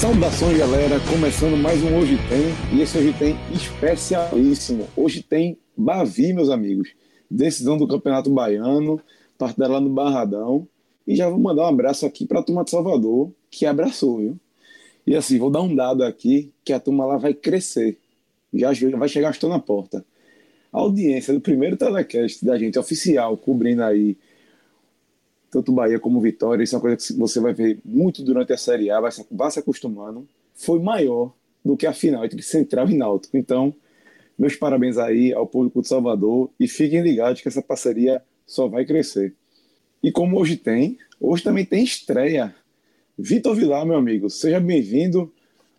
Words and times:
Saudações, 0.00 0.56
galera! 0.56 0.98
Começando 1.10 1.58
mais 1.58 1.82
um 1.82 1.98
Hoje 1.98 2.16
Tem, 2.26 2.74
e 2.74 2.80
esse 2.80 2.96
Hoje 2.96 3.12
Tem 3.18 3.36
especialíssimo. 3.52 4.88
Hoje 4.96 5.22
tem 5.22 5.58
Bavi, 5.76 6.32
meus 6.32 6.48
amigos. 6.48 6.94
Decisão 7.30 7.76
do 7.76 7.86
Campeonato 7.86 8.30
Baiano, 8.30 8.98
partida 9.36 9.68
lá 9.68 9.78
no 9.78 9.90
Barradão. 9.90 10.66
E 11.06 11.14
já 11.14 11.28
vou 11.28 11.38
mandar 11.38 11.64
um 11.64 11.66
abraço 11.66 12.06
aqui 12.06 12.24
para 12.24 12.40
a 12.40 12.42
turma 12.42 12.64
de 12.64 12.70
Salvador, 12.70 13.30
que 13.50 13.66
abraçou, 13.66 14.20
viu? 14.20 14.40
E 15.06 15.14
assim, 15.14 15.38
vou 15.38 15.50
dar 15.50 15.60
um 15.60 15.76
dado 15.76 16.02
aqui, 16.02 16.50
que 16.64 16.72
a 16.72 16.80
turma 16.80 17.04
lá 17.04 17.18
vai 17.18 17.34
crescer. 17.34 17.98
Já 18.54 18.72
vai 18.96 19.08
chegar 19.08 19.32
estou 19.32 19.50
na 19.50 19.58
porta. 19.58 20.02
A 20.72 20.78
audiência 20.78 21.34
do 21.34 21.42
primeiro 21.42 21.76
telecast 21.76 22.42
da 22.42 22.56
gente 22.56 22.78
oficial, 22.78 23.36
cobrindo 23.36 23.82
aí 23.82 24.16
tanto 25.50 25.72
Bahia 25.72 25.98
como 25.98 26.20
Vitória, 26.20 26.62
isso 26.62 26.74
é 26.74 26.78
uma 26.78 26.82
coisa 26.82 26.96
que 26.96 27.12
você 27.14 27.40
vai 27.40 27.52
ver 27.52 27.80
muito 27.84 28.22
durante 28.22 28.52
a 28.52 28.56
Série 28.56 28.90
A, 28.90 29.00
vai 29.00 29.10
se, 29.10 29.26
vai 29.30 29.50
se 29.50 29.58
acostumando, 29.58 30.26
foi 30.54 30.78
maior 30.78 31.32
do 31.64 31.76
que 31.76 31.86
a 31.86 31.92
final 31.92 32.24
entre 32.24 32.40
Central 32.42 32.88
e 32.88 32.96
Náutico. 32.96 33.36
Então, 33.36 33.74
meus 34.38 34.56
parabéns 34.56 34.96
aí 34.96 35.32
ao 35.32 35.46
público 35.46 35.82
de 35.82 35.88
Salvador 35.88 36.50
e 36.58 36.68
fiquem 36.68 37.02
ligados 37.02 37.40
que 37.40 37.48
essa 37.48 37.60
parceria 37.60 38.22
só 38.46 38.68
vai 38.68 38.84
crescer. 38.84 39.34
E 40.02 40.10
como 40.10 40.38
hoje 40.38 40.56
tem, 40.56 40.98
hoje 41.20 41.42
também 41.42 41.64
tem 41.64 41.84
estreia. 41.84 42.54
Vitor 43.18 43.54
Vilar, 43.54 43.84
meu 43.84 43.96
amigo, 43.96 44.30
seja 44.30 44.58
bem-vindo 44.58 45.30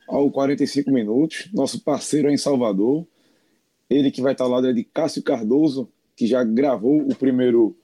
ao 0.08 0.30
45 0.30 0.92
Minutos, 0.92 1.50
nosso 1.54 1.82
parceiro 1.82 2.30
em 2.30 2.38
Salvador. 2.38 3.08
Ele 3.90 4.12
que 4.12 4.22
vai 4.22 4.34
estar 4.34 4.44
ao 4.44 4.52
lado 4.52 4.72
de 4.74 4.84
Cássio 4.84 5.24
Cardoso, 5.24 5.90
que 6.16 6.28
já 6.28 6.44
gravou 6.44 7.02
o 7.02 7.16
primeiro 7.16 7.76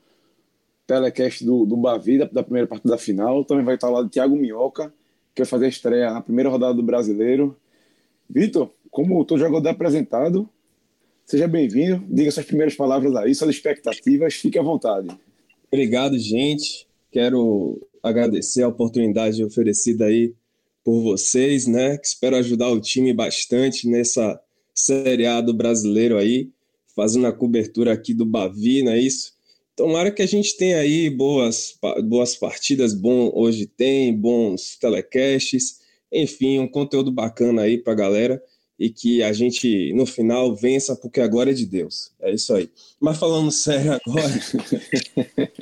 telecast 0.88 1.46
do, 1.46 1.66
do 1.66 1.76
Bavi, 1.76 2.18
da, 2.18 2.26
da, 2.26 2.42
primeira 2.42 2.68
parte 2.68 2.88
da 2.88 2.98
final. 2.98 3.44
Também 3.44 3.66
vai 3.66 3.76
estar 3.76 3.90
lá 3.90 4.02
de 4.02 4.10
Thiago 4.10 4.36
Minhoca, 4.36 4.92
que 5.36 5.42
vai 5.42 5.46
fazer 5.46 5.66
a 5.66 5.70
estreia 5.70 6.14
na 6.14 6.22
primeira 6.22 6.50
rodada 6.50 6.74
do 6.74 6.82
Brasileiro. 6.82 7.56
Vitor, 8.30 8.72
como 8.90 9.22
o 9.22 9.38
jogador 9.38 9.70
apresentado, 9.70 10.50
seja 11.26 11.48
bem-vindo. 11.48 12.04
Diga 12.10 12.32
suas 12.32 12.46
primeiras 12.46 12.76
palavras 12.76 13.14
aí, 13.18 13.36
suas 13.36 13.52
expectativas, 13.52 14.36
fique 14.36 14.58
à 14.58 14.64
vontade. 14.64 15.10
Obrigado, 15.70 16.18
gente. 16.18 16.88
Quero 17.12 17.86
agradecer 18.02 18.64
a 18.64 18.70
oportunidade 18.70 19.44
oferecida 19.44 20.06
aí 20.06 20.34
por 20.84 21.02
vocês, 21.02 21.68
né? 21.68 22.00
Espero 22.02 22.38
ajudar 22.38 22.70
o 22.70 22.80
time 22.80 23.14
bastante 23.14 23.90
nessa 23.90 24.40
Série 24.74 25.26
A 25.26 25.42
do 25.42 25.54
brasileiro 25.54 26.18
aí, 26.18 26.50
fazendo 26.96 27.28
a 27.28 27.34
cobertura 27.34 27.92
aqui 27.92 28.14
do 28.14 28.26
Bavi, 28.26 28.84
não 28.84 28.94
é 28.94 29.00
isso? 29.00 29.37
Tomara 29.78 30.10
que 30.10 30.24
a 30.24 30.26
gente 30.26 30.58
tenha 30.58 30.80
aí 30.80 31.08
boas, 31.08 31.78
boas 32.06 32.36
partidas, 32.36 32.96
bom 32.96 33.32
hoje 33.36 33.68
tem, 33.68 34.12
bons 34.12 34.76
telecasts, 34.76 35.78
enfim, 36.12 36.58
um 36.58 36.68
conteúdo 36.68 37.12
bacana 37.12 37.62
aí 37.62 37.78
para 37.78 37.94
a 37.94 37.96
galera 37.96 38.44
e 38.80 38.90
que 38.90 39.22
a 39.22 39.32
gente 39.32 39.94
no 39.94 40.08
final 40.08 40.56
vença 40.56 40.96
porque 40.96 41.22
agora 41.22 41.52
é 41.52 41.54
de 41.54 41.68
Deus. 41.68 42.12
É 42.20 42.34
isso 42.34 42.56
aí. 42.56 42.72
Mas 43.00 43.20
falando 43.20 43.52
sério 43.54 43.94
agora, 43.94 44.34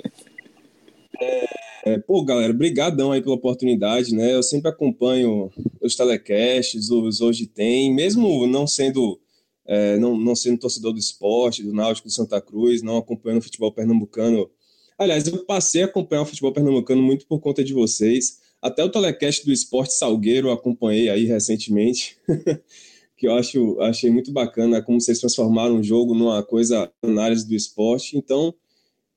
é, 1.19 1.45
é, 1.85 1.99
pô, 1.99 2.23
galera, 2.23 2.53
brigadão 2.53 3.11
aí 3.11 3.21
pela 3.21 3.35
oportunidade, 3.35 4.15
né? 4.15 4.33
Eu 4.33 4.43
sempre 4.43 4.69
acompanho 4.69 5.51
os 5.81 5.93
telecasts, 5.93 6.89
os 6.89 7.19
hoje 7.19 7.47
tem, 7.47 7.93
mesmo 7.93 8.47
não 8.47 8.65
sendo 8.65 9.19
é, 9.65 9.97
não, 9.97 10.17
não 10.17 10.35
sendo 10.35 10.59
torcedor 10.59 10.93
do 10.93 10.99
esporte, 10.99 11.63
do 11.63 11.73
Náutico, 11.73 12.07
do 12.07 12.13
Santa 12.13 12.39
Cruz, 12.39 12.81
não 12.81 12.97
acompanhando 12.97 13.39
o 13.39 13.43
futebol 13.43 13.71
pernambucano. 13.71 14.49
Aliás, 14.97 15.27
eu 15.27 15.43
passei 15.45 15.81
a 15.83 15.85
acompanhar 15.85 16.21
o 16.21 16.25
futebol 16.25 16.53
pernambucano 16.53 17.01
muito 17.01 17.25
por 17.25 17.39
conta 17.39 17.63
de 17.63 17.73
vocês. 17.73 18.39
Até 18.61 18.83
o 18.83 18.89
telecast 18.89 19.45
do 19.45 19.51
Esporte 19.51 19.93
Salgueiro 19.93 20.47
eu 20.47 20.51
acompanhei 20.51 21.09
aí 21.09 21.25
recentemente, 21.25 22.17
que 23.17 23.27
eu 23.27 23.33
acho, 23.33 23.79
achei 23.81 24.09
muito 24.09 24.31
bacana 24.31 24.81
como 24.81 25.01
vocês 25.01 25.19
transformaram 25.19 25.79
o 25.79 25.83
jogo 25.83 26.13
numa 26.13 26.43
coisa 26.43 26.91
análise 27.03 27.47
do 27.47 27.55
esporte. 27.55 28.17
Então, 28.17 28.53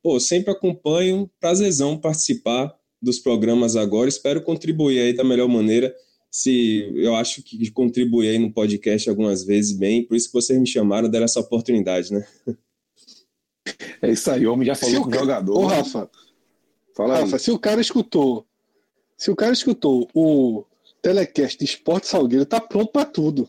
pô, 0.02 0.18
sempre 0.18 0.50
acompanho, 0.50 1.30
prazerzão 1.38 1.96
participar 1.96 2.74
dos 3.00 3.18
programas 3.18 3.76
agora. 3.76 4.08
Espero 4.08 4.42
contribuir 4.42 4.98
aí 4.98 5.12
da 5.12 5.24
melhor 5.24 5.48
maneira 5.48 5.94
se 6.30 6.90
eu 6.96 7.14
acho 7.14 7.42
que 7.42 7.70
contribuí 7.70 8.28
aí 8.28 8.38
no 8.38 8.52
podcast 8.52 9.08
algumas 9.08 9.44
vezes 9.44 9.72
bem, 9.72 10.04
por 10.04 10.16
isso 10.16 10.28
que 10.28 10.34
vocês 10.34 10.58
me 10.58 10.66
chamaram, 10.66 11.08
deram 11.08 11.24
essa 11.24 11.40
oportunidade, 11.40 12.12
né? 12.12 12.26
É 14.00 14.10
isso 14.10 14.30
aí, 14.30 14.46
o 14.46 14.52
homem 14.52 14.66
já 14.66 14.74
falou 14.74 15.02
com 15.02 15.10
o 15.10 15.14
jogador. 15.14 15.58
Ô, 15.58 15.66
Rafa, 15.66 16.08
Fala 16.94 17.18
Rafa, 17.18 17.36
aí. 17.36 17.40
se 17.40 17.50
o 17.50 17.58
cara 17.58 17.80
escutou, 17.80 18.46
se 19.16 19.30
o 19.30 19.36
cara 19.36 19.52
escutou 19.52 20.08
o 20.14 20.64
telecast 21.02 21.58
de 21.58 21.64
Esporte 21.64 22.06
Salgueiro, 22.06 22.46
tá 22.46 22.60
pronto 22.60 22.90
para 22.90 23.04
tudo. 23.04 23.48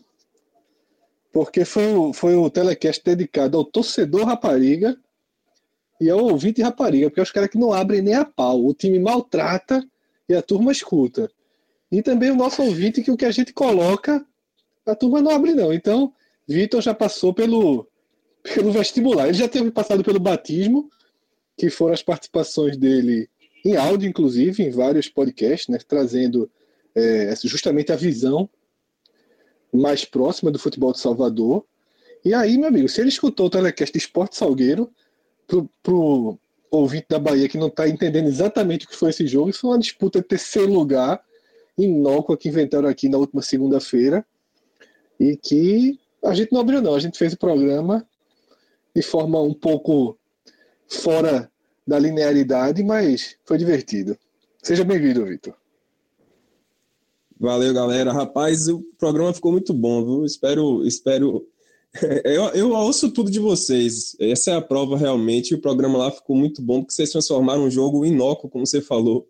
Porque 1.32 1.64
foi 1.64 1.92
o, 1.94 2.12
foi 2.12 2.36
o 2.36 2.50
telecast 2.50 3.02
dedicado 3.04 3.56
ao 3.56 3.64
torcedor 3.64 4.24
rapariga 4.24 4.96
e 6.00 6.10
ao 6.10 6.20
ouvinte 6.20 6.62
rapariga, 6.62 7.08
porque 7.08 7.20
é 7.20 7.22
os 7.22 7.32
caras 7.32 7.50
que 7.50 7.58
não 7.58 7.72
abrem 7.72 8.02
nem 8.02 8.14
a 8.14 8.24
pau. 8.24 8.64
O 8.64 8.74
time 8.74 8.98
maltrata 8.98 9.84
e 10.28 10.34
a 10.34 10.42
turma 10.42 10.72
escuta. 10.72 11.30
E 11.90 12.02
também 12.02 12.30
o 12.30 12.36
nosso 12.36 12.62
ouvinte, 12.62 13.02
que 13.02 13.10
o 13.10 13.16
que 13.16 13.24
a 13.24 13.30
gente 13.30 13.52
coloca, 13.52 14.24
a 14.86 14.94
turma 14.94 15.20
não 15.20 15.30
abre, 15.30 15.54
não. 15.54 15.72
Então, 15.72 16.12
Vitor 16.46 16.80
já 16.80 16.94
passou 16.94 17.34
pelo, 17.34 17.88
pelo 18.42 18.72
vestibular. 18.72 19.28
Ele 19.28 19.38
já 19.38 19.48
teve 19.48 19.70
passado 19.70 20.04
pelo 20.04 20.20
batismo, 20.20 20.90
que 21.56 21.68
foram 21.68 21.92
as 21.92 22.02
participações 22.02 22.76
dele 22.76 23.28
em 23.64 23.76
áudio, 23.76 24.08
inclusive, 24.08 24.62
em 24.62 24.70
vários 24.70 25.08
podcasts, 25.08 25.68
né, 25.68 25.78
trazendo 25.86 26.50
é, 26.94 27.34
justamente 27.44 27.92
a 27.92 27.96
visão 27.96 28.48
mais 29.72 30.04
próxima 30.04 30.50
do 30.50 30.58
futebol 30.58 30.92
de 30.92 31.00
Salvador. 31.00 31.64
E 32.24 32.34
aí, 32.34 32.56
meu 32.56 32.68
amigo, 32.68 32.88
se 32.88 33.00
ele 33.00 33.08
escutou 33.08 33.46
o 33.46 33.50
telecast 33.50 33.96
Esporte 33.96 34.36
Salgueiro, 34.36 34.90
pro, 35.46 35.68
pro 35.82 36.38
ouvinte 36.70 37.06
da 37.08 37.18
Bahia 37.18 37.48
que 37.48 37.58
não 37.58 37.66
está 37.66 37.88
entendendo 37.88 38.28
exatamente 38.28 38.86
o 38.86 38.88
que 38.88 38.96
foi 38.96 39.10
esse 39.10 39.26
jogo, 39.26 39.50
isso 39.50 39.60
foi 39.60 39.70
uma 39.70 39.78
disputa 39.78 40.20
de 40.20 40.28
terceiro 40.28 40.72
lugar 40.72 41.20
inócua 41.82 42.36
que 42.36 42.48
inventaram 42.48 42.88
aqui 42.88 43.08
na 43.08 43.18
última 43.18 43.42
segunda-feira 43.42 44.24
e 45.18 45.36
que 45.36 45.98
a 46.24 46.34
gente 46.34 46.52
não 46.52 46.60
abriu 46.60 46.82
não, 46.82 46.94
a 46.94 47.00
gente 47.00 47.18
fez 47.18 47.32
o 47.32 47.38
programa 47.38 48.06
de 48.94 49.02
forma 49.02 49.40
um 49.40 49.54
pouco 49.54 50.18
fora 50.88 51.50
da 51.86 51.98
linearidade, 51.98 52.82
mas 52.82 53.36
foi 53.44 53.58
divertido. 53.58 54.16
Seja 54.62 54.84
bem-vindo, 54.84 55.24
Vitor. 55.24 55.54
Valeu, 57.38 57.72
galera. 57.72 58.12
Rapaz, 58.12 58.68
o 58.68 58.82
programa 58.98 59.32
ficou 59.32 59.50
muito 59.50 59.72
bom, 59.72 60.04
viu? 60.04 60.24
Espero, 60.24 60.86
espero. 60.86 61.46
Eu, 62.22 62.44
eu 62.50 62.70
ouço 62.70 63.10
tudo 63.10 63.28
de 63.32 63.40
vocês. 63.40 64.14
Essa 64.20 64.52
é 64.52 64.54
a 64.54 64.62
prova 64.62 64.96
realmente. 64.96 65.56
O 65.56 65.60
programa 65.60 65.98
lá 65.98 66.12
ficou 66.12 66.36
muito 66.36 66.62
bom, 66.62 66.82
porque 66.82 66.92
vocês 66.92 67.10
transformaram 67.10 67.64
um 67.64 67.70
jogo 67.70 68.06
inócuo, 68.06 68.48
como 68.48 68.64
você 68.64 68.80
falou, 68.80 69.26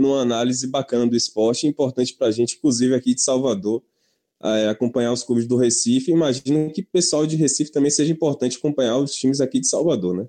numa 0.00 0.20
análise 0.20 0.66
bacana 0.66 1.06
do 1.06 1.14
esporte, 1.14 1.66
importante 1.66 2.14
para 2.14 2.28
a 2.28 2.30
gente, 2.30 2.56
inclusive 2.56 2.94
aqui 2.94 3.14
de 3.14 3.20
Salvador, 3.20 3.82
é, 4.42 4.68
acompanhar 4.68 5.12
os 5.12 5.22
clubes 5.22 5.46
do 5.46 5.56
Recife. 5.56 6.10
Imagino 6.10 6.72
que 6.72 6.80
o 6.80 6.86
pessoal 6.86 7.26
de 7.26 7.36
Recife 7.36 7.70
também 7.70 7.90
seja 7.90 8.10
importante 8.10 8.56
acompanhar 8.56 8.96
os 8.96 9.14
times 9.14 9.40
aqui 9.40 9.60
de 9.60 9.66
Salvador, 9.66 10.16
né? 10.16 10.28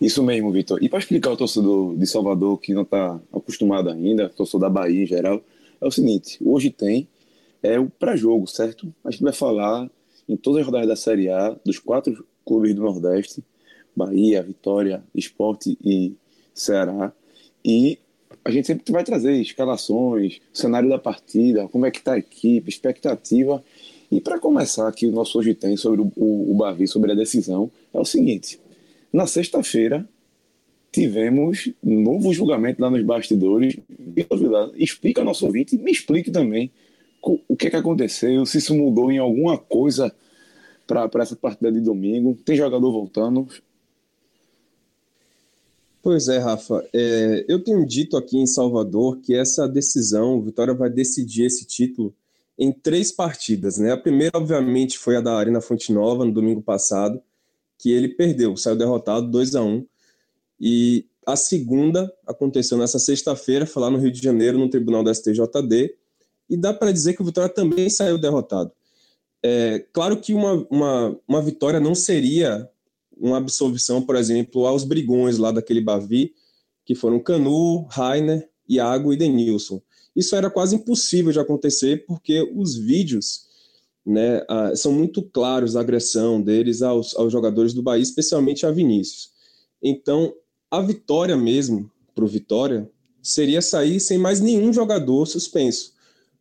Isso 0.00 0.22
mesmo, 0.22 0.52
Vitor. 0.52 0.82
E 0.82 0.88
para 0.88 0.98
explicar 0.98 1.30
ao 1.30 1.36
torcedor 1.36 1.96
de 1.96 2.06
Salvador 2.06 2.58
que 2.58 2.74
não 2.74 2.82
está 2.82 3.20
acostumado 3.32 3.88
ainda, 3.88 4.28
torcedor 4.28 4.60
da 4.62 4.68
Bahia 4.68 5.04
em 5.04 5.06
geral, 5.06 5.42
é 5.80 5.86
o 5.86 5.90
seguinte: 5.90 6.38
hoje 6.44 6.70
tem 6.70 7.08
é 7.62 7.78
o 7.78 7.88
pré-jogo, 7.88 8.46
certo? 8.46 8.92
A 9.04 9.10
gente 9.10 9.22
vai 9.22 9.32
falar 9.32 9.90
em 10.28 10.36
todas 10.36 10.60
as 10.60 10.66
rodadas 10.66 10.88
da 10.88 10.96
Série 10.96 11.30
A 11.30 11.56
dos 11.64 11.78
quatro 11.78 12.26
clubes 12.44 12.74
do 12.74 12.82
Nordeste: 12.82 13.42
Bahia, 13.94 14.42
Vitória, 14.42 15.02
Esporte 15.14 15.78
e 15.82 16.14
Ceará. 16.52 17.12
E 17.66 17.98
a 18.44 18.50
gente 18.52 18.68
sempre 18.68 18.92
vai 18.92 19.02
trazer 19.02 19.32
escalações, 19.40 20.40
cenário 20.52 20.88
da 20.88 21.00
partida, 21.00 21.66
como 21.66 21.84
é 21.84 21.90
que 21.90 21.98
está 21.98 22.12
a 22.12 22.18
equipe, 22.18 22.70
expectativa. 22.70 23.62
E 24.08 24.20
para 24.20 24.38
começar 24.38 24.86
aqui, 24.86 25.04
o 25.04 25.10
nosso 25.10 25.36
hoje 25.36 25.52
tem 25.52 25.76
sobre 25.76 26.00
o, 26.00 26.12
o, 26.14 26.52
o 26.52 26.54
Bavi, 26.54 26.86
sobre 26.86 27.10
a 27.10 27.14
decisão, 27.16 27.68
é 27.92 27.98
o 27.98 28.04
seguinte. 28.04 28.60
Na 29.12 29.26
sexta-feira, 29.26 30.08
tivemos 30.92 31.72
novo 31.82 32.32
julgamento 32.32 32.80
lá 32.80 32.88
nos 32.88 33.02
bastidores. 33.02 33.76
Explica 34.76 35.20
ao 35.20 35.24
nosso 35.24 35.44
ouvinte 35.44 35.76
me 35.76 35.90
explique 35.90 36.30
também 36.30 36.70
o 37.48 37.56
que, 37.56 37.66
é 37.66 37.70
que 37.70 37.76
aconteceu, 37.76 38.46
se 38.46 38.58
isso 38.58 38.72
mudou 38.72 39.10
em 39.10 39.18
alguma 39.18 39.58
coisa 39.58 40.14
para 40.86 41.10
essa 41.20 41.34
partida 41.34 41.72
de 41.72 41.80
domingo. 41.80 42.38
Tem 42.44 42.54
jogador 42.54 42.92
voltando. 42.92 43.48
Pois 46.06 46.28
é, 46.28 46.38
Rafa. 46.38 46.88
É, 46.92 47.44
eu 47.48 47.64
tenho 47.64 47.84
dito 47.84 48.16
aqui 48.16 48.38
em 48.38 48.46
Salvador 48.46 49.16
que 49.16 49.34
essa 49.34 49.68
decisão, 49.68 50.40
Vitória 50.40 50.72
vai 50.72 50.88
decidir 50.88 51.46
esse 51.46 51.64
título 51.66 52.14
em 52.56 52.70
três 52.70 53.10
partidas. 53.10 53.76
Né? 53.76 53.90
A 53.90 53.96
primeira, 53.96 54.38
obviamente, 54.38 55.00
foi 55.00 55.16
a 55.16 55.20
da 55.20 55.36
Arena 55.36 55.60
Fonte 55.60 55.92
Nova, 55.92 56.24
no 56.24 56.30
domingo 56.30 56.62
passado, 56.62 57.20
que 57.76 57.90
ele 57.90 58.10
perdeu, 58.10 58.56
saiu 58.56 58.76
derrotado 58.76 59.28
2 59.28 59.56
a 59.56 59.64
1 59.64 59.84
E 60.60 61.06
a 61.26 61.34
segunda 61.34 62.08
aconteceu 62.24 62.78
nessa 62.78 63.00
sexta-feira, 63.00 63.66
foi 63.66 63.82
lá 63.82 63.90
no 63.90 63.98
Rio 63.98 64.12
de 64.12 64.22
Janeiro, 64.22 64.58
no 64.58 64.70
tribunal 64.70 65.02
da 65.02 65.12
STJD, 65.12 65.92
e 66.48 66.56
dá 66.56 66.72
para 66.72 66.92
dizer 66.92 67.14
que 67.14 67.22
o 67.22 67.24
Vitória 67.24 67.52
também 67.52 67.90
saiu 67.90 68.16
derrotado. 68.16 68.70
É, 69.42 69.84
claro 69.92 70.20
que 70.20 70.32
uma, 70.32 70.64
uma, 70.70 71.18
uma 71.26 71.42
vitória 71.42 71.80
não 71.80 71.96
seria 71.96 72.70
uma 73.16 73.38
absolvição, 73.38 74.02
por 74.02 74.16
exemplo, 74.16 74.66
aos 74.66 74.84
brigões 74.84 75.38
lá 75.38 75.50
daquele 75.50 75.80
Bavi, 75.80 76.34
que 76.84 76.94
foram 76.94 77.18
Canu, 77.18 77.86
Rainer, 77.88 78.48
Iago 78.68 79.12
e 79.12 79.16
Denilson. 79.16 79.80
Isso 80.14 80.36
era 80.36 80.50
quase 80.50 80.76
impossível 80.76 81.32
de 81.32 81.40
acontecer 81.40 82.04
porque 82.06 82.42
os 82.54 82.76
vídeos 82.76 83.46
né, 84.04 84.42
são 84.74 84.92
muito 84.92 85.22
claros 85.22 85.76
a 85.76 85.80
agressão 85.80 86.40
deles 86.40 86.82
aos, 86.82 87.14
aos 87.16 87.32
jogadores 87.32 87.74
do 87.74 87.82
Bahia, 87.82 88.02
especialmente 88.02 88.64
a 88.64 88.70
Vinícius. 88.70 89.30
Então, 89.82 90.32
a 90.70 90.80
vitória 90.80 91.36
mesmo 91.36 91.90
para 92.14 92.24
o 92.24 92.28
Vitória 92.28 92.88
seria 93.22 93.60
sair 93.60 93.98
sem 93.98 94.16
mais 94.16 94.40
nenhum 94.40 94.72
jogador 94.72 95.26
suspenso, 95.26 95.92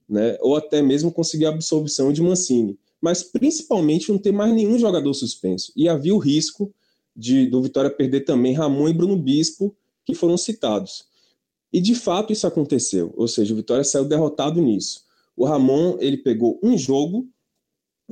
né, 0.08 0.38
ou 0.42 0.56
até 0.56 0.82
mesmo 0.82 1.12
conseguir 1.12 1.48
a 1.48 1.50
absolvição 1.50 2.14
de 2.14 2.22
Mancini 2.22 2.78
mas 3.06 3.22
principalmente 3.22 4.12
não 4.12 4.18
ter 4.18 4.32
mais 4.32 4.52
nenhum 4.52 4.80
jogador 4.80 5.14
suspenso. 5.14 5.72
E 5.76 5.88
havia 5.88 6.16
o 6.16 6.18
risco 6.18 6.74
de 7.16 7.46
do 7.46 7.62
Vitória 7.62 7.92
perder 7.92 8.22
também 8.22 8.54
Ramon 8.54 8.90
e 8.90 8.94
Bruno 8.94 9.16
Bispo, 9.16 9.76
que 10.04 10.16
foram 10.16 10.36
citados. 10.36 11.06
E 11.72 11.80
de 11.80 11.94
fato 11.94 12.34
isso 12.34 12.48
aconteceu, 12.48 13.14
ou 13.16 13.28
seja, 13.28 13.54
o 13.54 13.58
Vitória 13.58 13.84
saiu 13.84 14.06
derrotado 14.06 14.60
nisso. 14.60 15.04
O 15.38 15.46
Ramon 15.46 15.98
ele 16.00 16.18
pegou 16.18 16.60
um 16.64 16.76
jogo 16.76 17.30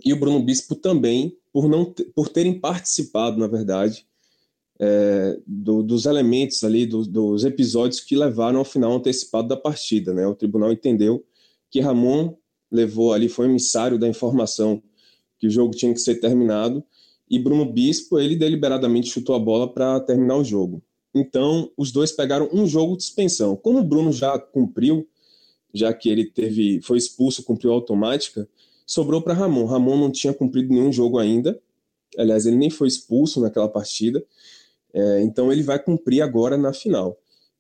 e 0.06 0.14
o 0.14 0.20
Bruno 0.20 0.40
Bispo 0.40 0.76
também, 0.76 1.36
por 1.52 1.68
não 1.68 1.92
por 2.16 2.30
terem 2.30 2.60
participado, 2.60 3.40
na 3.40 3.48
verdade, 3.48 4.06
é, 4.80 5.40
do, 5.48 5.82
dos 5.82 6.06
elementos 6.06 6.64
ali, 6.64 6.86
do, 6.86 7.04
dos 7.04 7.44
episódios 7.44 8.00
que 8.00 8.16
levaram 8.16 8.60
ao 8.60 8.66
final 8.66 8.94
antecipado 8.94 9.48
da 9.48 9.58
partida. 9.58 10.14
Né? 10.14 10.28
O 10.28 10.36
tribunal 10.36 10.72
entendeu 10.72 11.26
que 11.72 11.80
Ramon 11.80 12.36
levou 12.74 13.14
ali, 13.14 13.30
foi 13.30 13.46
emissário 13.46 14.00
da 14.00 14.08
informação 14.08 14.82
que 15.40 15.46
o 15.46 15.50
jogo 15.50 15.76
tinha 15.76 15.94
que 15.94 16.00
ser 16.00 16.16
terminado, 16.16 16.84
e 17.30 17.38
Bruno 17.38 17.66
Bispo, 17.66 18.20
ele 18.20 18.36
deliberadamente 18.36 19.10
chutou 19.10 19.36
a 19.36 19.40
bola 19.40 19.72
para 19.72 20.00
terminar 20.00 20.38
o 20.38 20.44
jogo. 20.44 20.84
Então, 21.14 21.72
os 21.78 21.92
dois 21.92 22.12
pegaram 22.12 22.50
um 22.52 22.66
jogo 22.66 22.98
de 22.98 23.04
suspensão. 23.04 23.56
Como 23.56 23.80
o 23.80 23.84
Bruno 23.84 24.12
já 24.12 24.38
cumpriu, 24.38 25.08
já 25.74 25.94
que 25.94 26.10
ele 26.10 26.26
teve 26.26 26.82
foi 26.82 26.98
expulso, 26.98 27.44
cumpriu 27.44 27.72
automática, 27.72 28.48
sobrou 28.86 29.22
para 29.22 29.34
Ramon. 29.34 29.66
Ramon 29.66 29.98
não 29.98 30.12
tinha 30.12 30.34
cumprido 30.34 30.74
nenhum 30.74 30.92
jogo 30.92 31.20
ainda. 31.20 31.60
Aliás, 32.18 32.46
ele 32.46 32.56
nem 32.56 32.70
foi 32.70 32.88
expulso 32.88 33.40
naquela 33.42 33.70
partida. 33.70 34.24
É, 34.94 35.22
então, 35.22 35.52
ele 35.52 35.64
vai 35.64 35.80
cumprir 35.80 36.22
agora 36.22 36.58
na 36.58 36.74
final. 36.74 37.18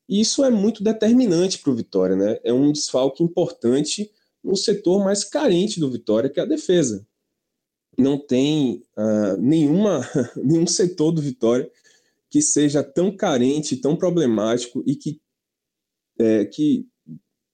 E 0.10 0.20
isso 0.20 0.44
é 0.44 0.50
muito 0.50 0.84
determinante 0.84 1.60
para 1.60 1.72
o 1.72 1.76
Vitória, 1.76 2.16
né? 2.16 2.40
É 2.44 2.52
um 2.52 2.72
desfalque 2.72 3.24
importante 3.24 4.12
no 4.44 4.56
setor 4.56 5.04
mais 5.04 5.24
carente 5.24 5.80
do 5.80 5.90
Vitória, 5.90 6.30
que 6.30 6.40
é 6.40 6.44
a 6.44 6.48
defesa. 6.48 7.08
Não 7.98 8.18
tem 8.18 8.84
uh, 8.98 9.38
nenhuma, 9.40 10.02
nenhum 10.36 10.68
setor 10.68 11.12
do 11.12 11.22
Vitória 11.22 11.70
que 12.30 12.42
seja 12.42 12.84
tão 12.84 13.16
carente, 13.16 13.78
tão 13.78 13.96
problemático 13.96 14.84
e 14.88 14.96
que, 14.96 15.22
é, 16.18 16.46
que 16.46 16.88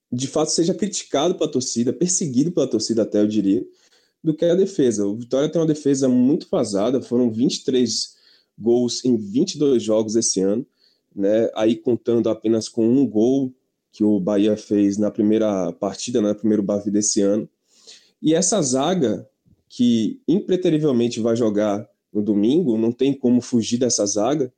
de 0.10 0.26
fato 0.26 0.52
seja 0.52 0.74
criticado 0.74 1.36
pela 1.36 1.52
torcida, 1.52 1.92
perseguido 1.92 2.52
pela 2.52 2.66
torcida 2.66 3.02
até, 3.02 3.20
eu 3.20 3.28
diria, 3.28 3.62
do 4.24 4.34
que 4.34 4.46
a 4.46 4.56
defesa. 4.56 5.06
O 5.06 5.18
Vitória 5.18 5.50
tem 5.50 5.60
uma 5.60 5.68
defesa 5.68 6.08
muito 6.08 6.48
vazada, 6.50 7.02
foram 7.02 7.30
23 7.30 8.16
gols 8.58 9.04
em 9.04 9.18
22 9.18 9.84
jogos 9.84 10.16
esse 10.16 10.40
ano, 10.40 10.66
né? 11.16 11.50
aí 11.56 11.76
contando 11.76 12.30
apenas 12.30 12.70
com 12.70 12.88
um 12.88 13.06
gol 13.06 13.54
que 13.92 14.04
o 14.04 14.20
Bahia 14.20 14.56
fez 14.56 14.98
na 14.98 15.12
primeira 15.12 15.72
partida, 15.74 16.22
né, 16.22 16.30
no 16.30 16.36
primeiro 16.36 16.64
Bavi 16.64 16.92
desse 16.92 17.22
ano. 17.22 17.50
E 18.22 18.34
essa 18.34 18.62
zaga, 18.62 19.28
que 19.68 20.22
impreterivelmente 20.28 21.20
vai 21.20 21.36
jogar 21.36 21.88
no 22.12 22.22
domingo, 22.22 22.78
não 22.78 22.92
tem 22.92 23.14
como 23.14 23.42
fugir 23.42 23.78
dessa 23.78 24.06
zaga. 24.06 24.52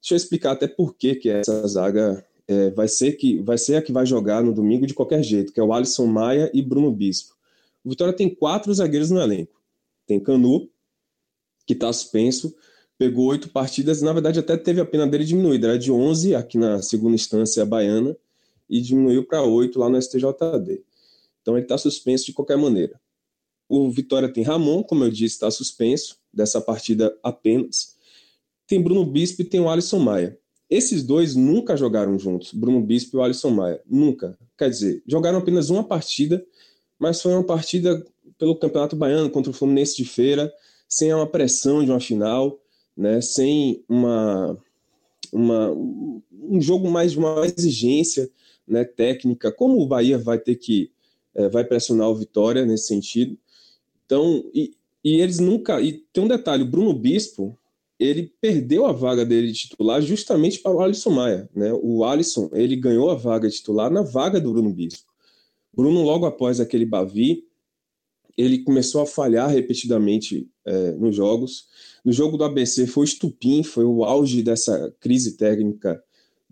Deixa 0.00 0.14
eu 0.14 0.16
explicar 0.16 0.52
até 0.52 0.66
por 0.66 0.94
que, 0.94 1.14
que 1.14 1.28
essa 1.28 1.66
zaga 1.66 2.24
é, 2.46 2.70
vai, 2.70 2.88
ser 2.88 3.12
que, 3.12 3.40
vai 3.40 3.58
ser 3.58 3.76
a 3.76 3.82
que 3.82 3.92
vai 3.92 4.04
jogar 4.04 4.42
no 4.42 4.52
domingo 4.52 4.86
de 4.86 4.94
qualquer 4.94 5.22
jeito, 5.22 5.52
que 5.52 5.60
é 5.60 5.62
o 5.62 5.72
Alisson 5.72 6.06
Maia 6.06 6.50
e 6.52 6.62
Bruno 6.62 6.92
Bispo. 6.92 7.34
O 7.84 7.90
Vitória 7.90 8.14
tem 8.14 8.32
quatro 8.32 8.72
zagueiros 8.72 9.10
no 9.10 9.20
elenco. 9.20 9.60
Tem 10.06 10.20
Canu, 10.20 10.68
que 11.66 11.72
está 11.72 11.92
suspenso, 11.92 12.54
pegou 12.98 13.26
oito 13.26 13.48
partidas, 13.48 14.02
na 14.02 14.12
verdade 14.12 14.38
até 14.38 14.56
teve 14.56 14.80
a 14.80 14.84
pena 14.84 15.06
dele 15.06 15.24
diminuída, 15.24 15.68
era 15.68 15.78
de 15.78 15.90
11 15.90 16.34
aqui 16.34 16.58
na 16.58 16.82
segunda 16.82 17.14
instância 17.14 17.64
baiana, 17.64 18.16
e 18.72 18.80
diminuiu 18.80 19.22
para 19.26 19.42
8 19.42 19.78
lá 19.78 19.90
no 19.90 20.00
STJD. 20.00 20.82
Então 21.42 21.54
ele 21.54 21.66
está 21.66 21.76
suspenso 21.76 22.24
de 22.24 22.32
qualquer 22.32 22.56
maneira. 22.56 22.98
O 23.68 23.90
Vitória 23.90 24.32
tem 24.32 24.42
Ramon, 24.42 24.82
como 24.82 25.04
eu 25.04 25.10
disse, 25.10 25.34
está 25.34 25.50
suspenso 25.50 26.16
dessa 26.32 26.58
partida 26.58 27.14
apenas. 27.22 27.96
Tem 28.66 28.80
Bruno 28.80 29.04
Bispo 29.04 29.42
e 29.42 29.44
tem 29.44 29.60
o 29.60 29.68
Alisson 29.68 29.98
Maia. 29.98 30.38
Esses 30.70 31.02
dois 31.02 31.34
nunca 31.36 31.76
jogaram 31.76 32.18
juntos, 32.18 32.54
Bruno 32.54 32.80
Bispo 32.80 33.16
e 33.16 33.18
o 33.18 33.22
Alisson 33.22 33.50
Maia. 33.50 33.82
Nunca. 33.86 34.38
Quer 34.56 34.70
dizer, 34.70 35.02
jogaram 35.06 35.38
apenas 35.38 35.68
uma 35.68 35.84
partida, 35.84 36.42
mas 36.98 37.20
foi 37.20 37.34
uma 37.34 37.44
partida 37.44 38.02
pelo 38.38 38.56
Campeonato 38.56 38.96
Baiano 38.96 39.28
contra 39.28 39.50
o 39.50 39.54
Fluminense 39.54 39.96
de 39.96 40.06
Feira, 40.06 40.50
sem 40.88 41.12
uma 41.12 41.26
pressão 41.26 41.84
de 41.84 41.90
uma 41.90 42.00
final, 42.00 42.58
né, 42.96 43.20
sem 43.20 43.84
uma, 43.86 44.56
uma, 45.30 45.70
um 45.72 46.60
jogo 46.60 46.90
mais 46.90 47.12
de 47.12 47.18
uma 47.18 47.44
exigência, 47.46 48.30
né, 48.66 48.84
técnica, 48.84 49.52
como 49.52 49.80
o 49.80 49.86
Bahia 49.86 50.18
vai 50.18 50.38
ter 50.38 50.56
que 50.56 50.90
é, 51.34 51.48
vai 51.48 51.64
pressionar 51.64 52.08
o 52.08 52.14
Vitória 52.14 52.64
nesse 52.66 52.88
sentido. 52.88 53.38
Então, 54.04 54.44
e, 54.54 54.74
e 55.04 55.20
eles 55.20 55.38
nunca. 55.38 55.80
E 55.80 56.04
tem 56.12 56.24
um 56.24 56.28
detalhe: 56.28 56.62
o 56.62 56.70
Bruno 56.70 56.92
Bispo 56.92 57.58
ele 57.98 58.32
perdeu 58.40 58.84
a 58.84 58.92
vaga 58.92 59.24
dele 59.24 59.48
de 59.48 59.60
titular 59.60 60.02
justamente 60.02 60.58
para 60.58 60.72
o 60.72 60.80
Alisson 60.80 61.10
Maia. 61.10 61.48
Né? 61.54 61.72
O 61.82 62.04
Alisson 62.04 62.50
ele 62.52 62.74
ganhou 62.74 63.10
a 63.10 63.14
vaga 63.14 63.48
de 63.48 63.56
titular 63.56 63.90
na 63.90 64.02
vaga 64.02 64.40
do 64.40 64.52
Bruno 64.52 64.72
Bispo. 64.72 65.10
Bruno, 65.72 66.02
logo 66.02 66.26
após 66.26 66.60
aquele 66.60 66.84
Bavi, 66.84 67.44
ele 68.36 68.58
começou 68.58 69.02
a 69.02 69.06
falhar 69.06 69.48
repetidamente 69.48 70.48
é, 70.64 70.92
nos 70.92 71.14
jogos. 71.14 71.68
No 72.04 72.12
jogo 72.12 72.36
do 72.36 72.44
ABC 72.44 72.86
foi 72.86 73.04
estupim, 73.04 73.62
foi 73.62 73.84
o 73.84 74.04
auge 74.04 74.42
dessa 74.42 74.92
crise 75.00 75.36
técnica 75.36 76.02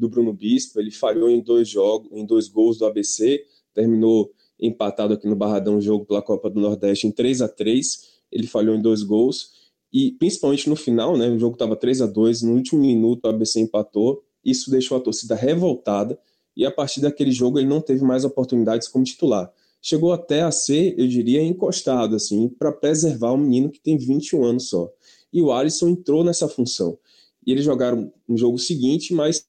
do 0.00 0.08
Bruno 0.08 0.32
Bispo. 0.32 0.80
Ele 0.80 0.90
falhou 0.90 1.28
em 1.28 1.40
dois 1.40 1.68
jogos, 1.68 2.10
em 2.12 2.24
dois 2.24 2.48
gols 2.48 2.78
do 2.78 2.86
ABC, 2.86 3.44
terminou 3.74 4.32
empatado 4.58 5.14
aqui 5.14 5.28
no 5.28 5.36
Barradão 5.36 5.76
o 5.76 5.80
jogo 5.80 6.04
pela 6.04 6.22
Copa 6.22 6.50
do 6.50 6.60
Nordeste 6.60 7.06
em 7.06 7.10
3 7.10 7.40
a 7.40 7.48
3 7.48 8.08
Ele 8.30 8.46
falhou 8.46 8.74
em 8.74 8.82
dois 8.82 9.02
gols 9.02 9.52
e 9.92 10.12
principalmente 10.12 10.68
no 10.68 10.76
final, 10.76 11.16
né, 11.16 11.28
o 11.28 11.38
jogo 11.38 11.54
estava 11.54 11.74
3 11.74 12.02
a 12.02 12.06
2 12.06 12.42
no 12.42 12.54
último 12.54 12.80
minuto 12.80 13.24
o 13.24 13.28
ABC 13.28 13.60
empatou. 13.60 14.22
Isso 14.44 14.70
deixou 14.70 14.96
a 14.96 15.00
torcida 15.00 15.34
revoltada 15.34 16.18
e 16.56 16.64
a 16.64 16.70
partir 16.70 17.00
daquele 17.00 17.32
jogo 17.32 17.58
ele 17.58 17.68
não 17.68 17.80
teve 17.80 18.04
mais 18.04 18.24
oportunidades 18.24 18.88
como 18.88 19.04
titular. 19.04 19.52
Chegou 19.82 20.12
até 20.12 20.42
a 20.42 20.50
ser, 20.50 20.94
eu 20.98 21.08
diria, 21.08 21.42
encostado 21.42 22.14
assim, 22.14 22.48
para 22.48 22.70
preservar 22.70 23.32
o 23.32 23.38
menino 23.38 23.70
que 23.70 23.80
tem 23.80 23.96
21 23.96 24.44
anos 24.44 24.68
só. 24.68 24.90
E 25.32 25.40
o 25.40 25.50
Alisson 25.50 25.88
entrou 25.88 26.22
nessa 26.22 26.46
função. 26.48 26.98
E 27.46 27.52
eles 27.52 27.64
jogaram 27.64 28.12
no 28.28 28.36
jogo 28.36 28.58
seguinte, 28.58 29.14
mas 29.14 29.46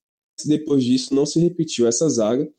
depois 0.47 0.83
disso 0.83 1.13
não 1.13 1.25
se 1.25 1.39
repetiu 1.39 1.87
essa 1.87 2.09
zaga. 2.09 2.49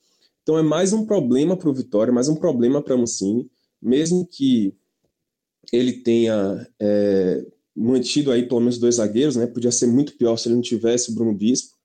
Então 0.43 0.59
é 0.59 0.63
mais 0.63 0.93
um 0.93 1.07
problema 1.07 1.57
para 1.57 1.69
o 1.69 1.75
Vitória, 1.75 2.13
mais 2.13 2.29
um 2.29 2.35
problema 2.35 2.83
para 2.83 2.97
Mancini, 2.97 3.49
mesmo 3.81 4.27
que 4.27 4.75
ele 5.73 5.93
tenha 5.93 6.67
é, 6.81 7.47
mantido 7.75 8.31
aí 8.31 8.47
pelo 8.47 8.61
menos 8.61 8.79
dois 8.79 8.97
zagueiros, 8.97 9.37
né? 9.37 9.47
Podia 9.47 9.71
ser 9.71 9.87
muito 9.87 10.17
pior 10.17 10.37
se 10.37 10.49
ele 10.49 10.57
não 10.57 10.63
tivesse 10.63 11.11
o 11.11 11.15
Bruno 11.15 11.33
Bispo, 11.33 11.77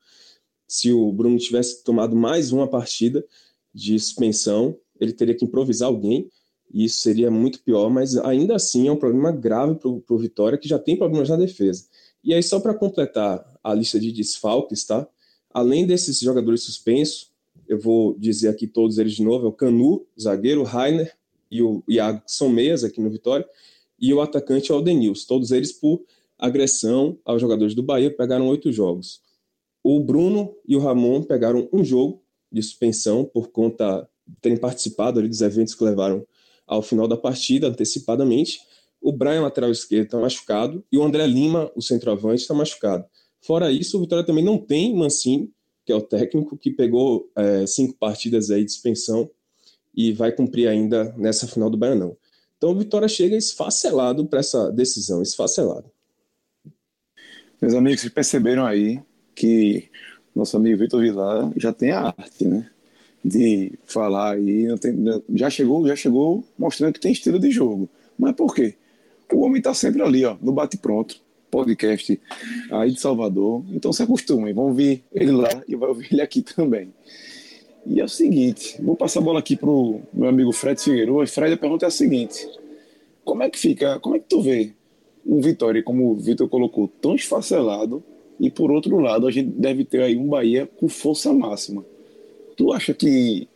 se 0.68 0.92
o 0.92 1.12
Bruno 1.12 1.38
tivesse 1.38 1.84
tomado 1.84 2.16
mais 2.16 2.52
uma 2.52 2.68
partida 2.68 3.24
de 3.74 3.98
suspensão, 4.00 4.78
ele 5.00 5.14
teria 5.14 5.36
que 5.36 5.46
improvisar 5.46 5.88
alguém, 5.88 6.30
e 6.74 6.86
isso 6.86 7.00
seria 7.00 7.32
muito 7.32 7.62
pior, 7.64 7.90
mas 7.90 8.18
ainda 8.18 8.56
assim 8.56 8.88
é 8.88 8.92
um 8.92 8.98
problema 8.98 9.32
grave 9.32 9.76
para 9.76 9.90
o 9.90 10.18
Vitória, 10.18 10.58
que 10.58 10.68
já 10.68 10.78
tem 10.78 10.98
problemas 10.98 11.30
na 11.30 11.38
defesa. 11.38 11.86
E 12.24 12.34
aí, 12.34 12.44
só 12.44 12.60
para 12.60 12.74
completar 12.74 13.46
a 13.64 13.74
lista 13.74 14.00
de 14.00 14.12
desfalques, 14.12 14.84
tá? 14.86 15.08
Além 15.58 15.88
desses 15.88 16.20
jogadores 16.20 16.62
suspensos, 16.62 17.32
eu 17.68 17.80
vou 17.80 18.16
dizer 18.20 18.48
aqui 18.48 18.68
todos 18.68 19.00
eles 19.00 19.14
de 19.14 19.24
novo: 19.24 19.48
é 19.48 19.50
o 19.50 19.52
Canu, 19.52 20.06
zagueiro, 20.20 20.62
Rainer 20.62 21.18
e 21.50 21.64
o 21.64 21.84
Iago, 21.90 22.22
que 22.24 22.32
são 22.32 22.48
meias 22.48 22.84
aqui 22.84 23.02
no 23.02 23.10
Vitória, 23.10 23.44
e 24.00 24.14
o 24.14 24.22
atacante 24.22 24.72
é 24.72 24.76
o 24.76 24.82
Denils. 24.82 25.26
Todos 25.26 25.50
eles 25.50 25.72
por 25.72 26.06
agressão 26.38 27.18
aos 27.26 27.42
jogadores 27.42 27.74
do 27.74 27.82
Bahia 27.82 28.16
pegaram 28.16 28.48
oito 28.50 28.72
jogos. 28.72 29.20
O 29.84 30.00
Bruno 30.00 30.56
e 30.64 30.76
o 30.76 30.80
Ramon 30.80 31.24
pegaram 31.24 31.68
um 31.74 31.84
jogo 31.84 32.22
de 32.52 32.62
suspensão 32.62 33.26
por 33.26 33.48
conta 33.48 34.08
de 34.28 34.36
terem 34.40 34.60
participado 34.60 35.20
ali 35.20 35.28
dos 35.28 35.42
eventos 35.42 35.74
que 35.74 35.84
levaram 35.84 36.24
ao 36.68 36.84
final 36.84 37.08
da 37.08 37.18
partida 37.18 37.68
antecipadamente. 37.68 38.60
O 39.02 39.12
Brian, 39.12 39.42
lateral 39.42 39.72
esquerdo, 39.72 40.06
está 40.06 40.20
machucado 40.20 40.86
e 40.92 41.00
o 41.00 41.04
André 41.04 41.26
Lima, 41.26 41.72
o 41.76 41.82
centroavante, 41.82 42.44
está 42.44 42.54
machucado. 42.54 43.06
Fora 43.48 43.72
isso, 43.72 43.96
o 43.96 44.02
Vitória 44.02 44.26
também 44.26 44.44
não 44.44 44.58
tem 44.58 44.94
Mancini, 44.94 45.50
que 45.86 45.94
é 45.94 45.96
o 45.96 46.02
técnico, 46.02 46.58
que 46.58 46.70
pegou 46.70 47.32
é, 47.34 47.66
cinco 47.66 47.94
partidas 47.94 48.52
aí 48.52 48.66
de 48.66 48.74
suspensão 48.74 49.32
e 49.96 50.12
vai 50.12 50.34
cumprir 50.34 50.68
ainda 50.68 51.16
nessa 51.18 51.48
final 51.48 51.70
do 51.70 51.78
Baianão. 51.78 52.18
Então 52.58 52.72
o 52.72 52.76
Vitória 52.78 53.08
chega 53.08 53.38
esfacelado 53.38 54.26
para 54.26 54.42
essa 54.42 54.70
decisão, 54.70 55.22
esfacelado. 55.22 55.90
Meus 57.62 57.74
amigos, 57.74 58.02
vocês 58.02 58.12
perceberam 58.12 58.66
aí 58.66 59.00
que 59.34 59.90
nosso 60.36 60.58
amigo 60.58 60.80
Vitor 60.80 61.00
Vilar 61.00 61.50
já 61.56 61.72
tem 61.72 61.92
a 61.92 62.14
arte, 62.18 62.44
né? 62.44 62.70
De 63.24 63.80
falar 63.86 64.34
aí, 64.34 64.68
já 65.34 65.50
chegou, 65.50 65.88
já 65.88 65.96
chegou 65.96 66.44
mostrando 66.58 66.92
que 66.92 67.00
tem 67.00 67.14
estilo 67.14 67.40
de 67.40 67.50
jogo. 67.50 67.90
Mas 68.20 68.36
por 68.36 68.54
quê? 68.54 68.76
O 69.32 69.40
homem 69.40 69.60
está 69.60 69.74
sempre 69.74 70.02
ali, 70.02 70.26
ó, 70.26 70.36
no 70.42 70.52
bate 70.52 70.76
pronto, 70.76 71.22
podcast 71.50 72.20
aí 72.72 72.92
de 72.92 73.00
Salvador. 73.00 73.64
Então 73.72 73.92
se 73.94 74.04
acostumem, 74.04 74.54
vão 74.54 74.66
ouvir 74.66 75.04
ele 75.14 75.32
lá 75.32 75.64
e 75.68 75.76
vai 75.76 75.90
ouvir 75.90 76.10
ele 76.12 76.22
aqui 76.22 76.42
também. 76.42 76.94
E 77.86 78.02
é 78.02 78.04
o 78.04 78.10
seguinte, 78.10 78.82
vou 78.82 78.96
passar 78.96 79.20
a 79.20 79.24
bola 79.24 79.40
aqui 79.40 79.56
pro 79.56 80.02
meu 80.14 80.28
amigo 80.28 80.52
Fred 80.52 80.82
Figueiredo. 80.82 81.26
Fred, 81.28 81.54
a 81.54 81.58
pergunta 81.58 81.86
é 81.86 81.88
a 81.88 81.92
seguinte: 81.92 82.48
como 83.24 83.44
é 83.44 83.50
que 83.50 83.58
fica, 83.58 84.00
como 84.00 84.16
é 84.16 84.20
que 84.20 84.26
tu 84.28 84.42
vê 84.42 84.74
um 85.26 85.42
Vitória, 85.42 85.84
como 85.84 86.12
o 86.12 86.16
Vitor 86.16 86.48
colocou, 86.48 86.88
tão 86.88 87.16
esfacelado, 87.16 88.04
e 88.40 88.50
por 88.50 88.72
outro 88.72 88.98
lado, 89.00 89.28
a 89.28 89.32
gente 89.32 89.50
deve 89.50 89.84
ter 89.84 90.02
aí 90.02 90.16
um 90.16 90.28
Bahia 90.28 90.70
com 90.78 90.88
força 90.88 91.34
máxima. 91.34 91.84
Tu 92.56 92.72
acha 92.72 92.94
que 92.94 93.48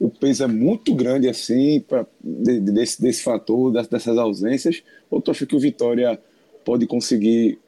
o 0.00 0.10
peso 0.10 0.42
é 0.42 0.46
muito 0.48 0.94
grande 0.94 1.28
assim, 1.28 1.80
pra, 1.80 2.06
de, 2.20 2.60
desse, 2.60 3.00
desse 3.00 3.22
fator, 3.22 3.72
dessas 3.72 4.18
ausências, 4.18 4.82
ou 5.10 5.20
tu 5.20 5.30
acha 5.30 5.46
que 5.46 5.54
o 5.54 5.60
Vitória 5.60 6.20
pode 6.64 6.86
conseguir, 6.86 7.58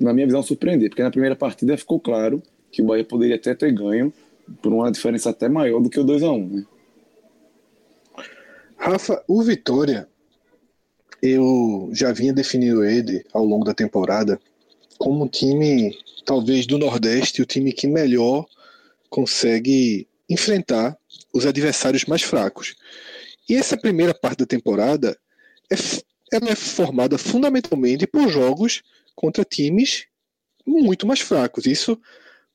na 0.00 0.12
minha 0.12 0.26
visão, 0.26 0.42
surpreender? 0.42 0.88
Porque 0.88 1.02
na 1.02 1.10
primeira 1.10 1.36
partida 1.36 1.76
ficou 1.76 2.00
claro 2.00 2.42
que 2.70 2.82
o 2.82 2.86
Bahia 2.86 3.04
poderia 3.04 3.36
até 3.36 3.54
ter 3.54 3.72
ganho 3.72 4.12
por 4.60 4.72
uma 4.72 4.90
diferença 4.90 5.30
até 5.30 5.48
maior 5.48 5.80
do 5.80 5.88
que 5.88 5.98
o 5.98 6.04
2 6.04 6.22
a 6.22 6.32
1 6.32 6.48
né? 6.48 6.64
Rafa, 8.76 9.24
o 9.26 9.42
Vitória 9.42 10.08
eu 11.22 11.88
já 11.92 12.12
vinha 12.12 12.34
definindo 12.34 12.84
ele 12.84 13.24
ao 13.32 13.44
longo 13.44 13.64
da 13.64 13.72
temporada 13.72 14.38
como 14.98 15.24
um 15.24 15.28
time, 15.28 15.96
talvez 16.24 16.66
do 16.66 16.76
Nordeste, 16.76 17.40
o 17.40 17.46
time 17.46 17.72
que 17.72 17.86
melhor 17.86 18.44
consegue 19.08 20.06
enfrentar 20.28 20.96
os 21.32 21.46
adversários 21.46 22.04
mais 22.04 22.22
fracos. 22.22 22.74
E 23.48 23.54
essa 23.54 23.76
primeira 23.76 24.12
parte 24.12 24.40
da 24.40 24.46
temporada 24.46 25.16
é, 25.70 25.76
ela 26.36 26.50
é 26.50 26.54
formada 26.54 27.18
fundamentalmente 27.18 28.06
por 28.06 28.28
jogos 28.28 28.82
contra 29.14 29.44
times 29.44 30.06
muito 30.66 31.06
mais 31.06 31.20
fracos. 31.20 31.66
Isso 31.66 32.00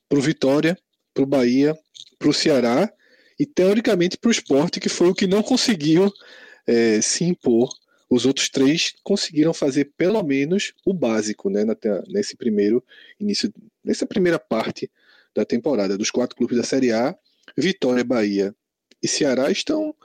para 0.08 0.20
o 0.20 0.22
Vitória, 0.22 0.78
para 1.14 1.24
o 1.24 1.28
Bahia, 1.28 1.78
para 2.18 2.30
o 2.30 2.34
Ceará 2.34 2.92
e 3.40 3.46
teoricamente 3.46 4.18
para 4.18 4.28
o 4.28 4.32
esporte, 4.32 4.80
que 4.80 4.90
foi 4.90 5.10
o 5.10 5.16
que 5.16 5.28
não 5.28 5.42
conseguiu 5.42 6.12
é, 6.68 7.02
se 7.02 7.24
impor 7.24 7.70
os 8.10 8.26
outros 8.26 8.50
três 8.50 8.96
conseguiram 9.04 9.54
fazer 9.54 9.92
pelo 9.96 10.24
menos 10.24 10.74
o 10.84 10.94
básico, 10.94 11.50
né, 11.50 11.64
nesse 12.08 12.36
primeiro 12.36 12.84
início, 13.20 13.54
nessa 13.84 14.06
primeira 14.06 14.40
parte 14.40 14.92
da 15.36 15.46
temporada. 15.46 15.98
Dos 15.98 16.10
quatro 16.10 16.36
clubes 16.36 16.58
da 16.58 16.64
Série 16.64 16.92
A, 16.92 17.16
Vitória, 17.56 18.04
Bahia 18.04 18.56
e 19.02 19.08
Ceará 19.08 19.52
estão 19.52 19.96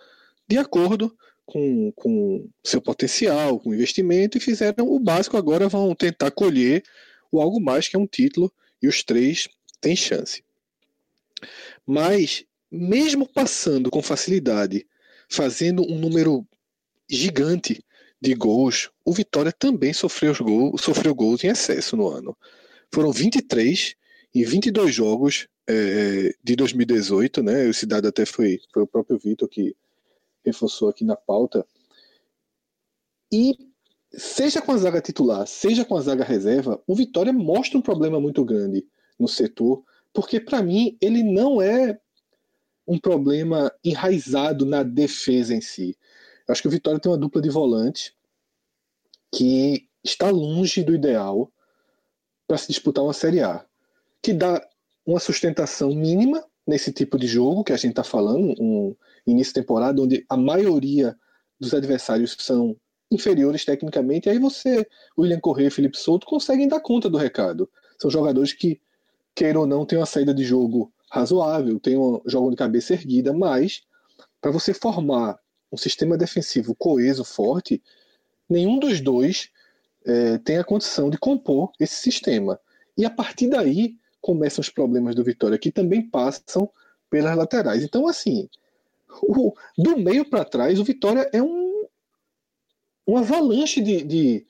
de 0.46 0.58
acordo 0.58 1.16
com, 1.46 1.92
com 1.92 2.48
seu 2.62 2.80
potencial, 2.80 3.58
com 3.60 3.74
investimento 3.74 4.38
e 4.38 4.40
fizeram 4.40 4.88
o 4.88 4.98
básico. 4.98 5.36
Agora 5.36 5.68
vão 5.68 5.94
tentar 5.94 6.30
colher 6.30 6.82
o 7.30 7.40
algo 7.40 7.60
mais 7.60 7.88
que 7.88 7.96
é 7.96 7.98
um 7.98 8.06
título 8.06 8.52
e 8.82 8.88
os 8.88 9.02
três 9.02 9.48
têm 9.80 9.96
chance. 9.96 10.42
Mas 11.86 12.44
mesmo 12.70 13.28
passando 13.28 13.90
com 13.90 14.02
facilidade, 14.02 14.86
fazendo 15.28 15.82
um 15.82 15.98
número 15.98 16.46
gigante 17.08 17.84
de 18.20 18.34
gols, 18.34 18.90
o 19.04 19.12
Vitória 19.12 19.52
também 19.52 19.92
sofreu, 19.92 20.34
gols, 20.40 20.80
sofreu 20.80 21.14
gols 21.14 21.44
em 21.44 21.48
excesso 21.48 21.96
no 21.96 22.08
ano. 22.08 22.36
Foram 22.92 23.12
23 23.12 23.94
em 24.34 24.44
22 24.44 24.94
jogos 24.94 25.46
é, 25.68 26.34
de 26.42 26.56
2018, 26.56 27.42
né? 27.42 27.66
O 27.66 27.74
Cidade 27.74 28.06
até 28.06 28.24
foi, 28.24 28.60
foi 28.72 28.82
o 28.82 28.86
próprio 28.86 29.18
Vitor 29.18 29.48
que 29.48 29.74
reforçou 30.44 30.88
aqui 30.88 31.04
na 31.04 31.16
pauta. 31.16 31.66
E 33.32 33.56
seja 34.12 34.62
com 34.62 34.72
a 34.72 34.76
zaga 34.76 35.00
titular, 35.00 35.46
seja 35.46 35.84
com 35.84 35.96
a 35.96 36.00
zaga 36.00 36.24
reserva, 36.24 36.82
o 36.86 36.94
Vitória 36.94 37.32
mostra 37.32 37.78
um 37.78 37.82
problema 37.82 38.20
muito 38.20 38.44
grande 38.44 38.86
no 39.18 39.26
setor, 39.26 39.82
porque 40.12 40.38
para 40.38 40.62
mim 40.62 40.96
ele 41.00 41.22
não 41.22 41.60
é 41.60 41.98
um 42.86 42.98
problema 42.98 43.72
enraizado 43.82 44.66
na 44.66 44.82
defesa 44.82 45.54
em 45.54 45.60
si. 45.60 45.96
Eu 46.46 46.52
acho 46.52 46.62
que 46.62 46.68
o 46.68 46.70
Vitória 46.70 47.00
tem 47.00 47.10
uma 47.10 47.18
dupla 47.18 47.40
de 47.40 47.48
volante 47.48 48.14
que 49.34 49.88
está 50.04 50.30
longe 50.30 50.84
do 50.84 50.94
ideal 50.94 51.50
para 52.46 52.58
se 52.58 52.68
disputar 52.68 53.02
uma 53.02 53.14
Série 53.14 53.40
A, 53.40 53.64
que 54.22 54.32
dá 54.32 54.64
uma 55.04 55.18
sustentação 55.18 55.94
mínima 55.94 56.44
nesse 56.66 56.92
tipo 56.92 57.18
de 57.18 57.26
jogo 57.26 57.64
que 57.64 57.72
a 57.72 57.76
gente 57.76 57.90
está 57.90 58.04
falando, 58.04 58.54
um 58.60 58.94
início 59.26 59.52
de 59.52 59.60
temporada 59.60 60.00
onde 60.00 60.24
a 60.28 60.36
maioria 60.36 61.16
dos 61.60 61.74
adversários 61.74 62.36
são 62.38 62.76
inferiores 63.10 63.64
tecnicamente, 63.64 64.28
e 64.28 64.30
aí 64.30 64.38
você, 64.38 64.86
William 65.18 65.40
Corrêa 65.40 65.68
e 65.68 65.70
Felipe 65.70 65.96
Souto, 65.96 66.26
conseguem 66.26 66.66
dar 66.66 66.80
conta 66.80 67.08
do 67.08 67.18
recado. 67.18 67.70
São 67.98 68.10
jogadores 68.10 68.52
que, 68.52 68.80
queira 69.34 69.60
ou 69.60 69.66
não, 69.66 69.86
têm 69.86 69.98
uma 69.98 70.06
saída 70.06 70.34
de 70.34 70.42
jogo 70.42 70.92
razoável, 71.10 71.78
têm 71.78 71.96
um 71.96 72.20
jogo 72.26 72.50
de 72.50 72.56
cabeça 72.56 72.94
erguida, 72.94 73.32
mas 73.32 73.82
para 74.40 74.50
você 74.50 74.74
formar 74.74 75.38
um 75.70 75.76
sistema 75.76 76.16
defensivo 76.16 76.74
coeso, 76.74 77.24
forte, 77.24 77.82
nenhum 78.48 78.78
dos 78.78 79.00
dois 79.00 79.50
é, 80.04 80.38
tem 80.38 80.58
a 80.58 80.64
condição 80.64 81.08
de 81.08 81.18
compor 81.18 81.70
esse 81.78 81.94
sistema. 81.94 82.58
E 82.96 83.04
a 83.04 83.10
partir 83.10 83.48
daí 83.48 83.96
começam 84.24 84.62
os 84.62 84.70
problemas 84.70 85.14
do 85.14 85.22
Vitória, 85.22 85.58
que 85.58 85.70
também 85.70 86.08
passam 86.08 86.70
pelas 87.10 87.36
laterais. 87.36 87.82
Então, 87.84 88.08
assim, 88.08 88.48
o, 89.22 89.52
do 89.76 89.98
meio 89.98 90.24
para 90.30 90.46
trás, 90.46 90.80
o 90.80 90.84
Vitória 90.84 91.28
é 91.30 91.42
um, 91.42 91.86
uma 93.06 93.20
avalanche 93.20 93.82
de, 93.82 94.02
de, 94.02 94.46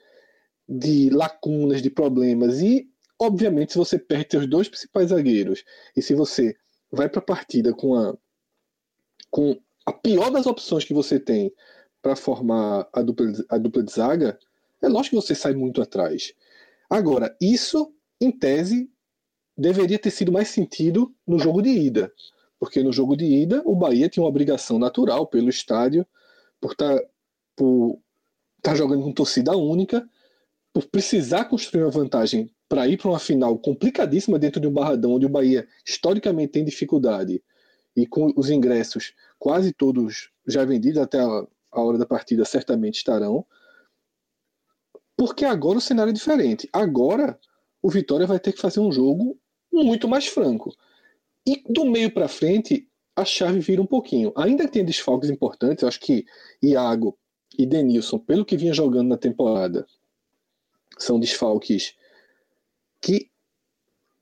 de 0.69 1.11
lacunas, 1.11 1.83
de 1.83 1.91
problemas. 1.91 2.61
E, 2.61 2.89
obviamente, 3.19 3.73
se 3.73 3.79
você 3.79 3.99
perde 3.99 4.29
seus 4.31 4.47
dois 4.47 4.69
principais 4.69 5.09
zagueiros 5.09 5.65
e 5.97 6.01
se 6.01 6.15
você 6.15 6.57
vai 6.93 7.09
para 7.09 7.19
a 7.19 7.25
partida 7.25 7.75
com 7.75 7.97
a, 7.97 8.17
com 9.29 9.61
a 9.85 9.93
pior 9.93 10.31
das 10.31 10.47
opções 10.47 10.85
que 10.85 10.95
você 10.95 11.19
tem 11.19 11.53
para 12.01 12.15
formar 12.15 12.89
a 12.93 13.03
dupla, 13.03 13.27
a 13.49 13.59
dupla 13.59 13.83
de 13.83 13.91
zaga, 13.91 14.39
é 14.81 14.87
lógico 14.87 15.17
que 15.17 15.23
você 15.27 15.35
sai 15.35 15.53
muito 15.53 15.83
atrás. 15.83 16.33
Agora, 16.89 17.37
isso, 17.41 17.93
em 18.21 18.31
tese, 18.31 18.89
deveria 19.57 19.99
ter 19.99 20.11
sido 20.11 20.33
mais 20.33 20.49
sentido 20.49 21.15
no 21.27 21.39
jogo 21.39 21.63
de 21.63 21.71
ida. 21.71 22.13
Porque 22.59 22.83
no 22.83 22.93
jogo 22.93 23.17
de 23.17 23.25
ida, 23.25 23.63
o 23.65 23.75
Bahia 23.75 24.09
tinha 24.09 24.23
uma 24.23 24.29
obrigação 24.29 24.79
natural 24.79 25.27
pelo 25.27 25.49
estádio, 25.49 26.07
por 26.61 26.73
estar 26.73 26.97
tá, 26.99 27.05
por 27.57 27.99
tá 28.63 28.75
jogando 28.75 29.03
com 29.03 29.13
torcida 29.13 29.57
única, 29.57 30.09
por 30.73 30.87
precisar 30.87 31.45
construir 31.45 31.83
uma 31.83 31.91
vantagem 31.91 32.51
para 32.69 32.89
ir 32.89 32.97
para 32.97 33.11
uma 33.11 33.19
final 33.19 33.57
complicadíssima 33.59 34.39
dentro 34.39 34.61
de 34.61 34.67
um 34.67 34.73
barradão 34.73 35.13
onde 35.13 35.27
o 35.27 35.29
Bahia 35.29 35.69
historicamente 35.87 36.53
tem 36.53 36.65
dificuldade 36.65 37.43
e 37.95 38.07
com 38.07 38.33
os 38.37 38.51
ingressos 38.51 39.15
quase 39.39 39.73
todos 39.73 40.31
já 40.47 40.65
vendidos 40.65 41.01
até 41.01 41.21
a, 41.21 41.47
a 41.71 41.81
hora 41.81 41.99
da 41.99 42.07
partida 42.07 42.45
certamente 42.45 42.97
estarão. 42.97 43.47
Porque 45.17 45.45
agora 45.45 45.79
o 45.79 45.81
cenário 45.81 46.11
é 46.11 46.15
diferente. 46.15 46.69
Agora 46.73 47.39
o 47.81 47.91
Vitória 47.91 48.27
vai 48.27 48.41
ter 48.41 48.53
que 48.53 48.61
fazer 48.61 48.81
um 48.81 48.91
jogo 48.91 49.39
muito 49.83 50.09
mais 50.09 50.27
franco. 50.27 50.75
E 51.47 51.63
do 51.69 51.85
meio 51.85 52.11
para 52.11 52.29
frente 52.29 52.89
a 53.17 53.25
chave 53.25 53.61
vira 53.61 53.81
um 53.81 53.87
pouquinho. 53.87 54.33
Ainda 54.37 54.69
tenha 54.69 54.85
desfalques 54.85 55.31
importantes, 55.31 55.85
acho 55.85 56.01
que 56.01 56.25
Iago 56.63 57.17
e 57.57 57.65
Denilson, 57.65 58.19
pelo 58.19 58.45
que 58.45 58.57
vinha 58.57 58.73
jogando 58.73 59.09
na 59.09 59.17
temporada, 59.17 59.87
são 60.99 61.21
desfalques 61.21 61.95
que 63.01 63.31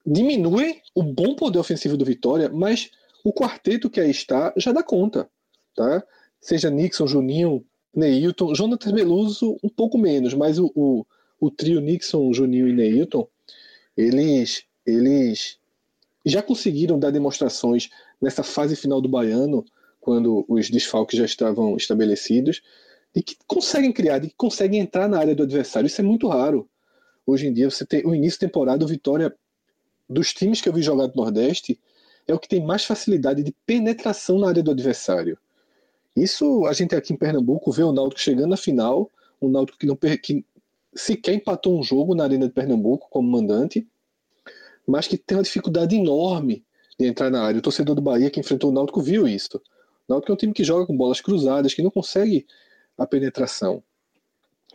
diminuem 0.04 0.82
o 0.94 1.02
bom 1.02 1.34
poder 1.34 1.58
ofensivo 1.58 1.96
do 1.96 2.04
Vitória, 2.04 2.48
mas 2.48 2.90
o 3.24 3.32
quarteto 3.32 3.88
que 3.88 4.00
aí 4.00 4.10
está 4.10 4.52
já 4.56 4.72
dá 4.72 4.82
conta, 4.82 5.30
tá? 5.74 6.02
Seja 6.40 6.68
Nixon, 6.68 7.06
Juninho, 7.06 7.64
Neilton, 7.94 8.54
Jonathan 8.54 8.92
Beluso 8.92 9.56
um 9.62 9.68
pouco 9.68 9.96
menos, 9.96 10.34
mas 10.34 10.58
o, 10.58 10.72
o, 10.74 11.06
o 11.38 11.50
trio 11.50 11.80
Nixon, 11.80 12.32
Juninho 12.32 12.68
e 12.68 12.72
Neilton, 12.72 13.28
eles, 13.96 14.64
eles 14.86 15.58
já 16.24 16.42
conseguiram 16.42 16.98
dar 16.98 17.10
demonstrações 17.10 17.90
nessa 18.20 18.42
fase 18.42 18.76
final 18.76 19.00
do 19.00 19.08
Baiano, 19.08 19.64
quando 20.00 20.44
os 20.48 20.68
desfalques 20.68 21.18
já 21.18 21.24
estavam 21.24 21.76
estabelecidos, 21.76 22.62
de 23.14 23.22
que 23.22 23.36
conseguem 23.46 23.92
criar, 23.92 24.18
de 24.18 24.28
que 24.28 24.34
conseguem 24.36 24.80
entrar 24.80 25.08
na 25.08 25.18
área 25.18 25.34
do 25.34 25.42
adversário. 25.42 25.86
Isso 25.86 26.00
é 26.00 26.04
muito 26.04 26.28
raro. 26.28 26.68
Hoje 27.26 27.46
em 27.46 27.52
dia, 27.52 27.70
você 27.70 27.84
tem 27.84 28.04
o 28.04 28.14
início 28.14 28.38
de 28.40 28.46
temporada, 28.46 28.84
o 28.84 28.88
Vitória, 28.88 29.34
dos 30.08 30.32
times 30.32 30.60
que 30.60 30.68
eu 30.68 30.72
vi 30.72 30.82
jogar 30.82 31.06
do 31.06 31.16
Nordeste, 31.16 31.78
é 32.26 32.34
o 32.34 32.38
que 32.38 32.48
tem 32.48 32.64
mais 32.64 32.84
facilidade 32.84 33.42
de 33.42 33.54
penetração 33.66 34.38
na 34.38 34.48
área 34.48 34.62
do 34.62 34.70
adversário. 34.70 35.38
Isso 36.16 36.66
a 36.66 36.72
gente 36.72 36.94
aqui 36.94 37.12
em 37.12 37.16
Pernambuco 37.16 37.70
vê 37.72 37.82
o 37.82 37.92
Náutico 37.92 38.20
chegando 38.20 38.50
na 38.50 38.56
final, 38.56 39.10
um 39.40 39.48
Náutico 39.48 39.78
que, 39.78 39.86
não, 39.86 39.96
que 39.96 40.44
sequer 40.94 41.34
empatou 41.34 41.78
um 41.78 41.82
jogo 41.82 42.14
na 42.14 42.24
Arena 42.24 42.46
de 42.46 42.52
Pernambuco 42.52 43.08
como 43.10 43.30
mandante, 43.30 43.86
mas 44.86 45.06
que 45.06 45.16
tem 45.16 45.36
uma 45.36 45.42
dificuldade 45.42 45.96
enorme 45.96 46.64
de 46.98 47.06
entrar 47.06 47.30
na 47.30 47.42
área. 47.42 47.58
O 47.58 47.62
torcedor 47.62 47.94
do 47.94 48.02
Bahia 48.02 48.30
que 48.30 48.40
enfrentou 48.40 48.70
o 48.70 48.72
Náutico 48.72 49.00
viu 49.00 49.26
isso. 49.26 49.58
O 50.08 50.12
Náutico 50.12 50.32
é 50.32 50.34
um 50.34 50.38
time 50.38 50.52
que 50.52 50.64
joga 50.64 50.86
com 50.86 50.96
bolas 50.96 51.20
cruzadas, 51.20 51.74
que 51.74 51.82
não 51.82 51.90
consegue 51.90 52.46
a 52.98 53.06
penetração. 53.06 53.82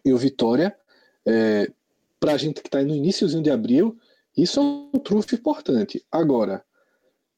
E 0.04 0.14
o 0.14 0.18
Vitória, 0.18 0.76
é, 1.26 1.72
para 2.20 2.34
a 2.34 2.38
gente 2.38 2.62
que 2.62 2.68
está 2.68 2.82
no 2.82 2.96
iníciozinho 2.96 3.44
de 3.44 3.52
abril, 3.52 3.98
isso 4.36 4.60
é 4.60 4.64
um 4.64 5.00
trunfo 5.00 5.36
importante. 5.36 6.04
Agora, 6.12 6.64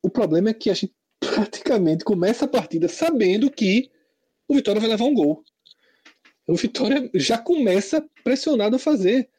o 0.01 0.09
problema 0.09 0.49
é 0.49 0.53
que 0.53 0.69
a 0.69 0.73
gente 0.73 0.93
praticamente 1.19 2.03
começa 2.03 2.45
a 2.45 2.47
partida 2.47 2.87
sabendo 2.87 3.49
que 3.49 3.89
o 4.47 4.55
Vitória 4.55 4.79
vai 4.79 4.89
levar 4.89 5.05
um 5.05 5.13
gol. 5.13 5.43
O 6.47 6.55
Vitória 6.55 7.09
já 7.13 7.37
começa 7.37 8.03
pressionado 8.23 8.75
a 8.75 8.79
fazer 8.79 9.29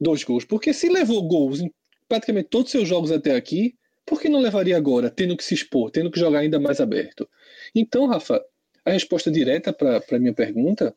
dois 0.00 0.24
gols. 0.24 0.44
Porque 0.44 0.72
se 0.72 0.88
levou 0.88 1.26
gols 1.26 1.60
em 1.60 1.72
praticamente 2.08 2.48
todos 2.48 2.66
os 2.66 2.72
seus 2.72 2.88
jogos 2.88 3.10
até 3.10 3.34
aqui, 3.34 3.76
por 4.04 4.20
que 4.20 4.28
não 4.28 4.40
levaria 4.40 4.76
agora, 4.76 5.10
tendo 5.10 5.36
que 5.36 5.44
se 5.44 5.54
expor, 5.54 5.90
tendo 5.90 6.10
que 6.10 6.18
jogar 6.18 6.40
ainda 6.40 6.58
mais 6.58 6.80
aberto? 6.80 7.28
Então, 7.74 8.06
Rafa, 8.06 8.42
a 8.84 8.90
resposta 8.90 9.30
direta 9.30 9.72
para 9.72 10.02
a 10.10 10.18
minha 10.18 10.32
pergunta 10.32 10.96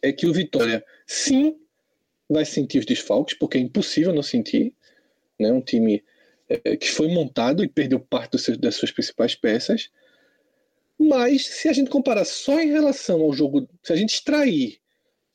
é 0.00 0.12
que 0.12 0.26
o 0.26 0.32
Vitória, 0.32 0.84
sim, 1.06 1.56
vai 2.28 2.44
sentir 2.44 2.78
os 2.78 2.86
desfalques, 2.86 3.36
porque 3.38 3.58
é 3.58 3.60
impossível 3.60 4.12
não 4.12 4.22
sentir. 4.22 4.74
Né? 5.38 5.52
Um 5.52 5.60
time 5.60 6.02
é, 6.48 6.76
que 6.76 6.90
foi 6.90 7.08
montado 7.08 7.62
e 7.62 7.68
perdeu 7.68 8.00
parte 8.00 8.38
seu, 8.38 8.56
das 8.56 8.74
suas 8.74 8.90
principais 8.90 9.34
peças. 9.34 9.90
Mas 10.98 11.46
se 11.46 11.68
a 11.68 11.72
gente 11.72 11.90
comparar 11.90 12.24
só 12.24 12.60
em 12.60 12.70
relação 12.70 13.20
ao 13.22 13.32
jogo, 13.32 13.68
se 13.82 13.92
a 13.92 13.96
gente 13.96 14.14
extrair 14.14 14.78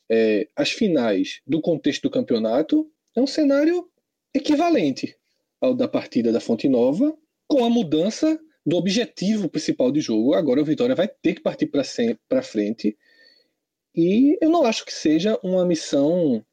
é, 0.09 0.47
as 0.55 0.71
finais 0.71 1.41
do 1.45 1.61
contexto 1.61 2.03
do 2.03 2.09
campeonato, 2.09 2.89
é 3.15 3.21
um 3.21 3.27
cenário 3.27 3.89
equivalente 4.33 5.15
ao 5.59 5.73
da 5.73 5.87
partida 5.87 6.31
da 6.31 6.39
Fonte 6.39 6.67
Nova, 6.69 7.15
com 7.47 7.63
a 7.65 7.69
mudança 7.69 8.39
do 8.65 8.75
objetivo 8.75 9.49
principal 9.49 9.91
de 9.91 10.01
jogo. 10.01 10.33
Agora 10.33 10.61
o 10.61 10.65
Vitória 10.65 10.93
vai 10.93 11.07
ter 11.07 11.35
que 11.35 11.41
partir 11.41 11.71
para 12.27 12.43
frente. 12.43 12.97
E 13.95 14.37
eu 14.41 14.49
não 14.49 14.65
acho 14.65 14.85
que 14.85 14.93
seja 14.93 15.39
uma 15.41 15.65
missão 15.65 16.45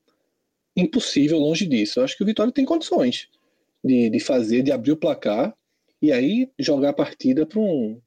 impossível 0.77 1.39
longe 1.39 1.67
disso. 1.67 1.99
Eu 1.99 2.05
acho 2.05 2.17
que 2.17 2.23
o 2.23 2.27
Vitória 2.27 2.53
tem 2.53 2.65
condições 2.65 3.29
de, 3.85 4.09
de 4.09 4.21
fazer, 4.21 4.63
de 4.63 4.73
abrir 4.73 4.93
o 4.93 4.97
placar 4.97 5.55
e 6.01 6.13
aí 6.13 6.51
jogar 6.59 6.91
a 6.91 6.95
partida 6.95 7.45
para 7.45 7.61
um, 7.61 8.01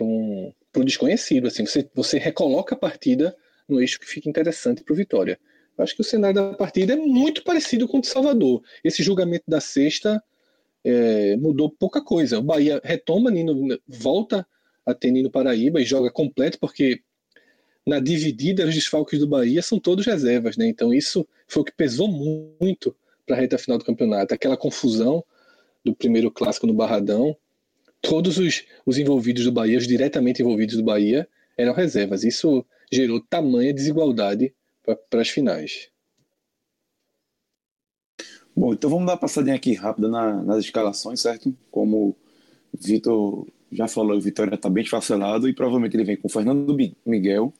um, 0.00 0.52
um 0.76 0.84
desconhecido. 0.84 1.46
Assim, 1.46 1.64
você, 1.64 1.88
você 1.94 2.18
recoloca 2.18 2.74
a 2.74 2.78
partida 2.78 3.36
no 3.68 3.80
eixo 3.80 4.00
que 4.00 4.06
fica 4.06 4.28
interessante 4.28 4.82
para 4.82 4.92
o 4.92 4.96
Vitória. 4.96 5.38
Eu 5.76 5.84
acho 5.84 5.94
que 5.94 6.00
o 6.00 6.04
cenário 6.04 6.34
da 6.34 6.54
partida 6.54 6.92
é 6.92 6.96
muito 6.96 7.42
parecido 7.42 7.88
com 7.88 7.98
o 7.98 8.00
de 8.00 8.06
Salvador. 8.06 8.62
Esse 8.84 9.02
julgamento 9.02 9.44
da 9.48 9.60
sexta 9.60 10.22
é, 10.84 11.36
mudou 11.36 11.70
pouca 11.70 12.02
coisa. 12.02 12.38
O 12.38 12.42
Bahia 12.42 12.80
retoma, 12.84 13.30
Nino 13.30 13.78
volta 13.88 14.46
a 14.84 14.92
ter 14.94 15.10
Nino 15.10 15.30
Paraíba 15.30 15.80
e 15.80 15.84
joga 15.84 16.10
completo, 16.10 16.58
porque 16.58 17.00
na 17.86 17.98
dividida 17.98 18.66
os 18.66 18.74
desfalques 18.74 19.18
do 19.18 19.26
Bahia 19.26 19.62
são 19.62 19.78
todos 19.78 20.06
reservas, 20.06 20.56
né? 20.56 20.66
Então 20.68 20.92
isso 20.92 21.26
foi 21.46 21.62
o 21.62 21.64
que 21.64 21.72
pesou 21.72 22.08
muito 22.08 22.94
para 23.26 23.36
a 23.36 23.40
reta 23.40 23.58
final 23.58 23.78
do 23.78 23.84
campeonato. 23.84 24.34
Aquela 24.34 24.56
confusão 24.56 25.24
do 25.84 25.94
primeiro 25.94 26.30
clássico 26.30 26.66
no 26.66 26.74
Barradão, 26.74 27.36
todos 28.00 28.38
os, 28.38 28.64
os 28.84 28.98
envolvidos 28.98 29.44
do 29.44 29.52
Bahia, 29.52 29.78
os 29.78 29.86
diretamente 29.86 30.42
envolvidos 30.42 30.76
do 30.76 30.84
Bahia, 30.84 31.28
eram 31.56 31.72
reservas. 31.72 32.24
Isso 32.24 32.64
gerou 32.90 33.20
tamanha 33.20 33.72
desigualdade 33.72 34.54
para 34.84 35.20
as 35.20 35.28
finais. 35.28 35.90
Bom, 38.54 38.74
então 38.74 38.90
vamos 38.90 39.06
dar 39.06 39.12
uma 39.12 39.18
passadinha 39.18 39.56
aqui 39.56 39.72
rápida 39.74 40.08
na, 40.08 40.42
nas 40.42 40.64
escalações, 40.64 41.20
certo? 41.20 41.56
Como 41.70 42.16
Vitor 42.72 43.46
já 43.70 43.88
falou, 43.88 44.16
o 44.16 44.20
Vitória 44.20 44.54
está 44.54 44.68
bem 44.68 44.84
esfacelado 44.84 45.48
e 45.48 45.54
provavelmente 45.54 45.96
ele 45.96 46.04
vem 46.04 46.16
com 46.16 46.28
Fernando 46.28 46.76
Miguel, 47.06 47.52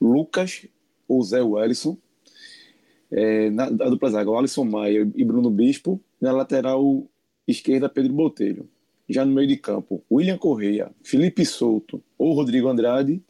Lucas 0.00 0.66
ou 1.06 1.22
Zé 1.22 1.40
Wellison, 1.40 1.96
é, 3.10 3.48
na, 3.50 3.70
dupla 3.70 4.10
zaga, 4.10 4.30
Alisson 4.30 4.64
Maia 4.64 5.08
e 5.14 5.24
Bruno 5.24 5.50
Bispo, 5.50 6.00
na 6.20 6.32
lateral 6.32 7.06
esquerda, 7.46 7.88
Pedro 7.88 8.12
Botelho. 8.12 8.68
Já 9.08 9.24
no 9.24 9.32
meio 9.32 9.48
de 9.48 9.56
campo, 9.56 10.02
William 10.10 10.36
Correia, 10.36 10.90
Felipe 11.02 11.46
Souto 11.46 12.02
ou 12.18 12.34
Rodrigo 12.34 12.68
Andrade, 12.68 13.22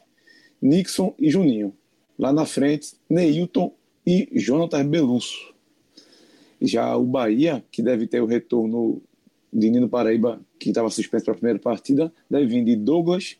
Nixon 0.61 1.15
e 1.17 1.29
Juninho. 1.29 1.73
Lá 2.19 2.33
na 2.33 2.45
frente, 2.45 2.95
Neilton 3.09 3.73
e 4.05 4.27
Jonathan 4.37 4.85
Belusso. 4.85 5.53
Já 6.61 6.97
o 6.97 7.05
Bahia, 7.05 7.63
que 7.71 7.81
deve 7.81 8.07
ter 8.07 8.21
o 8.21 8.25
retorno 8.25 9.01
de 9.53 9.69
Nino 9.69 9.87
Paraíba, 9.87 10.41
que 10.59 10.67
estava 10.67 10.89
suspenso 10.89 11.23
para 11.23 11.33
a 11.33 11.37
primeira 11.37 11.59
partida, 11.59 12.13
deve 12.29 12.47
vir 12.47 12.65
de 12.65 12.75
Douglas, 12.75 13.37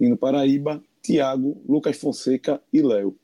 Nino 0.00 0.16
Paraíba, 0.16 0.82
Thiago, 1.02 1.60
Lucas 1.68 1.98
Fonseca 1.98 2.58
e 2.72 2.80
Léo. 2.80 3.14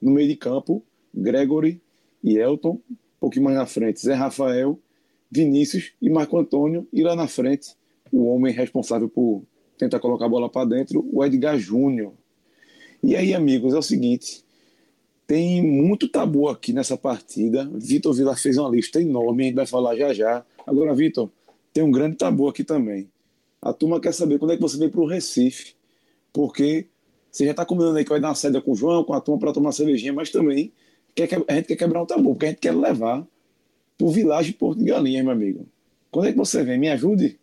No 0.00 0.12
meio 0.12 0.28
de 0.28 0.36
campo, 0.36 0.80
Gregory 1.12 1.82
e 2.22 2.38
Elton. 2.38 2.80
Um 2.88 2.96
pouquinho 3.18 3.46
mais 3.46 3.56
na 3.56 3.66
frente, 3.66 4.00
Zé 4.00 4.14
Rafael, 4.14 4.78
Vinícius 5.28 5.92
e 6.00 6.08
Marco 6.08 6.38
Antônio. 6.38 6.86
E 6.92 7.02
lá 7.02 7.16
na 7.16 7.26
frente, 7.26 7.74
o 8.12 8.26
homem 8.26 8.54
responsável 8.54 9.08
por 9.08 9.42
tentar 9.76 9.98
colocar 9.98 10.26
a 10.26 10.28
bola 10.28 10.48
para 10.48 10.68
dentro, 10.68 11.04
o 11.12 11.24
Edgar 11.24 11.58
Júnior. 11.58 12.12
E 13.02 13.14
aí, 13.14 13.34
amigos, 13.34 13.74
é 13.74 13.78
o 13.78 13.82
seguinte: 13.82 14.44
tem 15.26 15.62
muito 15.62 16.08
tabu 16.08 16.48
aqui 16.48 16.72
nessa 16.72 16.96
partida. 16.96 17.68
Vitor 17.74 18.14
Vila 18.14 18.36
fez 18.36 18.56
uma 18.58 18.68
lista 18.68 19.00
enorme, 19.00 19.42
a 19.42 19.46
gente 19.46 19.56
vai 19.56 19.66
falar 19.66 19.96
já 19.96 20.12
já. 20.12 20.44
Agora, 20.66 20.94
Vitor, 20.94 21.30
tem 21.72 21.82
um 21.82 21.90
grande 21.90 22.16
tabu 22.16 22.48
aqui 22.48 22.64
também. 22.64 23.10
A 23.60 23.72
turma 23.72 24.00
quer 24.00 24.12
saber 24.12 24.38
quando 24.38 24.52
é 24.52 24.56
que 24.56 24.62
você 24.62 24.78
vem 24.78 24.88
para 24.88 25.00
o 25.00 25.06
Recife, 25.06 25.74
porque 26.32 26.86
você 27.30 27.44
já 27.44 27.50
está 27.50 27.64
combinando 27.66 27.98
aí 27.98 28.04
que 28.04 28.10
vai 28.10 28.20
dar 28.20 28.28
uma 28.28 28.34
saída 28.34 28.60
com 28.60 28.72
o 28.72 28.76
João, 28.76 29.04
com 29.04 29.12
a 29.12 29.20
turma 29.20 29.40
para 29.40 29.52
tomar 29.52 29.66
uma 29.66 29.72
cervejinha, 29.72 30.12
mas 30.12 30.30
também 30.30 30.72
quer, 31.14 31.28
a 31.48 31.54
gente 31.54 31.66
quer 31.66 31.76
quebrar 31.76 32.02
um 32.02 32.06
tabu, 32.06 32.30
porque 32.30 32.46
a 32.46 32.48
gente 32.50 32.60
quer 32.60 32.74
levar 32.74 33.26
para 33.98 34.06
o 34.06 34.10
Vilagem 34.10 34.52
Porto 34.52 34.78
de 34.78 34.84
Galinhas, 34.84 35.24
meu 35.24 35.32
amigo. 35.32 35.66
Quando 36.10 36.28
é 36.28 36.32
que 36.32 36.38
você 36.38 36.62
vem? 36.62 36.78
Me 36.78 36.88
ajude? 36.88 37.38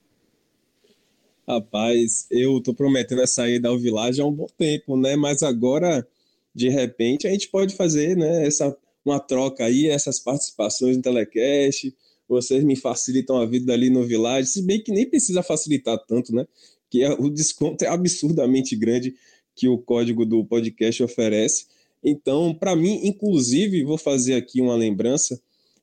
Rapaz, 1.47 2.25
eu 2.31 2.61
tô 2.61 2.73
prometendo 2.73 3.21
a 3.21 3.27
saída 3.27 3.67
ao 3.67 3.75
há 3.75 4.25
um 4.25 4.31
bom 4.31 4.47
tempo, 4.57 4.95
né? 4.95 5.15
Mas 5.17 5.43
agora, 5.43 6.07
de 6.55 6.69
repente, 6.69 7.27
a 7.27 7.31
gente 7.31 7.49
pode 7.49 7.75
fazer, 7.75 8.15
né? 8.15 8.47
Essa, 8.47 8.75
uma 9.03 9.19
troca 9.19 9.65
aí, 9.65 9.89
essas 9.89 10.19
participações 10.19 10.95
no 10.95 11.03
Telecast. 11.03 11.93
Vocês 12.29 12.63
me 12.63 12.77
facilitam 12.77 13.37
a 13.41 13.45
vida 13.45 13.73
ali 13.73 13.89
no 13.89 14.03
Village, 14.03 14.47
se 14.47 14.61
bem 14.61 14.81
que 14.81 14.91
nem 14.91 15.05
precisa 15.05 15.43
facilitar 15.43 15.97
tanto, 16.07 16.33
né? 16.33 16.47
Que 16.89 17.03
é, 17.03 17.11
o 17.11 17.29
desconto 17.29 17.83
é 17.83 17.89
absurdamente 17.89 18.73
grande 18.75 19.13
que 19.53 19.67
o 19.67 19.77
código 19.77 20.25
do 20.25 20.45
podcast 20.45 21.03
oferece. 21.03 21.65
Então, 22.01 22.53
para 22.53 22.73
mim, 22.73 23.01
inclusive, 23.03 23.83
vou 23.83 23.97
fazer 23.97 24.35
aqui 24.35 24.61
uma 24.61 24.75
lembrança. 24.75 25.39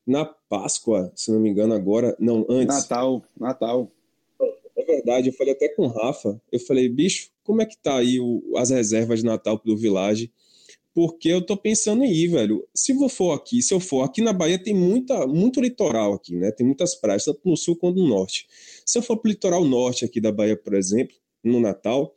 Na 0.06 0.24
Páscoa, 0.24 1.12
se 1.14 1.30
não 1.30 1.38
me 1.38 1.50
engano, 1.50 1.74
agora, 1.74 2.16
não, 2.18 2.46
antes. 2.48 2.74
Natal, 2.74 3.22
Natal 3.38 3.92
verdade, 4.90 5.28
eu 5.28 5.32
falei 5.32 5.52
até 5.52 5.68
com 5.68 5.82
o 5.82 5.88
Rafa, 5.88 6.40
eu 6.50 6.60
falei, 6.60 6.88
bicho, 6.88 7.30
como 7.42 7.62
é 7.62 7.66
que 7.66 7.76
tá 7.76 7.96
aí 7.96 8.20
o, 8.20 8.42
as 8.56 8.70
reservas 8.70 9.20
de 9.20 9.26
Natal 9.26 9.60
do 9.64 9.76
Village? 9.76 10.32
Porque 10.92 11.28
eu 11.28 11.40
tô 11.40 11.56
pensando 11.56 12.04
em 12.04 12.12
ir, 12.12 12.28
velho. 12.28 12.66
Se 12.74 12.92
eu 12.92 13.08
for 13.08 13.32
aqui, 13.32 13.62
se 13.62 13.72
eu 13.72 13.78
for 13.78 14.02
aqui 14.02 14.20
na 14.20 14.32
Bahia 14.32 14.58
tem 14.58 14.74
muita, 14.74 15.26
muito 15.26 15.60
litoral 15.60 16.14
aqui, 16.14 16.36
né? 16.36 16.50
Tem 16.50 16.66
muitas 16.66 16.94
praias, 16.94 17.24
tanto 17.24 17.40
no 17.44 17.56
sul 17.56 17.76
quanto 17.76 17.96
no 17.96 18.08
norte. 18.08 18.46
Se 18.84 18.98
eu 18.98 19.02
for 19.02 19.16
pro 19.16 19.30
litoral 19.30 19.64
norte 19.64 20.04
aqui 20.04 20.20
da 20.20 20.32
Bahia, 20.32 20.56
por 20.56 20.74
exemplo, 20.74 21.16
no 21.44 21.60
Natal, 21.60 22.14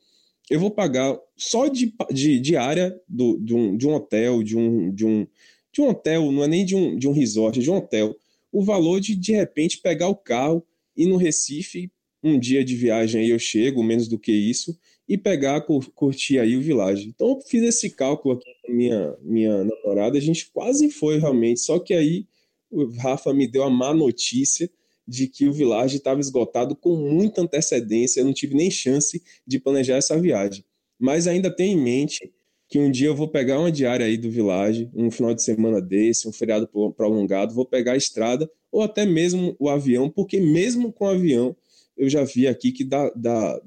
eu 0.49 0.59
vou 0.59 0.71
pagar 0.71 1.17
só 1.37 1.67
de, 1.67 1.93
de 2.11 2.39
diária 2.39 2.99
do, 3.07 3.37
de, 3.39 3.53
um, 3.53 3.77
de 3.77 3.87
um 3.87 3.93
hotel, 3.93 4.41
de 4.43 4.57
um, 4.57 4.91
de 4.91 5.05
um 5.05 5.27
de 5.73 5.81
um 5.81 5.89
hotel, 5.89 6.31
não 6.31 6.43
é 6.43 6.47
nem 6.47 6.63
de 6.63 6.75
um, 6.75 6.95
de 6.95 7.07
um 7.07 7.11
resort, 7.11 7.59
é 7.59 7.63
de 7.63 7.71
um 7.71 7.77
hotel, 7.77 8.15
o 8.51 8.63
valor 8.63 9.01
de 9.01 9.15
de 9.15 9.31
repente 9.31 9.81
pegar 9.81 10.07
o 10.07 10.15
carro 10.15 10.63
ir 10.95 11.07
no 11.07 11.17
Recife 11.17 11.91
um 12.23 12.39
dia 12.39 12.63
de 12.63 12.75
viagem 12.75 13.21
aí 13.21 13.29
eu 13.29 13.39
chego, 13.39 13.83
menos 13.83 14.07
do 14.07 14.17
que 14.17 14.31
isso, 14.31 14.77
e 15.07 15.17
pegar, 15.17 15.61
curtir 15.93 16.39
aí 16.39 16.55
o 16.55 16.61
Village. 16.61 17.07
Então 17.07 17.29
eu 17.29 17.41
fiz 17.41 17.63
esse 17.63 17.89
cálculo 17.89 18.35
aqui 18.35 18.49
com 18.63 18.71
minha, 18.71 19.15
minha 19.21 19.63
namorada, 19.63 20.17
a 20.17 20.21
gente 20.21 20.49
quase 20.51 20.89
foi 20.89 21.19
realmente, 21.19 21.59
só 21.59 21.77
que 21.79 21.93
aí 21.93 22.25
o 22.71 22.85
Rafa 22.97 23.33
me 23.33 23.47
deu 23.47 23.63
a 23.63 23.69
má 23.69 23.93
notícia 23.93 24.69
de 25.05 25.27
que 25.27 25.47
o 25.47 25.53
Village 25.53 25.97
estava 25.97 26.21
esgotado 26.21 26.75
com 26.75 26.95
muita 26.95 27.41
antecedência, 27.41 28.21
eu 28.21 28.25
não 28.25 28.33
tive 28.33 28.55
nem 28.55 28.71
chance 28.71 29.21
de 29.45 29.59
planejar 29.59 29.97
essa 29.97 30.19
viagem. 30.19 30.63
Mas 30.97 31.27
ainda 31.27 31.53
tenho 31.53 31.77
em 31.77 31.83
mente 31.83 32.31
que 32.69 32.79
um 32.79 32.89
dia 32.89 33.07
eu 33.07 33.15
vou 33.15 33.27
pegar 33.27 33.59
uma 33.59 33.71
diária 33.71 34.05
aí 34.05 34.17
do 34.17 34.31
Village, 34.31 34.89
um 34.95 35.11
final 35.11 35.33
de 35.33 35.43
semana 35.43 35.81
desse, 35.81 36.27
um 36.27 36.31
feriado 36.31 36.67
prolongado, 36.95 37.53
vou 37.53 37.65
pegar 37.65 37.91
a 37.91 37.97
estrada 37.97 38.49
ou 38.71 38.81
até 38.81 39.05
mesmo 39.05 39.55
o 39.59 39.69
avião, 39.69 40.09
porque 40.09 40.39
mesmo 40.39 40.91
com 40.91 41.05
o 41.05 41.09
avião 41.09 41.55
eu 41.97 42.09
já 42.09 42.23
vi 42.23 42.47
aqui 42.47 42.71
que 42.71 42.83
dá, 42.83 43.11
dá, 43.15 43.61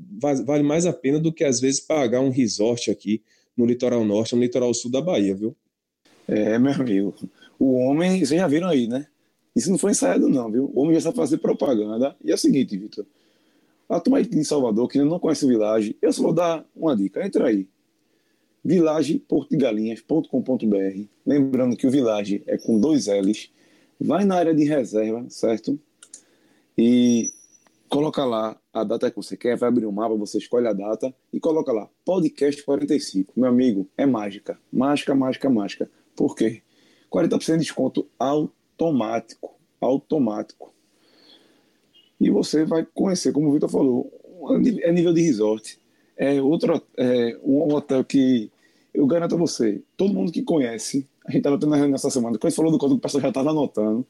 vale 0.45 0.62
mais 0.62 0.87
a 0.87 0.93
pena 0.93 1.19
do 1.19 1.33
que 1.33 1.45
às 1.45 1.61
vezes 1.61 1.81
pagar 1.81 2.21
um 2.21 2.31
resort 2.31 2.91
aqui 2.91 3.23
no 3.57 3.65
litoral 3.65 4.05
norte, 4.05 4.35
no 4.35 4.43
litoral 4.43 4.73
sul 4.75 4.91
da 4.91 5.01
Bahia, 5.01 5.35
viu? 5.35 5.57
É, 6.29 6.59
meu 6.59 6.73
amigo. 6.73 7.15
O 7.59 7.75
homem, 7.75 8.25
vocês 8.25 8.39
já 8.39 8.47
viram 8.47 8.69
aí, 8.69 8.87
né? 8.87 9.07
Isso 9.55 9.71
não 9.71 9.79
foi 9.79 9.93
ensaiado, 9.93 10.29
não, 10.29 10.51
viu? 10.51 10.71
O 10.75 10.81
homem 10.81 10.95
já 10.95 11.01
sabe 11.01 11.17
fazer 11.17 11.39
propaganda. 11.39 12.15
E 12.23 12.31
é 12.31 12.35
o 12.35 12.39
seguinte, 12.39 12.77
Vitor. 12.77 13.07
A 13.89 14.01
turma 14.01 14.23
de 14.23 14.45
Salvador, 14.45 14.89
que 14.89 14.99
não 14.99 15.19
conhece 15.19 15.45
o 15.45 15.49
Village, 15.49 15.97
eu 16.03 16.12
só 16.12 16.23
vou 16.23 16.33
dar 16.33 16.65
uma 16.75 16.97
dica. 16.97 17.25
Entra 17.25 17.47
aí. 17.47 17.69
villageportigalinhas.com.br 18.65 21.05
Lembrando 21.25 21.77
que 21.77 21.87
o 21.87 21.91
Village 21.91 22.43
é 22.47 22.59
com 22.59 22.79
dois 22.79 23.07
L's. 23.07 23.51
Vai 23.99 24.25
na 24.25 24.37
área 24.37 24.55
de 24.55 24.65
reserva, 24.65 25.25
certo? 25.31 25.79
E 26.77 27.33
coloca 27.88 28.25
lá 28.25 28.59
a 28.72 28.85
data 28.85 29.11
que 29.11 29.16
você 29.16 29.37
quer, 29.37 29.57
vai 29.57 29.68
abrir 29.68 29.87
um 29.87 29.92
mapa, 29.92 30.14
você 30.14 30.38
escolhe 30.38 30.66
a 30.66 30.72
data 30.72 31.14
e 31.33 31.40
coloca 31.40 31.72
lá, 31.72 31.88
podcast 32.05 32.62
45. 32.62 33.33
Meu 33.37 33.49
amigo, 33.49 33.88
é 33.96 34.07
mágica. 34.07 34.59
Mágica, 34.72 35.14
mágica, 35.14 35.51
mágica. 35.51 35.90
Por 36.14 36.35
quê? 36.35 36.62
40% 37.12 37.53
de 37.53 37.59
desconto 37.59 38.09
automático. 38.18 39.55
Automático. 39.81 40.75
E 42.20 42.31
você 42.31 42.64
vai 42.64 42.85
conhecer, 42.85 43.33
como 43.33 43.49
o 43.49 43.53
Vitor 43.53 43.68
falou, 43.68 44.11
é 44.83 44.92
nível 44.92 45.12
de 45.12 45.22
resort. 45.22 45.79
É 46.16 46.40
outro 46.40 46.83
é 46.96 47.38
um 47.42 47.75
hotel 47.75 48.03
que 48.05 48.51
eu 48.94 49.07
garanto 49.07 49.35
a 49.35 49.38
você, 49.38 49.83
todo 49.96 50.14
mundo 50.14 50.33
que 50.33 50.42
conhece, 50.42 51.07
a 51.27 51.31
gente 51.31 51.40
estava 51.40 51.59
tendo 51.59 51.68
uma 51.68 51.77
reunião 51.77 51.96
essa 51.96 52.09
semana, 52.09 52.38
quando 52.38 52.55
falou 52.55 52.72
do 52.72 52.79
código, 52.79 52.96
o 52.96 53.01
pessoal 53.01 53.20
já 53.20 53.29
estava 53.29 53.51
anotando, 53.51 54.07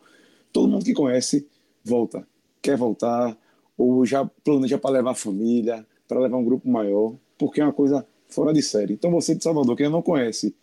todo 0.52 0.68
mundo 0.68 0.84
que 0.84 0.94
conhece, 0.94 1.48
volta. 1.84 2.26
Quer 2.62 2.76
voltar, 2.76 3.36
ou 3.76 4.04
já 4.06 4.24
planeja 4.44 4.78
para 4.78 4.90
levar 4.90 5.10
a 5.10 5.14
família, 5.14 5.86
para 6.08 6.20
levar 6.20 6.36
um 6.36 6.44
grupo 6.44 6.68
maior, 6.68 7.14
porque 7.38 7.60
é 7.60 7.64
uma 7.64 7.72
coisa 7.72 8.06
fora 8.28 8.52
de 8.52 8.62
série. 8.62 8.94
Então 8.94 9.10
você 9.10 9.34
de 9.34 9.42
Salvador, 9.42 9.76
que 9.76 9.82
ainda 9.82 9.94
não 9.94 10.02
conhece 10.02 10.54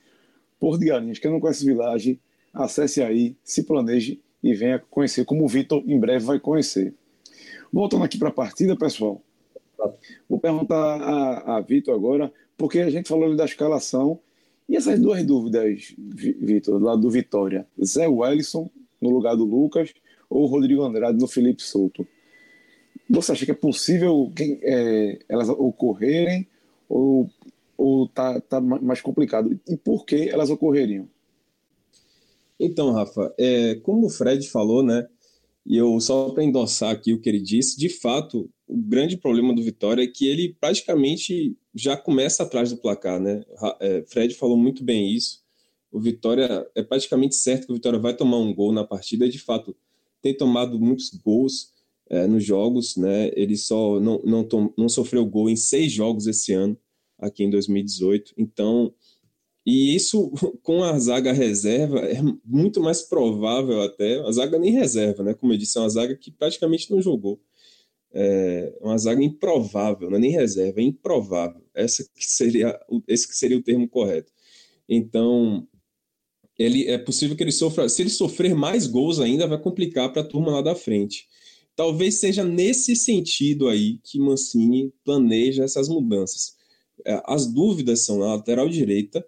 Porto 0.60 0.80
de 0.80 0.88
Galinhas, 0.88 1.19
que 1.19 1.28
não 1.28 1.39
conhece 1.39 1.65
Village, 1.65 2.19
acesse 2.54 3.02
aí, 3.02 3.36
se 3.43 3.63
planeje 3.63 4.21
e 4.41 4.54
venha 4.54 4.80
conhecer, 4.89 5.26
como 5.26 5.43
o 5.43 5.47
Vitor 5.47 5.84
em 5.86 5.99
breve 5.99 6.26
vai 6.26 6.39
conhecer. 6.39 6.93
Voltando 7.71 8.04
aqui 8.04 8.17
para 8.17 8.30
a 8.30 8.34
partida, 8.34 8.76
pessoal, 8.76 9.21
vou 10.30 10.39
perguntar 10.39 10.76
a, 10.76 11.58
a 11.58 11.62
Vitor 11.62 11.93
agora, 11.95 12.32
porque 12.58 12.80
a 12.80 12.89
gente 12.89 13.10
falou 13.10 13.36
da 13.36 13.45
escalação, 13.45 14.19
e 14.67 14.78
essas 14.78 14.99
duas 14.99 15.23
dúvidas, 15.23 15.93
Vitor, 15.97 16.82
lado 16.82 17.02
do 17.02 17.10
Vitória, 17.10 17.67
Zé 17.84 18.08
Wellison 18.08 18.69
no 19.02 19.10
lugar 19.10 19.36
do 19.36 19.43
Lucas 19.43 19.93
ou 20.30 20.45
Rodrigo 20.45 20.84
Andrade 20.84 21.19
no 21.19 21.28
Felipe 21.28 21.62
Souto? 21.62 22.08
Você 23.13 23.32
acha 23.32 23.45
que 23.45 23.52
é 23.52 23.56
possível 23.56 24.34
é, 24.39 25.19
elas 25.30 25.47
ocorrerem 25.47 26.47
ou 26.89 27.30
ou 27.78 28.08
tá, 28.08 28.39
tá 28.39 28.62
mais 28.62 29.02
complicado? 29.02 29.60
E 29.67 29.76
por 29.76 30.06
que 30.06 30.30
elas 30.30 30.49
ocorreriam? 30.49 31.08
Então, 32.60 32.91
Rafa, 32.91 33.34
é, 33.38 33.76
como 33.76 34.08
o 34.08 34.10
Fred 34.10 34.47
falou, 34.47 34.82
né? 34.82 35.06
E 35.65 35.78
eu 35.78 35.99
só 35.99 36.30
para 36.30 36.43
endossar 36.43 36.91
aqui 36.91 37.13
o 37.13 37.19
que 37.19 37.28
ele 37.28 37.41
disse, 37.41 37.78
de 37.78 37.89
fato, 37.89 38.49
o 38.67 38.78
grande 38.78 39.17
problema 39.17 39.54
do 39.54 39.62
Vitória 39.62 40.04
é 40.04 40.08
que 40.08 40.28
ele 40.28 40.56
praticamente 40.60 41.58
já 41.76 41.97
começa 41.97 42.43
atrás 42.43 42.69
do 42.69 42.78
placar, 42.78 43.19
né? 43.19 43.43
É, 43.80 44.04
Fred 44.08 44.34
falou 44.36 44.58
muito 44.58 44.84
bem 44.84 45.13
isso. 45.13 45.43
O 45.91 45.99
Vitória 45.99 46.65
é 46.76 46.84
praticamente 46.84 47.36
certo 47.36 47.65
que 47.65 47.71
o 47.71 47.76
Vitória 47.76 47.99
vai 47.99 48.15
tomar 48.15 48.38
um 48.38 48.54
gol 48.54 48.71
na 48.71 48.84
partida. 48.84 49.28
De 49.28 49.39
fato, 49.39 49.76
tem 50.21 50.36
tomado 50.36 50.80
muitos 50.80 51.10
gols 51.10 51.73
é, 52.10 52.28
nos 52.28 52.44
jogos, 52.44 52.96
né? 52.98 53.32
Ele 53.36 53.58
só 53.58 54.00
não, 54.00 54.22
não, 54.24 54.44
tom, 54.44 54.74
não 54.78 54.89
sofreu 54.89 55.26
gol 55.26 55.50
em 55.50 55.56
seis 55.56 55.92
jogos 55.92 56.28
esse 56.28 56.54
ano 56.54 56.78
aqui 57.18 57.44
em 57.44 57.50
2018. 57.50 58.34
Então, 58.38 58.94
e 59.66 59.96
isso 59.96 60.32
com 60.62 60.84
a 60.84 60.98
zaga 61.00 61.32
reserva 61.32 62.00
é 62.00 62.22
muito 62.46 62.82
mais 62.82 63.02
provável 63.02 63.82
até, 63.82 64.20
a 64.20 64.32
zaga 64.32 64.60
nem 64.60 64.72
reserva, 64.72 65.24
né? 65.24 65.34
Como 65.34 65.54
eu 65.54 65.58
disse, 65.58 65.78
é 65.78 65.82
uma 65.82 65.89
zaga 65.89 66.16
que 66.16 66.32
praticamente 66.32 66.92
não 66.92 67.02
jogou. 67.02 67.42
É 68.16 68.78
uma 68.82 68.98
zaga 68.98 69.24
improvável, 69.24 70.10
não 70.10 70.18
é 70.18 70.20
nem 70.20 70.32
reserva, 70.32 70.80
é 70.80 70.84
improvável. 70.84 71.63
Essa 71.74 72.04
que 72.04 72.26
seria, 72.26 72.80
esse 73.08 73.28
que 73.28 73.36
seria 73.36 73.58
o 73.58 73.63
termo 73.63 73.89
correto. 73.89 74.32
Então, 74.88 75.68
ele 76.58 76.88
é 76.88 76.98
possível 76.98 77.36
que 77.36 77.44
ele 77.44 77.52
sofra, 77.52 77.89
se 77.89 78.02
ele 78.02 78.10
sofrer 78.10 78.54
mais 78.54 78.86
gols 78.86 79.20
ainda, 79.20 79.48
vai 79.48 79.58
complicar 79.60 80.12
para 80.12 80.22
a 80.22 80.26
turma 80.26 80.52
lá 80.52 80.62
da 80.62 80.76
frente. 80.76 81.28
Talvez 81.76 82.20
seja 82.20 82.44
nesse 82.44 82.96
sentido 82.96 83.68
aí 83.68 84.00
que 84.04 84.20
Mancini 84.20 84.94
planeja 85.04 85.64
essas 85.64 85.90
mudanças. 85.90 86.56
É, 87.06 87.22
as 87.26 87.48
dúvidas 87.48 88.06
são 88.06 88.20
na 88.20 88.36
lateral 88.36 88.70
direita, 88.70 89.26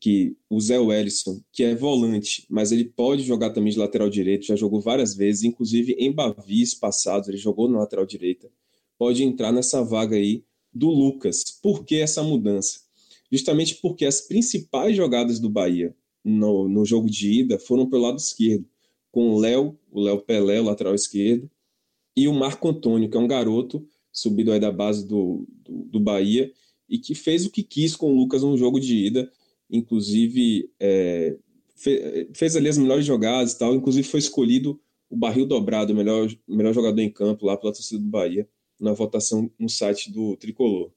que 0.00 0.36
o 0.50 0.60
Zé 0.60 0.78
Wellison, 0.78 1.40
que 1.52 1.62
é 1.62 1.74
volante, 1.74 2.44
mas 2.48 2.72
ele 2.72 2.84
pode 2.84 3.22
jogar 3.22 3.50
também 3.50 3.72
de 3.72 3.78
lateral 3.78 4.10
direito, 4.10 4.46
já 4.46 4.56
jogou 4.56 4.80
várias 4.80 5.14
vezes, 5.14 5.44
inclusive 5.44 5.92
em 5.98 6.12
Bavis 6.12 6.74
passados, 6.74 7.28
ele 7.28 7.38
jogou 7.38 7.68
na 7.68 7.78
lateral 7.78 8.04
direita, 8.04 8.50
pode 8.98 9.22
entrar 9.22 9.52
nessa 9.52 9.82
vaga 9.82 10.16
aí 10.16 10.44
do 10.72 10.88
Lucas. 10.88 11.44
Por 11.62 11.84
que 11.84 11.96
essa 11.96 12.22
mudança? 12.22 12.80
Justamente 13.30 13.76
porque 13.76 14.04
as 14.04 14.20
principais 14.20 14.96
jogadas 14.96 15.38
do 15.38 15.48
Bahia 15.48 15.94
no, 16.24 16.68
no 16.68 16.84
jogo 16.84 17.08
de 17.08 17.40
ida 17.40 17.58
foram 17.58 17.88
pelo 17.88 18.02
lado 18.02 18.18
esquerdo, 18.18 18.66
com 19.10 19.30
o 19.30 19.38
Léo, 19.38 19.78
o 19.90 20.00
Léo 20.00 20.20
Pelé, 20.20 20.60
o 20.60 20.64
lateral 20.64 20.94
esquerdo, 20.94 21.50
e 22.18 22.26
o 22.26 22.34
Marco 22.34 22.68
Antônio, 22.68 23.08
que 23.08 23.16
é 23.16 23.20
um 23.20 23.28
garoto 23.28 23.86
subido 24.12 24.50
aí 24.50 24.58
da 24.58 24.72
base 24.72 25.06
do, 25.06 25.46
do, 25.64 25.84
do 25.84 26.00
Bahia, 26.00 26.52
e 26.88 26.98
que 26.98 27.14
fez 27.14 27.46
o 27.46 27.50
que 27.50 27.62
quis 27.62 27.94
com 27.94 28.12
o 28.12 28.16
Lucas 28.16 28.42
no 28.42 28.56
jogo 28.58 28.80
de 28.80 29.06
ida, 29.06 29.30
inclusive 29.70 30.68
é, 30.80 31.36
fe, 31.76 32.28
fez 32.34 32.56
ali 32.56 32.68
as 32.68 32.76
melhores 32.76 33.06
jogadas 33.06 33.52
e 33.52 33.58
tal, 33.58 33.74
inclusive 33.74 34.08
foi 34.08 34.18
escolhido 34.18 34.80
o 35.08 35.16
barril 35.16 35.46
dobrado, 35.46 35.92
o 35.92 35.96
melhor, 35.96 36.28
melhor 36.48 36.74
jogador 36.74 37.00
em 37.00 37.10
campo 37.10 37.46
lá 37.46 37.56
pela 37.56 37.72
torcida 37.72 38.00
do 38.00 38.08
Bahia, 38.08 38.48
na 38.80 38.92
votação 38.92 39.48
no 39.56 39.68
site 39.68 40.10
do 40.10 40.36
Tricolor. 40.36 40.90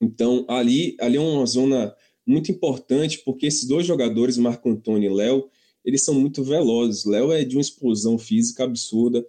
Então, 0.00 0.44
ali, 0.48 0.96
ali 1.00 1.16
é 1.16 1.20
uma 1.20 1.44
zona 1.44 1.92
muito 2.24 2.52
importante, 2.52 3.22
porque 3.24 3.46
esses 3.46 3.66
dois 3.66 3.84
jogadores, 3.84 4.38
Marco 4.38 4.68
Antônio 4.68 5.10
e 5.10 5.14
Léo, 5.14 5.48
eles 5.84 6.04
são 6.04 6.14
muito 6.14 6.42
velozes. 6.44 7.04
Léo 7.04 7.32
é 7.32 7.44
de 7.44 7.56
uma 7.56 7.60
explosão 7.60 8.18
física 8.18 8.64
absurda, 8.64 9.26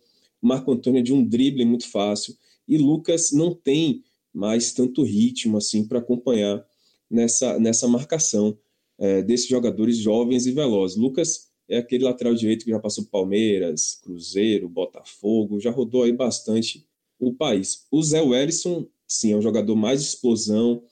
Marco 0.47 0.71
Antônio 0.71 0.99
é 0.99 1.03
de 1.03 1.13
um 1.13 1.23
drible 1.23 1.65
muito 1.65 1.89
fácil, 1.89 2.35
e 2.67 2.77
Lucas 2.77 3.31
não 3.31 3.53
tem 3.53 4.03
mais 4.33 4.71
tanto 4.71 5.03
ritmo 5.03 5.57
assim 5.57 5.85
para 5.85 5.99
acompanhar 5.99 6.65
nessa, 7.09 7.59
nessa 7.59 7.87
marcação 7.87 8.57
é, 8.97 9.21
desses 9.21 9.47
jogadores 9.47 9.97
jovens 9.97 10.45
e 10.45 10.51
velozes. 10.51 10.97
Lucas 10.97 11.47
é 11.69 11.77
aquele 11.77 12.03
lateral 12.03 12.33
direito 12.33 12.65
que 12.65 12.71
já 12.71 12.79
passou 12.79 13.05
Palmeiras, 13.05 13.99
Cruzeiro, 14.01 14.69
Botafogo, 14.69 15.59
já 15.59 15.71
rodou 15.71 16.03
aí 16.03 16.11
bastante 16.11 16.85
o 17.19 17.33
país. 17.33 17.85
O 17.91 18.01
Zé 18.01 18.21
Wellison, 18.21 18.87
sim, 19.07 19.33
é 19.33 19.37
um 19.37 19.41
jogador 19.41 19.75
mais 19.75 20.01
de 20.01 20.07
explosão, 20.07 20.83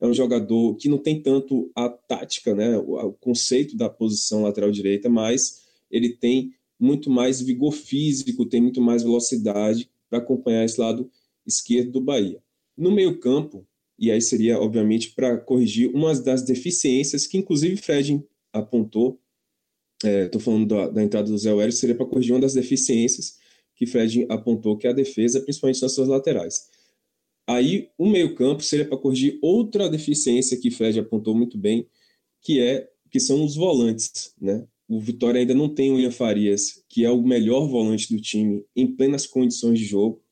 é 0.00 0.06
um 0.06 0.14
jogador 0.14 0.74
que 0.76 0.88
não 0.88 0.98
tem 0.98 1.20
tanto 1.20 1.70
a 1.74 1.88
tática, 1.88 2.54
né, 2.54 2.76
o, 2.78 2.94
o 2.94 3.12
conceito 3.12 3.76
da 3.76 3.88
posição 3.88 4.42
lateral 4.42 4.70
direita, 4.70 5.08
mas 5.08 5.62
ele 5.90 6.10
tem 6.10 6.52
muito 6.78 7.10
mais 7.10 7.40
vigor 7.40 7.72
físico, 7.72 8.46
tem 8.46 8.60
muito 8.60 8.80
mais 8.80 9.02
velocidade 9.02 9.90
para 10.08 10.18
acompanhar 10.18 10.64
esse 10.64 10.80
lado 10.80 11.10
esquerdo 11.46 11.92
do 11.92 12.00
Bahia. 12.00 12.42
No 12.76 12.90
meio-campo, 12.90 13.66
e 13.98 14.10
aí 14.10 14.20
seria, 14.20 14.58
obviamente, 14.58 15.12
para 15.12 15.38
corrigir 15.38 15.94
uma 15.94 16.14
das 16.14 16.42
deficiências 16.42 17.26
que, 17.26 17.38
inclusive, 17.38 17.76
Fred 17.76 18.22
apontou. 18.52 19.20
Estou 20.02 20.40
é, 20.40 20.44
falando 20.44 20.66
da, 20.66 20.88
da, 20.88 21.02
entrada 21.02 21.30
do 21.30 21.38
Zé 21.38 21.52
Welles, 21.52 21.78
seria 21.78 21.94
para 21.94 22.06
corrigir 22.06 22.34
uma 22.34 22.40
das 22.40 22.54
deficiências 22.54 23.38
que 23.74 23.86
Fred 23.86 24.26
apontou, 24.28 24.76
que 24.76 24.86
é 24.86 24.90
a 24.90 24.94
defesa, 24.94 25.40
principalmente 25.40 25.80
nas 25.82 25.92
suas 25.94 26.08
laterais. 26.08 26.68
Aí, 27.46 27.90
o 27.96 28.08
meio-campo 28.08 28.62
seria 28.62 28.86
para 28.86 28.98
corrigir 28.98 29.38
outra 29.42 29.88
deficiência 29.88 30.56
que 30.56 30.70
Fred 30.70 30.98
apontou 30.98 31.34
muito 31.34 31.56
bem, 31.56 31.86
que 32.40 32.60
é 32.60 32.88
que 33.10 33.20
são 33.20 33.44
os 33.44 33.54
volantes, 33.54 34.34
né? 34.40 34.66
O 34.88 35.00
Vitória 35.00 35.40
ainda 35.40 35.54
não 35.54 35.68
tem 35.68 35.90
o 35.90 35.94
William 35.94 36.10
Farias, 36.10 36.84
que 36.88 37.04
é 37.04 37.10
o 37.10 37.22
melhor 37.22 37.66
volante 37.66 38.14
do 38.14 38.20
time 38.20 38.64
em 38.76 38.86
plenas 38.86 39.26
condições 39.26 39.78
de 39.78 39.84
jogo 39.84 40.24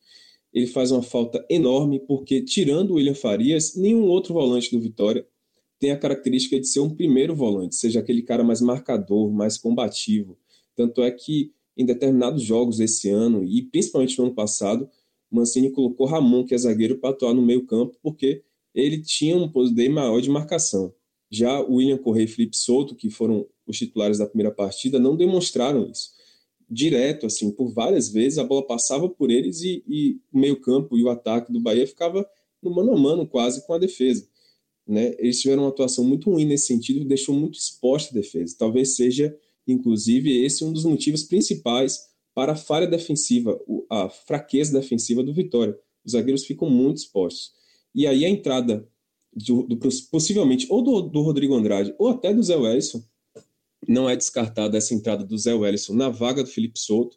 ele 0.52 0.66
faz 0.66 0.90
uma 0.90 1.02
falta 1.02 1.44
enorme, 1.48 1.98
porque, 1.98 2.42
tirando 2.42 2.90
o 2.90 2.94
William 2.94 3.14
Farias, 3.14 3.74
nenhum 3.74 4.04
outro 4.04 4.34
volante 4.34 4.70
do 4.70 4.80
Vitória 4.80 5.26
tem 5.78 5.90
a 5.90 5.98
característica 5.98 6.60
de 6.60 6.68
ser 6.68 6.80
um 6.80 6.94
primeiro 6.94 7.34
volante, 7.34 7.74
seja 7.74 8.00
aquele 8.00 8.22
cara 8.22 8.44
mais 8.44 8.60
marcador, 8.60 9.32
mais 9.32 9.56
combativo. 9.56 10.38
Tanto 10.76 11.02
é 11.02 11.10
que, 11.10 11.52
em 11.76 11.84
determinados 11.86 12.42
jogos 12.42 12.78
esse 12.78 13.08
ano, 13.08 13.42
e 13.42 13.62
principalmente 13.62 14.16
no 14.18 14.26
ano 14.26 14.34
passado, 14.34 14.88
Mancini 15.30 15.70
colocou 15.70 16.06
Ramon, 16.06 16.44
que 16.44 16.54
é 16.54 16.58
zagueiro, 16.58 16.98
para 16.98 17.10
atuar 17.10 17.32
no 17.34 17.42
meio-campo, 17.42 17.96
porque 18.02 18.42
ele 18.74 19.00
tinha 19.00 19.36
um 19.36 19.48
poder 19.48 19.88
maior 19.88 20.20
de 20.20 20.28
marcação. 20.28 20.94
Já 21.30 21.60
o 21.60 21.76
William 21.76 21.96
Correia 21.96 22.24
e 22.24 22.28
Felipe 22.28 22.56
Souto, 22.56 22.94
que 22.94 23.08
foram 23.08 23.46
os 23.66 23.78
titulares 23.78 24.18
da 24.18 24.26
primeira 24.26 24.52
partida, 24.52 24.98
não 24.98 25.16
demonstraram 25.16 25.90
isso 25.90 26.10
direto, 26.72 27.26
assim, 27.26 27.50
por 27.50 27.70
várias 27.72 28.08
vezes, 28.08 28.38
a 28.38 28.44
bola 28.44 28.66
passava 28.66 29.08
por 29.08 29.30
eles 29.30 29.60
e, 29.60 29.84
e 29.86 30.20
o 30.32 30.38
meio-campo 30.38 30.96
e 30.96 31.04
o 31.04 31.10
ataque 31.10 31.52
do 31.52 31.60
Bahia 31.60 31.86
ficava 31.86 32.26
no 32.62 32.74
mano 32.74 32.92
a 32.92 32.98
mano 32.98 33.26
quase 33.26 33.66
com 33.66 33.74
a 33.74 33.78
defesa. 33.78 34.26
Né? 34.86 35.14
Eles 35.18 35.40
tiveram 35.40 35.64
uma 35.64 35.68
atuação 35.68 36.02
muito 36.02 36.30
ruim 36.30 36.46
nesse 36.46 36.66
sentido, 36.66 37.04
deixou 37.04 37.34
muito 37.34 37.58
exposta 37.58 38.10
a 38.10 38.20
defesa. 38.20 38.56
Talvez 38.58 38.96
seja, 38.96 39.36
inclusive, 39.66 40.42
esse 40.44 40.64
um 40.64 40.72
dos 40.72 40.84
motivos 40.84 41.24
principais 41.24 41.98
para 42.34 42.52
a 42.52 42.56
falha 42.56 42.86
defensiva, 42.86 43.60
a 43.90 44.08
fraqueza 44.08 44.72
defensiva 44.72 45.22
do 45.22 45.34
Vitória. 45.34 45.78
Os 46.04 46.12
zagueiros 46.12 46.44
ficam 46.44 46.70
muito 46.70 46.98
expostos. 46.98 47.52
E 47.94 48.06
aí 48.06 48.24
a 48.24 48.28
entrada, 48.28 48.88
do, 49.32 49.64
do 49.64 49.76
possivelmente, 50.10 50.66
ou 50.70 50.82
do, 50.82 51.02
do, 51.02 51.20
Rodrigo 51.20 51.54
Andrade, 51.54 51.94
ou 51.98 52.08
até 52.08 52.32
do 52.32 52.42
Zé 52.42 52.56
Wellison, 52.56 53.04
não 53.88 54.08
é 54.08 54.16
descartada 54.16 54.78
essa 54.78 54.94
entrada 54.94 55.24
do 55.24 55.36
Zé 55.36 55.54
Wellison 55.54 55.94
na 55.94 56.08
vaga 56.08 56.42
do 56.42 56.48
Felipe 56.48 56.78
Souto, 56.78 57.16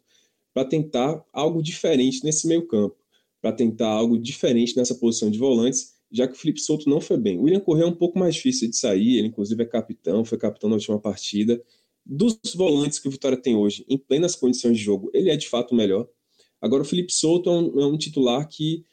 para 0.52 0.64
tentar 0.64 1.22
algo 1.32 1.62
diferente 1.62 2.24
nesse 2.24 2.46
meio 2.46 2.66
campo, 2.66 2.96
para 3.42 3.52
tentar 3.52 3.88
algo 3.88 4.18
diferente 4.18 4.76
nessa 4.76 4.94
posição 4.94 5.30
de 5.30 5.38
volantes, 5.38 5.94
já 6.10 6.26
que 6.26 6.34
o 6.34 6.36
Felipe 6.36 6.60
Souto 6.60 6.88
não 6.88 7.00
foi 7.00 7.18
bem. 7.18 7.38
O 7.38 7.42
William 7.42 7.60
Correa 7.60 7.84
é 7.84 7.88
um 7.88 7.94
pouco 7.94 8.18
mais 8.18 8.34
difícil 8.34 8.70
de 8.70 8.76
sair, 8.76 9.18
ele 9.18 9.28
inclusive 9.28 9.62
é 9.62 9.66
capitão, 9.66 10.24
foi 10.24 10.38
capitão 10.38 10.70
na 10.70 10.76
última 10.76 10.98
partida. 10.98 11.62
Dos 12.04 12.38
volantes 12.54 12.98
que 12.98 13.08
o 13.08 13.10
Vitória 13.10 13.36
tem 13.36 13.54
hoje, 13.54 13.84
em 13.88 13.98
plenas 13.98 14.34
condições 14.34 14.78
de 14.78 14.82
jogo, 14.82 15.10
ele 15.12 15.28
é 15.28 15.36
de 15.36 15.48
fato 15.48 15.72
o 15.72 15.74
melhor. 15.76 16.08
Agora, 16.60 16.82
o 16.82 16.86
Felipe 16.86 17.12
Souto 17.12 17.50
é 17.50 17.52
um, 17.52 17.80
é 17.80 17.86
um 17.86 17.98
titular 17.98 18.48
que 18.48 18.84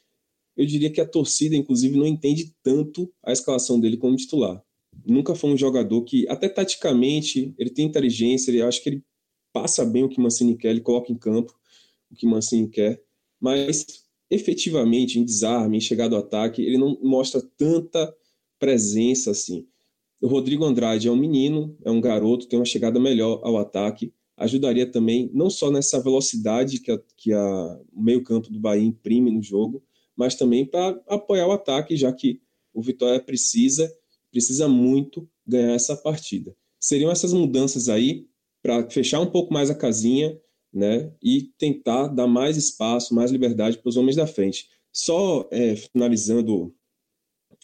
eu 0.56 0.66
diria 0.66 0.90
que 0.90 1.00
a 1.00 1.06
torcida, 1.06 1.56
inclusive, 1.56 1.96
não 1.96 2.06
entende 2.06 2.54
tanto 2.62 3.12
a 3.22 3.32
escalação 3.32 3.80
dele 3.80 3.96
como 3.96 4.16
titular. 4.16 4.62
Nunca 5.04 5.34
foi 5.34 5.50
um 5.50 5.56
jogador 5.56 6.02
que, 6.02 6.26
até 6.28 6.48
taticamente, 6.48 7.54
ele 7.58 7.70
tem 7.70 7.86
inteligência, 7.86 8.50
ele 8.50 8.62
acho 8.62 8.82
que 8.82 8.88
ele 8.88 9.04
passa 9.52 9.84
bem 9.84 10.04
o 10.04 10.08
que 10.08 10.20
Mancini 10.20 10.56
quer, 10.56 10.70
ele 10.70 10.80
coloca 10.80 11.12
em 11.12 11.16
campo 11.16 11.54
o 12.10 12.14
que 12.14 12.26
Mancini 12.26 12.68
quer, 12.68 13.02
mas 13.40 14.04
efetivamente 14.30 15.18
em 15.18 15.24
desarme, 15.24 15.76
em 15.76 15.80
chegada 15.80 16.16
ao 16.16 16.22
ataque, 16.22 16.62
ele 16.62 16.78
não 16.78 16.98
mostra 17.02 17.42
tanta 17.56 18.14
presença 18.58 19.30
assim. 19.30 19.66
O 20.20 20.26
Rodrigo 20.26 20.64
Andrade 20.64 21.06
é 21.06 21.10
um 21.10 21.16
menino, 21.16 21.76
é 21.84 21.90
um 21.90 22.00
garoto, 22.00 22.48
tem 22.48 22.58
uma 22.58 22.64
chegada 22.64 22.98
melhor 22.98 23.40
ao 23.44 23.58
ataque, 23.58 24.12
ajudaria 24.36 24.90
também 24.90 25.30
não 25.32 25.50
só 25.50 25.70
nessa 25.70 26.00
velocidade 26.00 26.80
que, 26.80 26.90
a, 26.90 26.98
que 27.16 27.32
a, 27.32 27.80
o 27.92 28.02
meio-campo 28.02 28.50
do 28.50 28.58
Bahia 28.58 28.82
imprime 28.82 29.30
no 29.30 29.42
jogo, 29.42 29.82
mas 30.16 30.34
também 30.34 30.64
para 30.64 31.00
apoiar 31.06 31.46
o 31.46 31.52
ataque, 31.52 31.96
já 31.96 32.12
que 32.12 32.40
o 32.72 32.82
Vitória 32.82 33.20
precisa, 33.20 33.92
precisa 34.34 34.66
muito 34.68 35.28
ganhar 35.46 35.74
essa 35.74 35.96
partida. 35.96 36.52
Seriam 36.80 37.08
essas 37.08 37.32
mudanças 37.32 37.88
aí 37.88 38.26
para 38.60 38.90
fechar 38.90 39.20
um 39.20 39.30
pouco 39.30 39.54
mais 39.54 39.70
a 39.70 39.76
casinha 39.76 40.36
né, 40.72 41.12
e 41.22 41.52
tentar 41.56 42.08
dar 42.08 42.26
mais 42.26 42.56
espaço, 42.56 43.14
mais 43.14 43.30
liberdade 43.30 43.78
para 43.78 43.88
os 43.88 43.96
homens 43.96 44.16
da 44.16 44.26
frente. 44.26 44.68
Só 44.92 45.48
é, 45.52 45.76
finalizando 45.76 46.74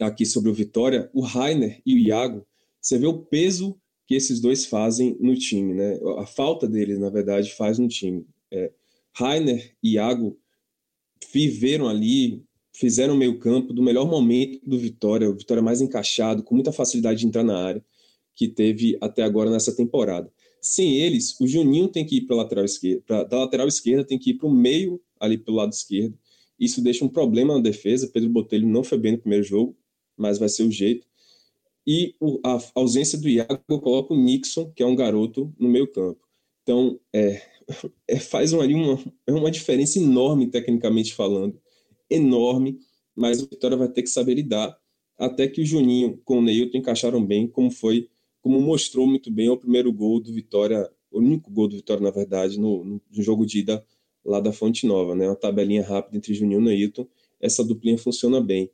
aqui 0.01 0.25
sobre 0.25 0.49
o 0.49 0.55
Vitória, 0.55 1.11
o 1.13 1.21
Rainer 1.21 1.83
e 1.85 1.95
o 1.95 1.99
Iago, 1.99 2.47
você 2.81 2.97
vê 2.97 3.07
o 3.07 3.19
peso 3.19 3.77
que 4.07 4.15
esses 4.15 4.41
dois 4.41 4.65
fazem 4.65 5.17
no 5.21 5.35
time, 5.37 5.75
né? 5.75 5.99
A 6.19 6.27
falta 6.27 6.69
deles, 6.69 6.99
na 6.99 7.11
verdade, 7.11 7.53
faz 7.55 7.79
no 7.79 7.89
time. 7.89 8.25
É, 8.51 8.73
Rainer 9.13 9.77
e 9.83 9.95
Iago 9.95 10.39
viveram 11.33 11.89
ali, 11.89 12.45
fizeram 12.73 13.17
meio 13.17 13.39
campo 13.39 13.73
do 13.73 13.83
melhor 13.83 14.07
momento 14.07 14.61
do 14.65 14.79
Vitória, 14.79 15.29
o 15.29 15.35
Vitória 15.35 15.63
mais 15.63 15.81
encaixado, 15.81 16.43
com 16.43 16.55
muita 16.55 16.73
facilidade 16.73 17.21
de 17.21 17.27
entrar 17.27 17.43
na 17.43 17.57
área, 17.57 17.85
que 18.35 18.49
teve 18.49 18.97
até 19.01 19.23
agora 19.23 19.51
nessa 19.51 19.75
temporada. 19.75 20.33
Sem 20.61 20.97
eles, 20.97 21.39
o 21.41 21.47
Juninho 21.47 21.89
tem 21.89 22.05
que 22.05 22.17
ir 22.17 22.21
para 22.23 22.37
lateral 22.37 22.65
esquerda, 22.65 23.03
pra, 23.07 23.25
da 23.25 23.39
lateral 23.39 23.67
esquerda 23.67 24.05
tem 24.05 24.19
que 24.19 24.31
ir 24.31 24.35
para 24.35 24.47
o 24.47 24.53
meio 24.53 25.01
ali 25.19 25.39
pelo 25.39 25.57
lado 25.57 25.73
esquerdo. 25.73 26.19
Isso 26.59 26.83
deixa 26.83 27.05
um 27.05 27.09
problema 27.09 27.55
na 27.55 27.61
defesa. 27.61 28.11
Pedro 28.13 28.29
Botelho 28.29 28.69
não 28.69 28.85
foi 28.85 28.99
bem 28.99 29.13
no 29.13 29.19
primeiro 29.19 29.43
jogo, 29.43 29.75
mas 30.17 30.39
vai 30.39 30.49
ser 30.49 30.65
o 30.65 30.71
jeito. 30.71 31.07
E 31.87 32.15
o, 32.21 32.39
a 32.45 32.59
ausência 32.75 33.19
do 33.19 33.29
Iago 33.29 33.81
coloca 33.81 34.13
o 34.13 34.17
Nixon, 34.17 34.71
que 34.71 34.83
é 34.83 34.87
um 34.87 34.95
garoto, 34.95 35.53
no 35.59 35.69
meio 35.69 35.91
campo. 35.91 36.21
Então, 36.63 37.01
é, 37.13 37.43
é, 38.07 38.19
faz 38.19 38.53
uma, 38.53 38.65
uma, 38.65 38.99
é 39.27 39.33
uma 39.33 39.51
diferença 39.51 39.99
enorme, 39.99 40.49
tecnicamente 40.49 41.15
falando. 41.15 41.59
Enorme, 42.11 42.79
mas 43.15 43.41
o 43.41 43.49
Vitória 43.49 43.77
vai 43.77 43.89
ter 43.89 44.03
que 44.03 44.11
saber 44.11 44.35
lidar. 44.35 44.77
Até 45.19 45.47
que 45.47 45.61
o 45.61 45.67
Juninho 45.67 46.21
com 46.25 46.39
o 46.39 46.43
Neilton 46.43 46.79
encaixaram 46.79 47.25
bem, 47.25 47.47
como 47.47 47.71
foi 47.71 48.09
como 48.41 48.61
mostrou 48.61 49.07
muito 49.07 49.31
bem 49.31 49.51
o 49.51 49.57
primeiro 49.57 49.93
gol 49.93 50.21
do 50.21 50.33
Vitória, 50.33 50.91
o 51.11 51.19
único 51.19 51.51
gol 51.51 51.69
do 51.69 51.77
Vitória, 51.77 52.03
na 52.03 52.11
verdade, 52.11 52.59
no, 52.59 52.85
no 52.85 53.23
jogo 53.23 53.45
de 53.45 53.61
ida 53.61 53.85
lá 54.25 54.41
da 54.41 54.53
Fonte 54.53 54.87
Nova, 54.87 55.15
né? 55.15 55.29
Uma 55.29 55.37
tabelinha 55.37 55.83
rápida 55.83 56.17
entre 56.17 56.35
Juninho 56.35 56.61
e 56.61 56.65
Neilton, 56.65 57.07
essa 57.41 57.65
duplinha 57.65 57.99
funciona 57.99 58.41
bem. 58.41 58.71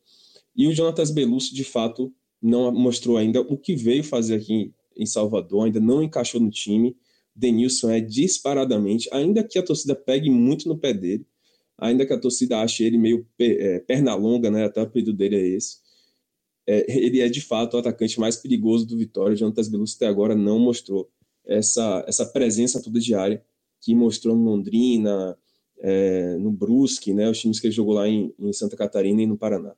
E 0.54 0.66
o 0.66 0.72
Jonatas 0.72 1.10
Belusso, 1.10 1.54
de 1.54 1.64
fato, 1.64 2.12
não 2.40 2.72
mostrou 2.72 3.16
ainda 3.16 3.40
o 3.40 3.56
que 3.56 3.74
veio 3.74 4.04
fazer 4.04 4.36
aqui 4.36 4.72
em 4.96 5.06
Salvador, 5.06 5.66
ainda 5.66 5.80
não 5.80 6.02
encaixou 6.02 6.40
no 6.40 6.50
time. 6.50 6.96
Denilson 7.34 7.90
é 7.90 8.00
disparadamente, 8.00 9.08
ainda 9.12 9.44
que 9.44 9.58
a 9.58 9.62
torcida 9.62 9.94
pegue 9.94 10.30
muito 10.30 10.68
no 10.68 10.78
pé 10.78 10.94
dele, 10.94 11.26
ainda 11.78 12.06
que 12.06 12.12
a 12.12 12.18
torcida 12.18 12.60
ache 12.60 12.84
ele 12.84 12.98
meio 12.98 13.26
é, 13.38 13.80
perna 13.80 14.14
longa, 14.14 14.50
né? 14.50 14.64
Até 14.64 14.80
o 14.80 14.84
apelido 14.84 15.12
dele 15.12 15.36
é 15.36 15.46
esse 15.46 15.86
é, 16.66 16.84
ele 16.88 17.20
é 17.20 17.28
de 17.28 17.40
fato 17.40 17.74
o 17.74 17.78
atacante 17.78 18.18
mais 18.18 18.36
perigoso 18.36 18.86
do 18.86 18.98
Vitória. 18.98 19.34
O 19.34 19.36
Jonatas 19.36 19.68
Belusso 19.68 19.96
até 19.96 20.06
agora 20.06 20.34
não 20.34 20.58
mostrou 20.58 21.08
essa, 21.44 22.04
essa 22.08 22.26
presença 22.26 22.82
toda 22.82 22.98
de 22.98 23.14
área 23.14 23.42
que 23.80 23.94
mostrou 23.94 24.34
no 24.34 24.50
Londrina, 24.50 25.38
é, 25.78 26.36
no 26.38 26.50
Brusque, 26.50 27.14
né, 27.14 27.30
os 27.30 27.38
times 27.38 27.60
que 27.60 27.68
ele 27.68 27.74
jogou 27.74 27.94
lá 27.94 28.08
em, 28.08 28.34
em 28.38 28.52
Santa 28.52 28.76
Catarina 28.76 29.22
e 29.22 29.26
no 29.26 29.36
Paraná. 29.36 29.74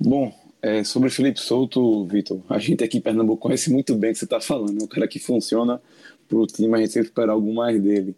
Bom, 0.00 0.34
é, 0.60 0.82
sobre 0.82 1.08
o 1.08 1.12
Felipe 1.12 1.38
Souto, 1.38 2.04
Vitor, 2.06 2.42
a 2.48 2.58
gente 2.58 2.82
aqui 2.82 2.98
em 2.98 3.00
Pernambuco 3.00 3.42
conhece 3.42 3.70
muito 3.70 3.94
bem 3.94 4.10
o 4.10 4.12
que 4.12 4.18
você 4.18 4.24
está 4.24 4.40
falando. 4.40 4.80
É 4.80 4.84
um 4.84 4.88
cara 4.88 5.06
que 5.06 5.18
funciona 5.18 5.80
para 6.26 6.38
o 6.38 6.46
time, 6.46 6.74
a 6.74 6.78
gente 6.78 6.92
sempre 6.92 7.08
espera 7.08 7.32
algo 7.32 7.54
mais 7.54 7.80
dele. 7.80 8.16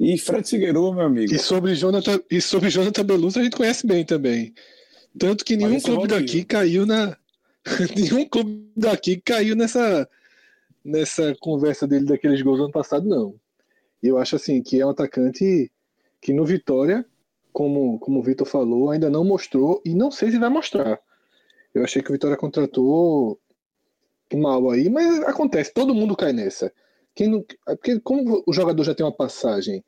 E 0.00 0.16
Fred 0.16 0.48
Figueiredo, 0.48 0.94
meu 0.94 1.04
amigo. 1.04 1.34
E 1.34 1.38
sobre 1.38 1.74
Jonathan, 1.74 2.18
e 2.30 2.40
sobre 2.40 2.70
Jonathan 2.70 3.04
Belusso 3.04 3.38
a 3.38 3.42
gente 3.42 3.54
conhece 3.54 3.86
bem 3.86 4.02
também. 4.02 4.54
Tanto 5.18 5.44
que 5.44 5.58
nenhum 5.58 5.78
clube 5.78 6.08
daqui 6.08 6.42
caiu 6.42 6.86
na. 6.86 7.18
nenhum 7.94 8.26
clube 8.26 8.72
daqui 8.74 9.20
caiu 9.20 9.54
nessa, 9.54 10.08
nessa 10.82 11.36
conversa 11.38 11.86
dele 11.86 12.06
daqueles 12.06 12.40
gols 12.40 12.56
do 12.56 12.64
ano 12.64 12.72
passado, 12.72 13.06
não. 13.06 13.34
Eu 14.02 14.16
acho 14.16 14.36
assim 14.36 14.62
que 14.62 14.80
é 14.80 14.86
um 14.86 14.88
atacante 14.88 15.70
que 16.18 16.32
no 16.32 16.46
Vitória, 16.46 17.04
como, 17.52 17.98
como 17.98 18.20
o 18.20 18.22
Vitor 18.22 18.46
falou, 18.46 18.90
ainda 18.90 19.10
não 19.10 19.22
mostrou 19.22 19.82
e 19.84 19.94
não 19.94 20.10
sei 20.10 20.30
se 20.30 20.38
vai 20.38 20.48
mostrar. 20.48 20.98
Eu 21.74 21.84
achei 21.84 22.00
que 22.00 22.08
o 22.08 22.14
Vitória 22.14 22.38
contratou 22.38 23.38
mal 24.32 24.70
aí, 24.70 24.88
mas 24.88 25.20
acontece, 25.24 25.74
todo 25.74 25.94
mundo 25.94 26.16
cai 26.16 26.32
nessa. 26.32 26.72
Quem 27.14 27.28
não, 27.28 27.44
é 27.68 27.76
porque 27.76 28.00
como 28.00 28.42
o 28.46 28.52
jogador 28.54 28.82
já 28.82 28.94
tem 28.94 29.04
uma 29.04 29.12
passagem 29.12 29.84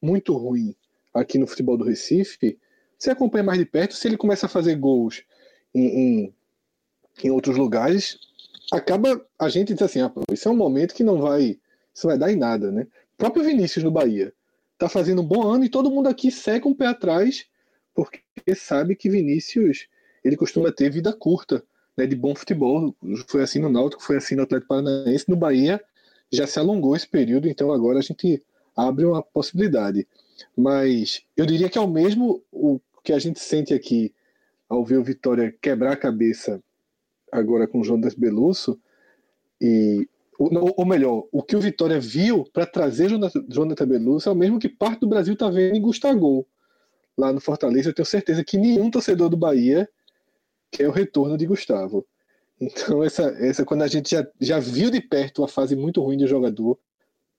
muito 0.00 0.34
ruim 0.36 0.74
aqui 1.14 1.38
no 1.38 1.46
futebol 1.46 1.76
do 1.76 1.84
Recife, 1.84 2.58
você 2.98 3.10
acompanha 3.10 3.44
mais 3.44 3.58
de 3.58 3.64
perto, 3.64 3.94
se 3.94 4.06
ele 4.06 4.16
começa 4.16 4.46
a 4.46 4.48
fazer 4.48 4.76
gols 4.76 5.22
em, 5.74 5.86
em, 5.86 6.34
em 7.24 7.30
outros 7.30 7.56
lugares, 7.56 8.18
acaba 8.72 9.24
a 9.38 9.48
gente 9.48 9.72
diz 9.72 9.82
assim, 9.82 10.00
ah, 10.00 10.12
isso 10.32 10.48
é 10.48 10.50
um 10.50 10.56
momento 10.56 10.94
que 10.94 11.04
não 11.04 11.20
vai, 11.20 11.58
isso 11.94 12.06
vai 12.06 12.18
dar 12.18 12.32
em 12.32 12.36
nada, 12.36 12.70
né? 12.70 12.86
O 13.14 13.16
próprio 13.16 13.44
Vinícius 13.44 13.84
no 13.84 13.90
Bahia 13.90 14.32
tá 14.78 14.88
fazendo 14.88 15.22
um 15.22 15.26
bom 15.26 15.42
ano 15.42 15.64
e 15.64 15.70
todo 15.70 15.90
mundo 15.90 16.08
aqui 16.08 16.30
seca 16.30 16.68
um 16.68 16.74
pé 16.74 16.86
atrás 16.86 17.46
porque 17.94 18.20
sabe 18.54 18.94
que 18.94 19.08
Vinícius 19.08 19.88
ele 20.22 20.36
costuma 20.36 20.70
ter 20.70 20.90
vida 20.90 21.12
curta, 21.14 21.64
né, 21.96 22.06
de 22.06 22.14
bom 22.14 22.34
futebol. 22.34 22.94
Foi 23.26 23.42
assim 23.42 23.58
no 23.58 23.70
Náutico, 23.70 24.02
foi 24.02 24.16
assim 24.18 24.34
no 24.34 24.42
Atlético 24.42 24.68
Paranaense, 24.68 25.24
no 25.28 25.36
Bahia 25.36 25.82
já 26.30 26.46
se 26.46 26.58
alongou 26.58 26.94
esse 26.94 27.08
período, 27.08 27.48
então 27.48 27.72
agora 27.72 28.00
a 28.00 28.02
gente 28.02 28.42
abre 28.76 29.04
uma 29.04 29.22
possibilidade. 29.22 30.06
Mas 30.56 31.22
eu 31.36 31.46
diria 31.46 31.68
que 31.68 31.78
é 31.78 31.80
o 31.80 31.88
mesmo 31.88 32.42
o 32.52 32.78
que 33.02 33.12
a 33.12 33.18
gente 33.18 33.40
sente 33.40 33.72
aqui 33.72 34.14
ao 34.68 34.84
ver 34.84 34.98
o 34.98 35.04
Vitória 35.04 35.54
quebrar 35.60 35.92
a 35.92 35.96
cabeça 35.96 36.62
agora 37.30 37.66
com 37.66 37.80
o 37.80 37.84
Jonas 37.84 38.14
Belusso, 38.14 38.78
e, 39.60 40.08
ou, 40.38 40.74
ou 40.76 40.86
melhor, 40.86 41.26
o 41.32 41.42
que 41.42 41.56
o 41.56 41.60
Vitória 41.60 41.98
viu 41.98 42.44
para 42.52 42.66
trazer 42.66 43.08
Jonathan 43.48 43.86
Belusso 43.86 44.28
é 44.28 44.32
o 44.32 44.36
mesmo 44.36 44.58
que 44.58 44.68
parte 44.68 45.00
do 45.00 45.08
Brasil 45.08 45.34
está 45.34 45.48
vendo 45.48 45.76
em 45.76 45.80
Gustavo 45.80 46.46
lá 47.16 47.32
no 47.32 47.40
Fortaleza. 47.40 47.88
Eu 47.88 47.94
tenho 47.94 48.06
certeza 48.06 48.44
que 48.44 48.58
nenhum 48.58 48.90
torcedor 48.90 49.28
do 49.28 49.36
Bahia 49.36 49.88
quer 50.70 50.88
o 50.88 50.92
retorno 50.92 51.38
de 51.38 51.46
Gustavo. 51.46 52.06
Então, 52.60 53.02
essa, 53.02 53.24
essa 53.38 53.64
quando 53.64 53.82
a 53.82 53.86
gente 53.86 54.10
já, 54.10 54.26
já 54.40 54.58
viu 54.58 54.90
de 54.90 55.00
perto 55.00 55.44
a 55.44 55.48
fase 55.48 55.76
muito 55.76 56.02
ruim 56.02 56.16
do 56.16 56.26
jogador, 56.26 56.78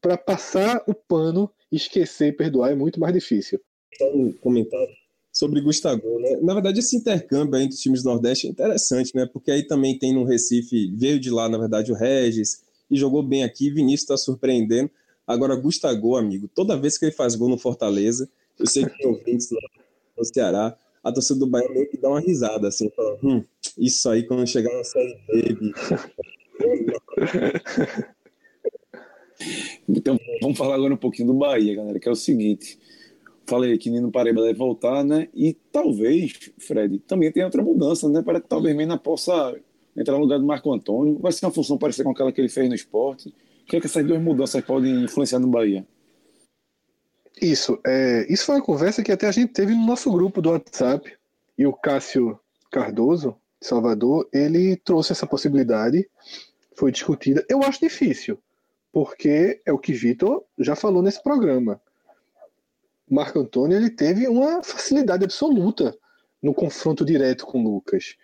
para 0.02 0.18
passar 0.18 0.84
o 0.88 0.94
pano, 0.94 1.50
esquecer 1.72 2.28
e 2.28 2.32
perdoar 2.32 2.72
é 2.72 2.76
muito 2.76 3.00
mais 3.00 3.14
difícil. 3.14 3.60
Só 3.98 4.06
um 4.14 4.32
comentário 4.34 4.94
sobre 5.38 5.62
Gustavo, 5.62 6.20
né? 6.20 6.38
Na 6.42 6.56
verdade, 6.56 6.80
esse 6.80 6.98
intercâmbio 6.98 7.60
entre 7.60 7.76
os 7.76 7.82
times 7.82 8.02
do 8.02 8.10
Nordeste 8.10 8.48
é 8.48 8.50
interessante, 8.50 9.16
né? 9.16 9.28
Porque 9.32 9.52
aí 9.52 9.62
também 9.68 9.98
tem 9.98 10.12
no 10.12 10.24
Recife, 10.24 10.92
veio 10.96 11.20
de 11.20 11.30
lá, 11.30 11.48
na 11.48 11.60
verdade, 11.60 11.92
o 11.92 11.96
Regis, 11.96 12.64
e 12.90 12.98
jogou 12.98 13.22
bem 13.22 13.44
aqui, 13.44 13.70
Vinícius 13.70 14.02
está 14.02 14.18
surpreendendo. 14.18 14.90
Agora, 15.28 15.56
Gustavo, 15.56 16.16
amigo, 16.16 16.48
toda 16.48 16.76
vez 16.76 16.98
que 16.98 17.06
ele 17.06 17.12
faz 17.12 17.36
gol 17.36 17.50
no 17.50 17.58
Fortaleza, 17.58 18.28
eu 18.58 18.66
sei 18.66 18.86
que 18.86 18.98
tem 18.98 19.08
ouvintes 19.08 19.52
lá 19.52 19.60
no 20.18 20.26
Ceará, 20.26 20.76
a 21.04 21.12
torcida 21.12 21.40
do 21.40 21.46
Bahia 21.46 21.70
meio 21.70 21.88
que 21.88 21.98
dá 21.98 22.10
uma 22.10 22.20
risada, 22.20 22.68
assim, 22.70 22.90
fala, 22.90 23.20
hum, 23.22 23.44
isso 23.78 24.10
aí 24.10 24.24
quando 24.24 24.48
chegar 24.48 24.76
na 24.76 24.84
Série 24.84 25.20
B, 25.28 25.74
Então, 29.88 30.20
vamos 30.42 30.58
falar 30.58 30.76
agora 30.76 30.94
um 30.94 30.98
pouquinho 30.98 31.30
do 31.30 31.34
Bahia, 31.34 31.76
galera, 31.76 32.00
que 32.00 32.08
é 32.08 32.12
o 32.12 32.16
seguinte. 32.16 32.80
Falei 33.46 33.78
que 33.78 33.90
Nino 33.90 34.12
Paraíba 34.12 34.42
deve 34.42 34.58
voltar, 34.58 35.04
né? 35.04 35.30
E 35.34 35.54
talvez, 35.72 36.52
Fred, 36.58 37.00
também 37.00 37.32
tenha 37.32 37.46
outra 37.46 37.64
mudança, 37.64 38.10
né? 38.10 38.22
Para 38.22 38.42
que 38.42 38.48
talvez 38.48 38.76
Mena 38.76 38.98
possa 38.98 39.56
entrar 39.96 40.16
no 40.16 40.22
lugar 40.22 40.38
do 40.38 40.46
Marco 40.46 40.74
Antônio. 40.74 41.18
Vai 41.20 41.32
ser 41.32 41.46
uma 41.46 41.52
função 41.52 41.78
parecida 41.78 42.04
com 42.04 42.12
aquela 42.12 42.32
que 42.32 42.42
ele 42.42 42.50
fez 42.50 42.68
no 42.68 42.76
esporte. 42.76 43.30
O 43.30 43.66
que 43.66 43.78
é 43.78 43.80
que 43.80 43.88
essas 43.88 44.06
duas 44.06 44.22
mudanças 44.22 44.64
podem 44.64 45.04
influenciar 45.04 45.40
no 45.40 45.48
Bahia? 45.48 45.88
Isso, 47.42 47.80
é, 47.86 48.26
isso 48.32 48.46
foi 48.46 48.56
uma 48.56 48.64
conversa 48.64 49.04
que 49.04 49.12
até 49.12 49.28
a 49.28 49.32
gente 49.32 49.54
teve 49.54 49.74
no 49.74 49.86
nosso 49.86 50.12
grupo 50.12 50.42
do 50.42 50.50
WhatsApp. 50.50 51.14
E 51.58 51.66
o 51.66 51.74
Cássio 51.74 52.40
Cardoso, 52.72 53.36
de 53.62 53.68
Salvador, 53.68 54.28
ele 54.34 54.76
trouxe 54.78 55.12
essa 55.12 55.26
possibilidade, 55.26 56.08
foi 56.76 56.92
discutida. 56.92 57.46
Eu 57.50 57.64
acho 57.64 57.80
difícil, 57.80 58.38
porque 58.98 59.62
é 59.64 59.72
o 59.72 59.78
que 59.78 59.94
Vitor 59.94 60.44
já 60.58 60.76
falou 60.76 61.04
nesse 61.04 61.22
programa. 61.22 61.80
Marco 63.08 63.38
Antônio 63.38 63.78
ele 63.78 63.92
teve 63.92 64.28
uma 64.28 64.64
facilidade 64.64 65.24
absoluta 65.24 65.96
no 66.42 66.52
confronto 66.52 67.06
direto 67.06 67.46
com 67.46 67.62
Lucas. 67.62 68.16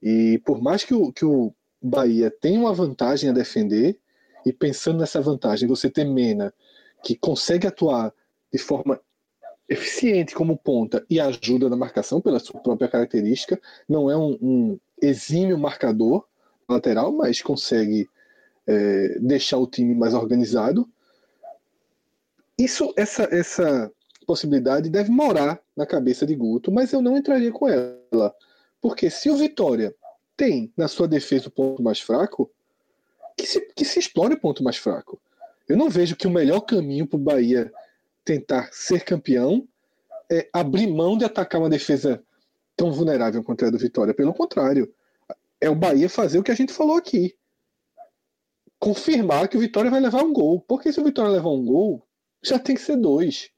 E 0.00 0.40
por 0.46 0.62
mais 0.62 0.84
que 0.84 0.94
o, 0.94 1.12
que 1.12 1.24
o 1.24 1.52
Bahia 1.82 2.30
tenha 2.30 2.60
uma 2.60 2.72
vantagem 2.72 3.28
a 3.28 3.32
defender, 3.32 3.98
e 4.46 4.52
pensando 4.52 5.00
nessa 5.00 5.20
vantagem, 5.20 5.68
você 5.68 5.90
ter 5.90 6.04
Mena, 6.04 6.54
que 7.02 7.16
consegue 7.16 7.66
atuar 7.66 8.14
de 8.52 8.58
forma 8.58 9.00
eficiente 9.68 10.32
como 10.32 10.56
ponta 10.56 11.04
e 11.10 11.18
ajuda 11.18 11.68
na 11.68 11.74
marcação 11.74 12.20
pela 12.20 12.38
sua 12.38 12.60
própria 12.60 12.86
característica, 12.86 13.60
não 13.88 14.08
é 14.08 14.16
um, 14.16 14.38
um 14.40 14.80
exímio 15.02 15.58
marcador 15.58 16.24
lateral, 16.68 17.10
mas 17.10 17.42
consegue 17.42 18.08
é, 18.66 19.18
deixar 19.20 19.58
o 19.58 19.66
time 19.66 19.94
mais 19.94 20.14
organizado. 20.14 20.88
Isso, 22.58 22.92
essa, 22.96 23.24
essa 23.24 23.90
possibilidade 24.26 24.88
deve 24.88 25.10
morar 25.10 25.60
na 25.76 25.86
cabeça 25.86 26.24
de 26.24 26.34
Guto, 26.34 26.70
mas 26.70 26.92
eu 26.92 27.02
não 27.02 27.16
entraria 27.16 27.52
com 27.52 27.68
ela. 27.68 28.34
Porque 28.80 29.10
se 29.10 29.30
o 29.30 29.36
Vitória 29.36 29.94
tem 30.36 30.72
na 30.76 30.88
sua 30.88 31.06
defesa 31.06 31.48
o 31.48 31.50
ponto 31.50 31.82
mais 31.82 32.00
fraco, 32.00 32.50
que 33.36 33.46
se, 33.46 33.60
que 33.74 33.84
se 33.84 33.98
explore 33.98 34.34
o 34.34 34.40
ponto 34.40 34.62
mais 34.62 34.76
fraco. 34.76 35.20
Eu 35.68 35.76
não 35.76 35.88
vejo 35.88 36.16
que 36.16 36.26
o 36.26 36.30
melhor 36.30 36.60
caminho 36.60 37.06
para 37.06 37.16
o 37.16 37.20
Bahia 37.20 37.72
tentar 38.24 38.68
ser 38.72 39.04
campeão 39.04 39.66
é 40.30 40.48
abrir 40.52 40.86
mão 40.86 41.16
de 41.16 41.24
atacar 41.24 41.60
uma 41.60 41.70
defesa 41.70 42.22
tão 42.76 42.92
vulnerável 42.92 43.42
quanto 43.42 43.64
a 43.64 43.70
do 43.70 43.78
Vitória. 43.78 44.14
Pelo 44.14 44.34
contrário, 44.34 44.92
é 45.60 45.68
o 45.68 45.74
Bahia 45.74 46.08
fazer 46.08 46.38
o 46.38 46.42
que 46.42 46.50
a 46.50 46.56
gente 46.56 46.72
falou 46.72 46.96
aqui 46.96 47.34
confirmar 48.84 49.48
que 49.48 49.56
o 49.56 49.60
Vitória 49.60 49.90
vai 49.90 49.98
levar 49.98 50.22
um 50.22 50.32
gol. 50.32 50.60
Porque 50.60 50.92
se 50.92 51.00
o 51.00 51.04
Vitória 51.04 51.32
levar 51.32 51.48
um 51.48 51.64
gol, 51.64 52.06
já 52.42 52.58
tem 52.58 52.74
que 52.74 52.82
ser 52.82 52.96
dois 52.98 53.50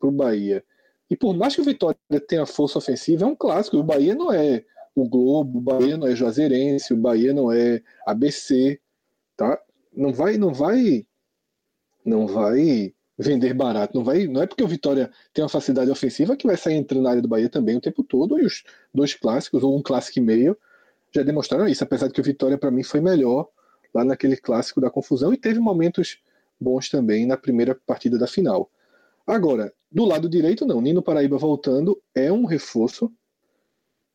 para 0.00 0.08
o 0.08 0.12
Bahia. 0.12 0.64
E 1.08 1.16
por 1.16 1.36
mais 1.36 1.54
que 1.54 1.60
o 1.60 1.64
Vitória 1.64 1.96
tenha 2.26 2.44
força 2.44 2.78
ofensiva, 2.78 3.22
é 3.22 3.26
um 3.26 3.36
clássico. 3.36 3.76
O 3.76 3.84
Bahia 3.84 4.16
não 4.16 4.32
é 4.32 4.64
o 4.92 5.08
Globo, 5.08 5.58
o 5.58 5.62
Bahia 5.62 5.96
não 5.96 6.08
é 6.08 6.16
Juazeirense, 6.16 6.92
o 6.92 6.96
Bahia 6.96 7.32
não 7.32 7.52
é 7.52 7.80
ABC, 8.04 8.80
tá? 9.36 9.60
Não 9.96 10.12
vai, 10.12 10.36
não 10.36 10.52
vai, 10.52 11.06
não 12.04 12.26
vai 12.26 12.92
vender 13.16 13.54
barato. 13.54 13.96
Não 13.96 14.02
vai, 14.02 14.26
não 14.26 14.42
é 14.42 14.46
porque 14.48 14.64
o 14.64 14.68
Vitória 14.68 15.08
tem 15.32 15.44
uma 15.44 15.48
facilidade 15.48 15.88
ofensiva 15.88 16.36
que 16.36 16.48
vai 16.48 16.56
sair 16.56 16.74
entrando 16.74 17.04
na 17.04 17.10
área 17.10 17.22
do 17.22 17.28
Bahia 17.28 17.48
também 17.48 17.76
o 17.76 17.80
tempo 17.80 18.02
todo. 18.02 18.40
E 18.40 18.44
os 18.44 18.64
dois 18.92 19.14
clássicos 19.14 19.62
ou 19.62 19.78
um 19.78 19.82
clássico 19.82 20.18
e 20.18 20.22
meio 20.22 20.58
já 21.14 21.22
demonstraram 21.22 21.68
isso. 21.68 21.84
Apesar 21.84 22.08
de 22.08 22.12
que 22.12 22.20
o 22.20 22.24
Vitória 22.24 22.58
para 22.58 22.72
mim 22.72 22.82
foi 22.82 23.00
melhor 23.00 23.48
lá 23.94 24.04
naquele 24.04 24.36
clássico 24.36 24.80
da 24.80 24.90
confusão 24.90 25.32
e 25.32 25.36
teve 25.36 25.60
momentos 25.60 26.18
bons 26.60 26.88
também 26.88 27.26
na 27.26 27.36
primeira 27.36 27.74
partida 27.86 28.18
da 28.18 28.26
final. 28.26 28.70
Agora, 29.26 29.72
do 29.90 30.04
lado 30.04 30.28
direito, 30.28 30.66
não. 30.66 30.80
Nino 30.80 31.02
Paraíba 31.02 31.38
voltando 31.38 32.02
é 32.14 32.30
um 32.32 32.44
reforço 32.44 33.10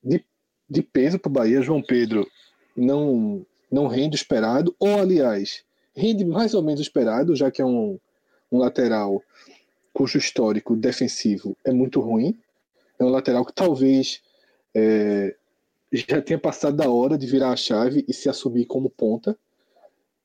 de, 0.04 0.24
de 0.70 0.84
peso 0.84 1.18
para 1.18 1.30
o 1.30 1.34
Bahia. 1.34 1.62
João 1.62 1.82
Pedro 1.82 2.28
não, 2.76 3.46
não 3.72 3.88
rende 3.88 4.16
o 4.16 4.20
esperado, 4.20 4.76
ou 4.78 5.00
aliás, 5.00 5.64
rende 5.96 6.26
mais 6.26 6.54
ou 6.54 6.62
menos 6.62 6.82
o 6.82 6.84
esperado, 6.84 7.36
já 7.36 7.50
que 7.50 7.62
é 7.62 7.66
um, 7.66 7.98
um 8.52 8.58
lateral 8.58 9.24
cujo 9.94 10.18
histórico 10.18 10.76
defensivo 10.76 11.58
é 11.66 11.72
muito 11.72 12.00
ruim. 12.00 12.38
É 13.00 13.04
um 13.04 13.10
lateral 13.10 13.46
que 13.46 13.54
talvez 13.54 14.22
é, 14.76 15.36
já 15.92 16.22
tenha 16.22 16.40
passado 16.40 16.76
da 16.76 16.90
hora 16.90 17.18
de 17.18 17.26
virar 17.26 17.52
a 17.52 17.56
chave 17.56 18.06
e 18.08 18.14
se 18.14 18.30
assumir 18.30 18.66
como 18.66 18.90
ponta 18.90 19.38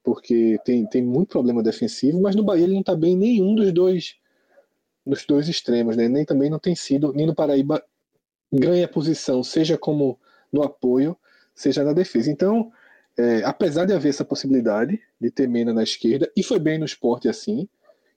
porque 0.04 0.58
tem, 0.64 0.86
tem 0.86 1.02
muito 1.02 1.30
problema 1.30 1.62
defensivo, 1.62 2.20
mas 2.20 2.36
no 2.36 2.44
Bahia 2.44 2.64
ele 2.64 2.74
não 2.74 2.80
está 2.80 2.94
bem 2.94 3.14
em 3.14 3.16
nenhum 3.16 3.54
dos 3.54 3.72
dois 3.72 4.16
dos 5.04 5.26
dois 5.26 5.48
extremos, 5.48 5.96
né? 5.96 6.08
Nem 6.08 6.24
também 6.24 6.48
não 6.48 6.58
tem 6.58 6.74
sido, 6.74 7.12
nem 7.12 7.26
no 7.26 7.34
Paraíba 7.34 7.82
ganha 8.52 8.88
posição, 8.88 9.42
seja 9.42 9.76
como 9.76 10.18
no 10.52 10.62
apoio, 10.62 11.16
seja 11.54 11.84
na 11.84 11.92
defesa. 11.92 12.30
Então, 12.30 12.72
é, 13.16 13.42
apesar 13.44 13.84
de 13.84 13.92
haver 13.92 14.08
essa 14.08 14.24
possibilidade 14.24 15.00
de 15.20 15.30
ter 15.30 15.46
Mena 15.46 15.74
na 15.74 15.82
esquerda, 15.82 16.30
e 16.34 16.42
foi 16.42 16.58
bem 16.58 16.78
no 16.78 16.86
esporte 16.86 17.28
assim, 17.28 17.68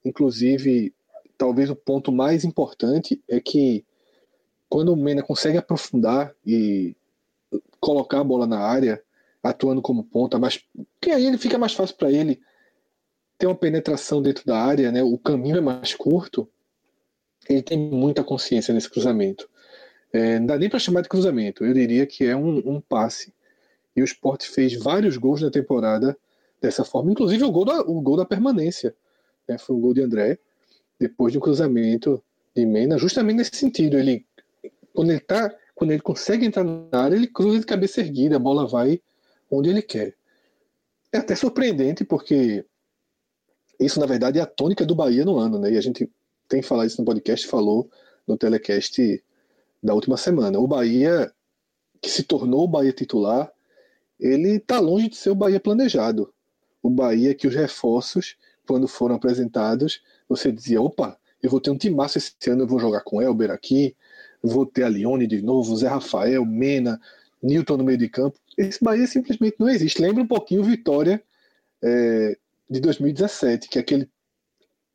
inclusive, 0.03 0.93
talvez 1.37 1.69
o 1.69 1.75
ponto 1.75 2.11
mais 2.11 2.45
importante 2.45 3.21
é 3.27 3.41
que 3.41 3.85
quando 4.69 4.93
o 4.93 4.95
Mena 4.95 5.21
consegue 5.21 5.57
aprofundar 5.57 6.33
e 6.45 6.95
colocar 7.79 8.21
a 8.21 8.23
bola 8.23 8.47
na 8.47 8.59
área, 8.59 9.01
atuando 9.49 9.81
como 9.81 10.03
ponta, 10.03 10.37
mas 10.39 10.63
que 11.01 11.11
aí 11.11 11.25
ele 11.25 11.37
fica 11.37 11.57
mais 11.57 11.73
fácil 11.73 11.95
para 11.95 12.11
ele 12.11 12.39
ter 13.37 13.47
uma 13.47 13.55
penetração 13.55 14.21
dentro 14.21 14.45
da 14.45 14.57
área, 14.57 14.91
né? 14.91 15.03
O 15.03 15.17
caminho 15.17 15.57
é 15.57 15.61
mais 15.61 15.93
curto. 15.93 16.49
Ele 17.47 17.61
tem 17.61 17.77
muita 17.77 18.23
consciência 18.23 18.73
nesse 18.73 18.89
cruzamento. 18.89 19.47
É, 20.11 20.39
não 20.39 20.47
dá 20.47 20.57
nem 20.57 20.69
para 20.69 20.79
chamar 20.79 21.01
de 21.01 21.09
cruzamento. 21.09 21.63
Eu 21.63 21.73
diria 21.73 22.05
que 22.05 22.25
é 22.25 22.35
um, 22.35 22.57
um, 22.57 22.81
passe. 22.81 23.33
E 23.95 24.01
o 24.01 24.05
Sport 24.05 24.45
fez 24.45 24.73
vários 24.73 25.17
gols 25.17 25.41
na 25.41 25.51
temporada 25.51 26.17
dessa 26.61 26.83
forma, 26.83 27.11
inclusive 27.11 27.43
o 27.43 27.51
gol 27.51 27.65
da, 27.65 27.81
o 27.81 28.01
gol 28.01 28.17
da 28.17 28.25
permanência. 28.25 28.95
Né? 29.47 29.57
Foi 29.57 29.75
o 29.75 29.79
gol 29.79 29.93
de 29.93 30.01
André, 30.01 30.39
depois 30.99 31.31
de 31.31 31.37
um 31.37 31.41
cruzamento 31.41 32.23
de 32.55 32.65
Mena, 32.65 32.97
justamente 32.97 33.37
nesse 33.37 33.55
sentido. 33.55 33.97
Ele, 33.97 34.25
quando 34.93 35.11
ele 35.11 35.19
tá, 35.19 35.53
quando 35.75 35.91
ele 35.91 36.01
consegue 36.01 36.45
entrar 36.45 36.63
na 36.63 37.03
área, 37.03 37.15
ele 37.15 37.27
cruza 37.27 37.59
de 37.59 37.65
cabeça 37.65 38.01
erguida, 38.01 38.37
a 38.37 38.39
bola 38.39 38.67
vai 38.67 38.99
onde 39.49 39.69
ele 39.69 39.81
quer. 39.81 40.15
É 41.11 41.17
até 41.17 41.35
surpreendente, 41.35 42.03
porque 42.03 42.65
isso, 43.79 43.99
na 43.99 44.05
verdade, 44.05 44.39
é 44.39 44.41
a 44.41 44.45
tônica 44.45 44.85
do 44.85 44.95
Bahia 44.95 45.23
no 45.23 45.37
ano, 45.37 45.59
né? 45.59 45.71
E 45.71 45.77
a 45.77 45.81
gente 45.81 46.09
tem 46.47 46.61
falado 46.61 46.87
isso 46.87 46.99
no 47.01 47.05
podcast, 47.05 47.47
falou 47.47 47.89
no 48.27 48.37
telecast 48.37 49.23
da 49.81 49.93
última 49.93 50.17
semana. 50.17 50.59
O 50.59 50.67
Bahia, 50.67 51.31
que 52.01 52.09
se 52.09 52.23
tornou 52.23 52.63
o 52.63 52.67
Bahia 52.67 52.91
titular, 52.91 53.51
ele 54.19 54.57
está 54.57 54.79
longe 54.79 55.09
de 55.09 55.15
ser 55.15 55.29
o 55.29 55.35
Bahia 55.35 55.59
planejado. 55.59 56.33
O 56.81 56.89
Bahia 56.89 57.35
que 57.35 57.47
os 57.47 57.55
reforços, 57.55 58.35
quando 58.67 58.87
foram 58.87 59.15
apresentados, 59.15 60.01
você 60.27 60.51
dizia, 60.51 60.81
opa, 60.81 61.17
eu 61.41 61.49
vou 61.49 61.61
ter 61.61 61.69
um 61.69 61.77
timaço 61.77 62.17
esse 62.17 62.33
ano, 62.49 62.63
eu 62.63 62.67
vou 62.67 62.79
jogar 62.79 63.01
com 63.01 63.21
Elber 63.21 63.51
aqui, 63.51 63.95
vou 64.41 64.65
ter 64.65 64.83
a 64.83 64.89
Lione 64.89 65.27
de 65.27 65.41
novo, 65.41 65.75
Zé 65.75 65.87
Rafael, 65.87 66.43
Mena, 66.45 66.99
Newton 67.41 67.77
no 67.77 67.83
meio 67.83 67.97
de 67.97 68.09
campo. 68.09 68.39
Esse 68.57 68.83
Bahia 68.83 69.05
simplesmente 69.05 69.57
não 69.59 69.69
existe. 69.69 70.01
Lembra 70.01 70.23
um 70.23 70.27
pouquinho 70.27 70.63
Vitória 70.63 71.21
é, 71.81 72.37
de 72.69 72.79
2017, 72.79 73.69
que 73.69 73.77
aquele, 73.77 74.09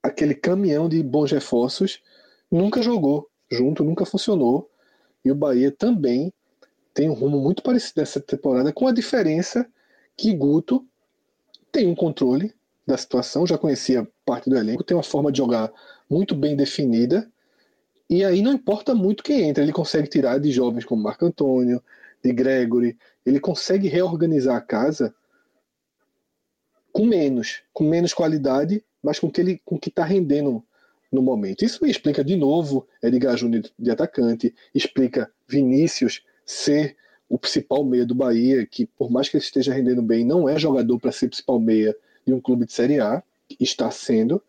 aquele 0.02 0.34
caminhão 0.34 0.88
de 0.88 1.02
bons 1.02 1.30
reforços 1.30 2.02
nunca 2.50 2.82
jogou 2.82 3.30
junto, 3.50 3.84
nunca 3.84 4.04
funcionou. 4.04 4.68
E 5.24 5.30
o 5.30 5.34
Bahia 5.34 5.70
também 5.70 6.32
tem 6.92 7.08
um 7.08 7.14
rumo 7.14 7.40
muito 7.40 7.62
parecido 7.62 8.00
nessa 8.00 8.20
temporada, 8.20 8.72
com 8.72 8.86
a 8.86 8.92
diferença 8.92 9.66
que 10.16 10.34
Guto 10.34 10.86
tem 11.70 11.86
um 11.86 11.94
controle 11.94 12.54
da 12.86 12.96
situação, 12.96 13.46
já 13.46 13.56
conhecia 13.56 14.06
parte 14.26 14.50
do 14.50 14.56
elenco, 14.56 14.84
tem 14.84 14.96
uma 14.96 15.02
forma 15.02 15.32
de 15.32 15.38
jogar 15.38 15.72
muito 16.10 16.34
bem 16.34 16.54
definida, 16.54 17.30
e 18.10 18.24
aí 18.24 18.42
não 18.42 18.52
importa 18.52 18.94
muito 18.94 19.22
quem 19.22 19.48
entra, 19.48 19.62
ele 19.62 19.72
consegue 19.72 20.08
tirar 20.08 20.38
de 20.38 20.50
jovens 20.50 20.84
como 20.84 21.02
Marco 21.02 21.24
Antônio, 21.24 21.82
de 22.22 22.32
Gregory, 22.32 22.96
ele 23.24 23.40
consegue 23.40 23.88
reorganizar 23.88 24.56
a 24.56 24.60
casa 24.60 25.14
com 26.92 27.06
menos, 27.06 27.62
com 27.72 27.84
menos 27.84 28.12
qualidade, 28.12 28.84
mas 29.02 29.18
com 29.18 29.30
que 29.30 29.40
ele 29.40 29.60
com 29.64 29.78
que 29.78 29.88
está 29.88 30.04
rendendo 30.04 30.62
no 31.10 31.22
momento. 31.22 31.64
Isso 31.64 31.84
explica 31.84 32.24
de 32.24 32.36
novo 32.36 32.86
Edgar 33.02 33.36
Júnior 33.36 33.64
de 33.78 33.90
atacante, 33.90 34.54
explica 34.74 35.30
Vinícius 35.48 36.22
ser 36.44 36.96
o 37.28 37.38
principal 37.38 37.84
meia 37.84 38.04
do 38.04 38.14
Bahia, 38.14 38.66
que 38.66 38.86
por 38.86 39.10
mais 39.10 39.28
que 39.28 39.36
ele 39.36 39.44
esteja 39.44 39.72
rendendo 39.72 40.02
bem, 40.02 40.24
não 40.24 40.48
é 40.48 40.58
jogador 40.58 40.98
para 40.98 41.12
ser 41.12 41.28
principal 41.28 41.58
meia 41.58 41.96
de 42.26 42.32
um 42.32 42.40
clube 42.40 42.66
de 42.66 42.72
Série 42.72 43.00
A, 43.00 43.22
está 43.58 43.90
sendo. 43.90 44.42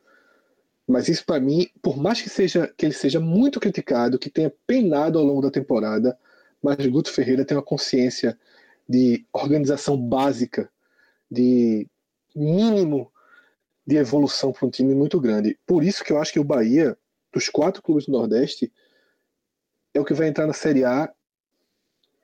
Mas 0.87 1.07
isso 1.07 1.25
para 1.25 1.39
mim, 1.39 1.67
por 1.81 1.97
mais 1.97 2.21
que 2.21 2.29
seja 2.29 2.71
que 2.77 2.85
ele 2.85 2.93
seja 2.93 3.19
muito 3.19 3.59
criticado, 3.59 4.19
que 4.19 4.29
tenha 4.29 4.53
penado 4.67 5.17
ao 5.17 5.23
longo 5.23 5.41
da 5.41 5.49
temporada, 5.49 6.17
mas 6.63 6.77
Guto 6.87 7.11
Ferreira 7.11 7.43
tem 7.43 7.57
uma 7.57 7.63
consciência 7.63 8.39
de 8.87 9.25
organização 9.33 9.97
básica, 9.97 10.71
de 11.29 11.87
mínimo 12.33 13.11
de 13.85 13.97
evolução 13.97 14.53
para 14.53 14.65
um 14.65 14.69
time 14.69 14.95
muito 14.95 15.19
grande. 15.19 15.59
Por 15.67 15.83
isso 15.83 16.03
que 16.03 16.13
eu 16.13 16.17
acho 16.17 16.31
que 16.31 16.39
o 16.39 16.43
Bahia, 16.43 16.97
dos 17.33 17.49
quatro 17.49 17.81
clubes 17.81 18.05
do 18.05 18.13
Nordeste, 18.13 18.71
é 19.93 19.99
o 19.99 20.05
que 20.05 20.13
vai 20.13 20.29
entrar 20.29 20.47
na 20.47 20.53
Série 20.53 20.85
A 20.85 21.13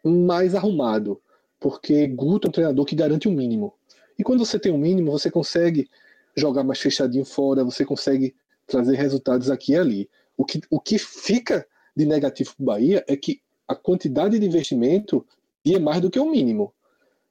mais 0.04 0.56
arrumado, 0.56 1.22
porque 1.60 2.08
Guto 2.08 2.48
é 2.48 2.50
um 2.50 2.52
treinador 2.54 2.86
que 2.86 2.96
garante 2.96 3.28
o 3.28 3.32
um 3.32 3.36
mínimo. 3.36 3.74
E 4.18 4.24
quando 4.24 4.46
você 4.46 4.58
tem 4.58 4.72
um 4.72 4.78
mínimo, 4.78 5.12
você 5.12 5.30
consegue 5.30 5.90
jogar 6.36 6.64
mais 6.64 6.80
fechadinho 6.80 7.26
fora, 7.26 7.64
você 7.64 7.84
consegue 7.84 8.34
trazer 8.66 8.96
resultados 8.96 9.50
aqui 9.50 9.74
e 9.74 9.78
ali. 9.78 10.10
O 10.38 10.46
que, 10.46 10.62
o 10.70 10.80
que 10.80 10.98
fica 10.98 11.68
de 11.96 12.06
negativo 12.06 12.56
para 12.56 12.64
o 12.64 12.66
Bahia 12.66 13.04
é 13.08 13.18
que 13.18 13.42
a 13.70 13.76
quantidade 13.76 14.40
de 14.40 14.46
investimento 14.46 15.24
é 15.64 15.78
mais 15.78 16.02
do 16.02 16.10
que 16.10 16.20
o 16.20 16.30
mínimo. 16.30 16.74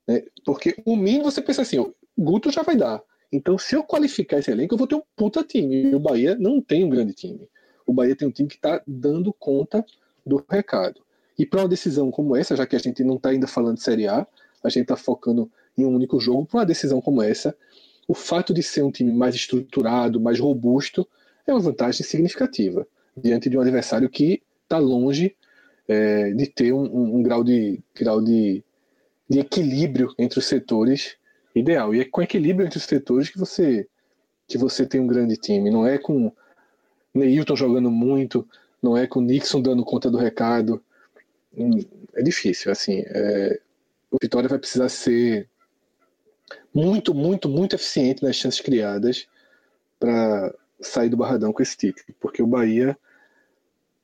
Né? 0.06 0.22
Porque 0.44 0.76
o 0.86 0.94
mínimo 0.94 1.24
você 1.24 1.42
pensa 1.42 1.62
assim, 1.62 1.80
o 1.80 1.92
Guto 2.16 2.52
já 2.52 2.62
vai 2.62 2.76
dar. 2.76 3.02
Então, 3.32 3.58
se 3.58 3.74
eu 3.74 3.82
qualificar 3.82 4.38
esse 4.38 4.50
elenco, 4.50 4.72
eu 4.72 4.78
vou 4.78 4.86
ter 4.86 4.94
um 4.94 5.02
puta 5.16 5.42
time. 5.42 5.82
E 5.82 5.94
o 5.94 5.98
Bahia 5.98 6.36
não 6.38 6.60
tem 6.60 6.84
um 6.84 6.88
grande 6.88 7.12
time. 7.12 7.48
O 7.84 7.92
Bahia 7.92 8.14
tem 8.14 8.28
um 8.28 8.30
time 8.30 8.48
que 8.48 8.54
está 8.54 8.80
dando 8.86 9.32
conta 9.32 9.84
do 10.24 10.42
recado. 10.48 11.02
E 11.36 11.44
para 11.44 11.62
uma 11.62 11.68
decisão 11.68 12.08
como 12.10 12.36
essa, 12.36 12.54
já 12.54 12.64
que 12.66 12.76
a 12.76 12.78
gente 12.78 13.02
não 13.02 13.16
está 13.16 13.30
ainda 13.30 13.48
falando 13.48 13.76
de 13.76 13.82
Série 13.82 14.06
A, 14.06 14.24
a 14.62 14.68
gente 14.68 14.82
está 14.82 14.96
focando 14.96 15.50
em 15.76 15.84
um 15.84 15.94
único 15.94 16.20
jogo, 16.20 16.46
para 16.46 16.58
uma 16.60 16.66
decisão 16.66 17.00
como 17.00 17.20
essa, 17.20 17.56
o 18.06 18.14
fato 18.14 18.54
de 18.54 18.62
ser 18.62 18.82
um 18.82 18.90
time 18.90 19.12
mais 19.12 19.34
estruturado, 19.34 20.20
mais 20.20 20.38
robusto, 20.38 21.06
é 21.46 21.52
uma 21.52 21.60
vantagem 21.60 22.04
significativa 22.04 22.86
diante 23.16 23.50
de 23.50 23.58
um 23.58 23.60
adversário 23.60 24.08
que 24.08 24.42
está 24.64 24.78
longe 24.78 25.36
é, 25.88 26.30
de 26.32 26.46
ter 26.46 26.72
um, 26.72 26.84
um, 26.84 27.16
um, 27.16 27.22
grau, 27.22 27.42
de, 27.42 27.80
grau 27.94 28.20
de, 28.20 28.62
de 29.28 29.40
equilíbrio 29.40 30.14
entre 30.18 30.38
os 30.38 30.46
setores 30.46 31.16
ideal. 31.54 31.94
E 31.94 32.00
é 32.00 32.04
com 32.04 32.22
equilíbrio 32.22 32.66
entre 32.66 32.78
os 32.78 32.84
setores 32.84 33.30
que 33.30 33.38
você 33.38 33.88
que 34.46 34.56
você 34.56 34.86
tem 34.86 35.00
um 35.00 35.06
grande 35.06 35.36
time. 35.36 35.70
Não 35.70 35.86
é 35.86 35.98
com 35.98 36.32
Neilton 37.14 37.54
jogando 37.54 37.90
muito, 37.90 38.48
não 38.82 38.96
é 38.96 39.06
com 39.06 39.20
Nixon 39.20 39.60
dando 39.60 39.84
conta 39.84 40.10
do 40.10 40.16
recado. 40.16 40.82
Hum, 41.56 41.80
é 42.14 42.22
difícil, 42.22 42.72
assim. 42.72 43.02
É, 43.06 43.60
o 44.10 44.16
Vitória 44.20 44.48
vai 44.48 44.58
precisar 44.58 44.88
ser 44.88 45.48
muito, 46.74 47.14
muito, 47.14 47.48
muito 47.48 47.76
eficiente 47.76 48.22
nas 48.22 48.36
chances 48.36 48.60
criadas 48.60 49.26
para 50.00 50.54
sair 50.80 51.08
do 51.10 51.16
Barradão 51.16 51.52
com 51.52 51.62
esse 51.62 51.76
título, 51.76 52.14
porque 52.20 52.42
o 52.42 52.46
Bahia, 52.46 52.96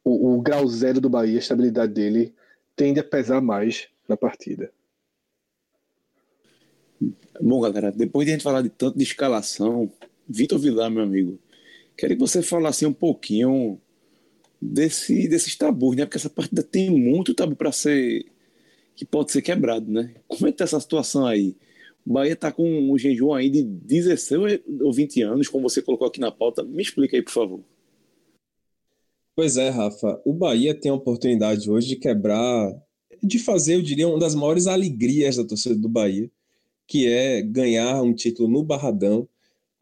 o, 0.04 0.34
o 0.34 0.42
grau 0.42 0.68
zero 0.68 1.00
do 1.00 1.08
Bahia, 1.08 1.36
a 1.36 1.38
estabilidade 1.38 1.92
dele 1.92 2.34
tende 2.76 3.00
a 3.00 3.04
pesar 3.04 3.40
mais 3.40 3.88
na 4.06 4.16
partida. 4.16 4.70
Bom, 7.40 7.60
galera, 7.60 7.90
depois 7.90 8.26
de 8.26 8.32
a 8.32 8.34
gente 8.34 8.44
falar 8.44 8.62
de 8.62 8.68
tanto 8.68 8.96
de 8.96 9.02
escalação, 9.02 9.90
Vitor 10.28 10.58
Vilar, 10.58 10.90
meu 10.90 11.02
amigo, 11.02 11.38
queria 11.96 12.16
que 12.16 12.20
você 12.20 12.42
falasse 12.42 12.86
um 12.86 12.92
pouquinho 12.92 13.80
desse, 14.60 15.28
desses 15.28 15.56
tabus, 15.56 15.96
né? 15.96 16.04
Porque 16.04 16.18
essa 16.18 16.30
partida 16.30 16.62
tem 16.62 16.90
muito 16.90 17.34
tabu 17.34 17.56
para 17.56 17.72
ser. 17.72 18.26
que 18.94 19.04
pode 19.04 19.32
ser 19.32 19.42
quebrado, 19.42 19.90
né? 19.90 20.14
Como 20.28 20.46
é 20.46 20.52
que 20.52 20.58
tá 20.58 20.64
essa 20.64 20.80
situação 20.80 21.26
aí? 21.26 21.56
O 22.06 22.12
Bahia 22.12 22.36
tá 22.36 22.52
com 22.52 22.92
um 22.92 22.98
jejum 22.98 23.32
aí 23.32 23.48
de 23.48 23.62
16 23.62 24.60
ou 24.80 24.92
20 24.92 25.22
anos, 25.22 25.48
como 25.48 25.68
você 25.68 25.80
colocou 25.80 26.06
aqui 26.06 26.20
na 26.20 26.30
pauta. 26.30 26.62
Me 26.62 26.82
explica 26.82 27.16
aí, 27.16 27.22
por 27.22 27.32
favor. 27.32 27.60
Pois 29.36 29.56
é, 29.56 29.68
Rafa. 29.68 30.20
O 30.24 30.32
Bahia 30.32 30.74
tem 30.74 30.90
a 30.92 30.94
oportunidade 30.94 31.68
hoje 31.68 31.88
de 31.88 31.96
quebrar, 31.96 32.72
de 33.22 33.38
fazer, 33.38 33.74
eu 33.74 33.82
diria, 33.82 34.06
uma 34.06 34.18
das 34.18 34.34
maiores 34.34 34.66
alegrias 34.68 35.36
da 35.36 35.44
torcida 35.44 35.74
do 35.74 35.88
Bahia, 35.88 36.30
que 36.86 37.06
é 37.06 37.42
ganhar 37.42 38.00
um 38.02 38.14
título 38.14 38.48
no 38.48 38.62
Barradão. 38.62 39.28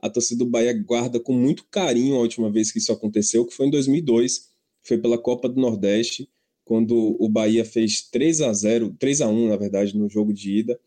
A 0.00 0.08
torcida 0.08 0.44
do 0.44 0.50
Bahia 0.50 0.72
guarda 0.72 1.20
com 1.20 1.34
muito 1.34 1.66
carinho 1.70 2.16
a 2.16 2.20
última 2.20 2.50
vez 2.50 2.72
que 2.72 2.78
isso 2.78 2.92
aconteceu, 2.92 3.46
que 3.46 3.54
foi 3.54 3.66
em 3.66 3.70
2002, 3.70 4.50
foi 4.82 4.98
pela 4.98 5.18
Copa 5.18 5.48
do 5.48 5.60
Nordeste, 5.60 6.28
quando 6.64 7.16
o 7.20 7.28
Bahia 7.28 7.64
fez 7.64 8.02
3 8.02 8.40
a 8.42 8.52
0, 8.52 8.96
3 8.98 9.20
a 9.20 9.28
1, 9.28 9.48
na 9.48 9.56
verdade, 9.56 9.96
no 9.96 10.08
jogo 10.08 10.32
de 10.32 10.58
ida, 10.58 10.80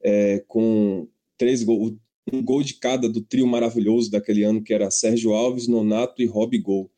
é, 0.00 0.42
com 0.48 1.06
três 1.36 1.62
gols, 1.62 1.94
um 2.32 2.42
gol 2.42 2.62
de 2.62 2.74
cada 2.74 3.08
do 3.08 3.20
trio 3.20 3.46
maravilhoso 3.46 4.10
daquele 4.10 4.42
ano, 4.42 4.62
que 4.62 4.72
era 4.72 4.90
Sérgio 4.90 5.34
Alves, 5.34 5.68
Nonato 5.68 6.22
e 6.22 6.26
Rob 6.26 6.56
Gol. 6.58 6.90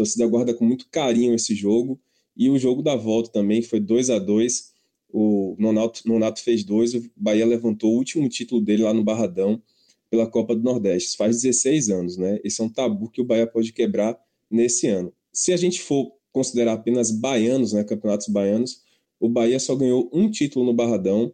Torcida 0.00 0.26
guarda 0.26 0.54
com 0.54 0.64
muito 0.64 0.88
carinho 0.90 1.34
esse 1.34 1.54
jogo, 1.54 2.00
e 2.36 2.48
o 2.48 2.58
jogo 2.58 2.82
da 2.82 2.96
volta 2.96 3.30
também 3.30 3.60
foi 3.60 3.80
2 3.80 4.10
a 4.10 4.18
2 4.18 4.70
o 5.12 5.56
Nonato, 5.58 6.02
Nonato 6.06 6.42
fez 6.42 6.64
dois, 6.64 6.94
o 6.94 7.10
Bahia 7.16 7.44
levantou 7.44 7.92
o 7.92 7.96
último 7.96 8.28
título 8.28 8.60
dele 8.60 8.82
lá 8.82 8.94
no 8.94 9.02
Barradão 9.02 9.60
pela 10.08 10.26
Copa 10.26 10.54
do 10.54 10.62
Nordeste. 10.62 11.16
Faz 11.16 11.42
16 11.42 11.88
anos, 11.90 12.16
né? 12.16 12.38
Esse 12.44 12.60
é 12.60 12.64
um 12.64 12.68
tabu 12.68 13.10
que 13.10 13.20
o 13.20 13.24
Bahia 13.24 13.46
pode 13.46 13.72
quebrar 13.72 14.18
nesse 14.50 14.86
ano. 14.86 15.12
Se 15.32 15.52
a 15.52 15.56
gente 15.56 15.80
for 15.80 16.12
considerar 16.32 16.74
apenas 16.74 17.10
baianos, 17.10 17.72
né, 17.72 17.82
campeonatos 17.84 18.28
baianos, 18.28 18.82
o 19.18 19.28
Bahia 19.28 19.58
só 19.58 19.74
ganhou 19.74 20.08
um 20.12 20.30
título 20.30 20.64
no 20.64 20.72
Barradão. 20.72 21.32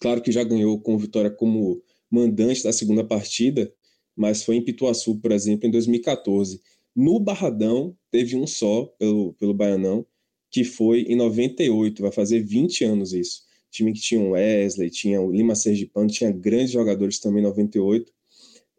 Claro 0.00 0.20
que 0.20 0.32
já 0.32 0.42
ganhou 0.42 0.80
com 0.80 0.98
vitória 0.98 1.30
como 1.30 1.82
mandante 2.10 2.62
da 2.62 2.72
segunda 2.72 3.04
partida, 3.04 3.72
mas 4.16 4.42
foi 4.42 4.56
em 4.56 4.64
Pituaçu, 4.64 5.16
por 5.16 5.32
exemplo, 5.32 5.66
em 5.66 5.70
2014. 5.70 6.60
No 6.94 7.20
Barradão, 7.20 7.96
teve 8.10 8.36
um 8.36 8.46
só 8.46 8.86
pelo, 8.98 9.32
pelo 9.34 9.54
Baianão, 9.54 10.04
que 10.50 10.64
foi 10.64 11.02
em 11.02 11.16
98, 11.16 12.02
vai 12.02 12.12
fazer 12.12 12.40
20 12.40 12.84
anos 12.84 13.12
isso. 13.12 13.42
Time 13.70 13.92
que 13.92 14.00
tinha 14.00 14.20
o 14.20 14.30
Wesley, 14.30 14.90
tinha 14.90 15.20
o 15.20 15.30
Lima 15.30 15.54
Sergipano, 15.54 16.10
tinha 16.10 16.32
grandes 16.32 16.72
jogadores 16.72 17.20
também 17.20 17.40
em 17.40 17.46
98. 17.46 18.12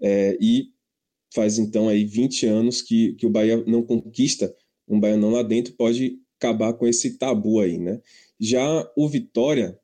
É, 0.02 0.38
e 0.42 0.70
faz 1.34 1.58
então 1.58 1.88
aí 1.88 2.04
20 2.04 2.46
anos 2.46 2.82
que, 2.82 3.14
que 3.14 3.26
o 3.26 3.30
Bahia 3.30 3.64
não 3.66 3.84
conquista 3.84 4.54
um 4.88 5.00
Baianão 5.00 5.30
lá 5.30 5.44
dentro, 5.44 5.74
pode 5.74 6.20
acabar 6.38 6.74
com 6.74 6.86
esse 6.86 7.18
tabu 7.18 7.60
aí, 7.60 7.78
né? 7.78 8.02
Já 8.40 8.92
o 8.98 9.08
Vitória, 9.08 9.80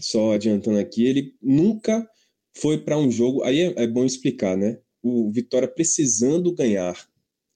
só 0.00 0.32
adiantando 0.32 0.78
aqui, 0.78 1.04
ele 1.06 1.34
nunca 1.40 2.08
foi 2.56 2.78
para 2.78 2.98
um 2.98 3.10
jogo, 3.10 3.44
aí 3.44 3.60
é, 3.60 3.84
é 3.84 3.86
bom 3.86 4.04
explicar, 4.04 4.56
né? 4.56 4.80
O 5.02 5.30
Vitória 5.30 5.68
precisando 5.68 6.52
ganhar 6.52 6.96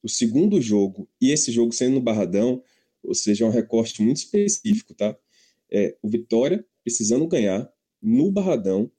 o 0.05 0.09
segundo 0.09 0.61
jogo 0.61 1.09
e 1.19 1.31
esse 1.31 1.51
jogo 1.51 1.73
sendo 1.73 1.95
no 1.95 2.01
Barradão, 2.03 2.63
ou 3.03 3.15
seja, 3.15 3.45
é 3.45 3.49
um 3.49 3.51
recorte 3.51 4.03
muito 4.03 4.19
específico, 4.19 4.93
tá? 4.95 5.17
É, 5.73 5.97
o 6.03 6.09
Vitória 6.09 6.65
precisando 6.83 7.27
ganhar 7.27 7.73
no 8.03 8.31
Barradão, 8.31 8.91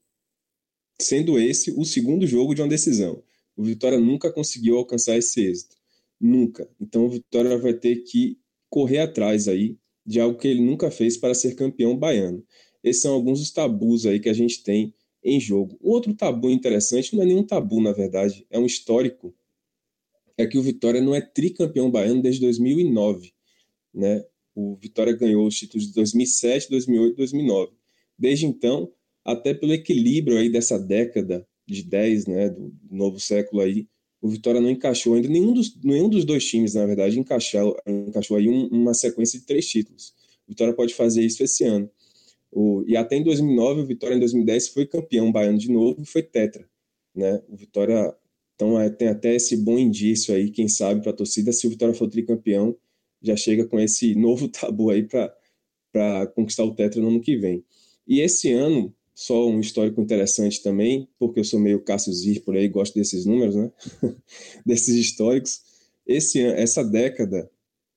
sendo 1.00 1.40
esse 1.40 1.72
o 1.72 1.86
segundo 1.86 2.26
jogo 2.26 2.56
de 2.56 2.62
uma 2.62 2.68
decisão. 2.68 3.24
O 3.56 3.64
Vitória 3.64 4.00
nunca 4.00 4.32
conseguiu 4.32 4.78
alcançar 4.78 5.16
esse 5.16 5.46
êxito. 5.46 5.78
Nunca. 6.20 6.68
Então 6.82 7.06
o 7.06 7.10
Vitória 7.10 7.56
vai 7.58 7.74
ter 7.74 7.98
que 7.98 8.40
correr 8.68 9.00
atrás 9.00 9.48
aí 9.48 9.78
de 10.04 10.20
algo 10.20 10.40
que 10.40 10.48
ele 10.48 10.62
nunca 10.62 10.90
fez 10.90 11.18
para 11.18 11.36
ser 11.36 11.56
campeão 11.56 11.96
baiano. 11.96 12.44
Esses 12.84 13.04
são 13.04 13.14
alguns 13.14 13.40
dos 13.40 13.52
tabus 13.52 14.06
aí 14.08 14.20
que 14.20 14.30
a 14.30 14.34
gente 14.34 14.64
tem 14.64 14.94
em 15.24 15.40
jogo. 15.40 15.78
Outro 15.82 16.14
tabu 16.14 16.50
interessante, 16.50 17.16
não 17.16 17.24
é 17.24 17.26
nenhum 17.26 17.44
tabu, 17.44 17.82
na 17.82 17.92
verdade, 17.92 18.46
é 18.50 18.60
um 18.60 18.66
histórico, 18.66 19.34
é 20.38 20.46
que 20.46 20.58
o 20.58 20.62
Vitória 20.62 21.02
não 21.02 21.16
é 21.16 21.22
tricampeão 21.22 21.90
baiano 21.90 22.22
desde 22.22 22.42
2009 22.42 23.36
né? 23.96 24.24
O 24.54 24.76
Vitória 24.76 25.14
ganhou 25.14 25.48
os 25.48 25.58
títulos 25.58 25.88
de 25.88 25.94
2007, 25.94 26.70
2008 26.70 27.16
2009. 27.16 27.72
Desde 28.18 28.46
então, 28.46 28.92
até 29.24 29.54
pelo 29.54 29.74
equilíbrio 29.74 30.38
aí 30.38 30.50
dessa 30.50 30.78
década 30.78 31.48
de 31.66 31.84
10, 31.84 32.28
né, 32.28 32.50
do 32.50 32.74
novo 32.92 33.20
século 33.20 33.62
aí, 33.62 33.88
o 34.22 34.30
Vitória 34.30 34.62
não 34.62 34.70
encaixou 34.70 35.16
ainda, 35.16 35.28
nenhum 35.28 35.54
dos, 35.54 35.76
nenhum 35.84 36.10
dos 36.10 36.26
dois 36.26 36.46
times, 36.46 36.74
na 36.74 36.86
verdade, 36.86 37.20
encaixou, 37.20 37.76
encaixou 37.88 38.38
aí 38.38 38.48
um, 38.48 38.68
uma 38.68 38.94
sequência 38.94 39.40
de 39.40 39.46
três 39.46 39.68
títulos. 39.68 40.14
O 40.48 40.52
Vitória 40.52 40.74
pode 40.74 40.94
fazer 40.94 41.24
isso 41.24 41.44
esse 41.44 41.64
ano. 41.64 41.90
O, 42.52 42.84
e 42.88 42.96
até 42.96 43.18
em 43.18 43.24
2009, 43.24 43.82
o 43.82 43.86
Vitória 43.86 44.16
em 44.16 44.20
2010 44.20 44.70
foi 44.70 44.86
campeão 44.86 45.32
baiano 45.32 45.58
de 45.58 45.70
novo 45.70 46.02
e 46.02 46.06
foi 46.06 46.24
tetra. 46.24 46.68
Né? 47.14 47.42
O 47.50 47.56
Vitória 47.56 48.16
então 48.56 48.80
é, 48.80 48.90
tem 48.90 49.10
até 49.10 49.36
esse 49.36 49.58
bom 49.58 49.78
indício 49.78 50.34
aí, 50.34 50.50
quem 50.50 50.68
sabe, 50.68 51.02
para 51.02 51.12
a 51.12 51.16
torcida, 51.16 51.52
se 51.52 51.68
o 51.68 51.70
Vitória 51.70 51.94
for 51.94 52.10
tricampeão, 52.10 52.76
já 53.22 53.36
chega 53.36 53.66
com 53.66 53.80
esse 53.80 54.16
novo 54.16 54.48
tabu 54.48 54.90
aí 54.90 55.04
para 55.04 56.28
conquistar 56.28 56.64
o 56.64 56.74
Tetra 56.74 57.02
no 57.02 57.10
ano 57.10 57.22
que 57.22 57.38
vem. 57.38 57.64
E 58.08 58.22
esse 58.22 58.52
ano, 58.52 58.94
só 59.14 59.48
um 59.48 59.60
histórico 59.60 60.02
interessante 60.02 60.62
também, 60.62 61.08
porque 61.18 61.40
eu 61.40 61.44
sou 61.44 61.60
meio 61.60 61.82
Cássio 61.82 62.14
Zir 62.14 62.44
por 62.44 62.56
aí, 62.56 62.68
gosto 62.68 62.94
desses 62.96 63.26
números, 63.26 63.56
né? 63.56 63.72
desses 64.66 64.96
históricos. 64.96 65.62
Esse, 66.06 66.42
essa 66.42 66.84
década 66.84 67.50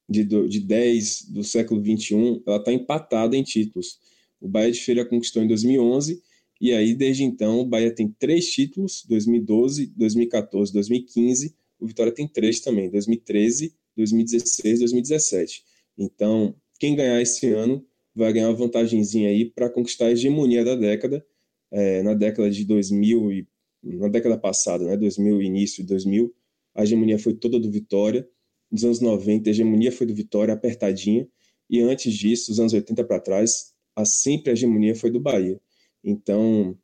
de, 0.09 0.25
de 0.25 0.61
10 0.61 1.27
do 1.31 1.45
século 1.45 1.83
21, 1.83 2.43
ela 2.47 2.57
está 2.57 2.73
empatada 2.73 3.37
em 3.37 3.43
títulos. 3.43 3.99
O 4.41 4.49
Bahia 4.49 4.73
de 4.73 4.81
Feira 4.81 5.05
conquistou 5.05 5.43
em 5.43 5.49
2011 5.49 6.23
e 6.61 6.73
aí 6.73 6.95
desde 6.95 7.25
então 7.25 7.61
o 7.61 7.65
Bahia 7.65 7.95
tem 7.95 8.09
três 8.19 8.51
títulos, 8.51 9.05
2012, 9.09 9.93
2014, 9.97 10.73
2015. 10.73 11.55
o 11.79 11.87
Vitória 11.87 12.13
tem 12.13 12.27
três 12.27 12.61
também, 12.61 12.91
2013, 12.91 13.75
2016, 13.97 14.81
2017. 14.81 15.65
Então, 15.97 16.55
quem 16.79 16.95
ganhar 16.95 17.21
esse 17.21 17.47
ano 17.53 17.85
vai 18.15 18.33
ganhar 18.33 18.49
uma 18.49 18.57
vantagenzinha 18.57 19.29
aí 19.29 19.45
para 19.45 19.71
conquistar 19.71 20.07
a 20.07 20.11
hegemonia 20.13 20.65
da 20.65 20.75
década, 20.75 21.25
é, 21.71 22.03
na 22.03 22.15
década 22.15 22.51
de 22.51 22.65
2000 22.65 23.33
e 23.33 23.47
na 23.83 24.09
década 24.09 24.37
passada, 24.37 24.85
né, 24.85 24.97
2000 24.97 25.41
início 25.41 25.83
de 25.83 25.89
2000, 25.89 26.35
a 26.75 26.83
hegemonia 26.83 27.19
foi 27.19 27.35
toda 27.35 27.59
do 27.59 27.71
Vitória. 27.71 28.29
Nos 28.71 28.85
anos 28.85 29.01
90, 29.01 29.49
a 29.49 29.51
hegemonia 29.51 29.91
foi 29.93 30.07
do 30.07 30.15
Vitória, 30.15 30.53
apertadinha. 30.53 31.27
E 31.71 31.81
antes 31.81 32.13
disso, 32.15 32.53
os 32.53 32.61
anos 32.61 32.73
80 32.73 33.05
para 33.05 33.21
trás, 33.21 33.73
a 33.95 34.05
sempre 34.05 34.51
a 34.51 34.53
hegemonia 34.53 34.95
foi 34.95 35.11
do 35.11 35.21
Bahia. 35.21 35.61
Então, 36.03 36.77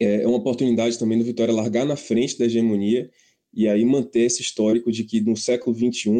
é, 0.00 0.22
é 0.22 0.26
uma 0.26 0.38
oportunidade 0.38 0.98
também 0.98 1.18
do 1.18 1.24
Vitória 1.24 1.54
largar 1.54 1.84
na 1.84 1.96
frente 1.96 2.38
da 2.38 2.44
hegemonia 2.44 3.10
e 3.52 3.68
aí 3.68 3.84
manter 3.84 4.22
esse 4.22 4.42
histórico 4.42 4.90
de 4.90 5.04
que 5.04 5.20
no 5.20 5.36
século 5.36 5.76
XXI, 5.76 6.10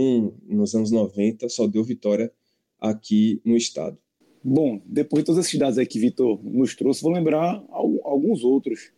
nos 0.46 0.74
anos 0.74 0.90
90, 0.90 1.48
só 1.48 1.66
deu 1.66 1.82
vitória 1.82 2.32
aqui 2.80 3.40
no 3.44 3.56
estado. 3.56 3.98
Bom, 4.42 4.80
depois 4.84 5.22
de 5.22 5.26
todas 5.26 5.44
esses 5.44 5.58
dados 5.58 5.78
aí 5.78 5.86
que 5.86 5.98
Vitor 5.98 6.38
nos 6.44 6.76
trouxe, 6.76 7.02
vou 7.02 7.10
lembrar 7.10 7.64
alguns 7.70 8.44
outros, 8.44 8.92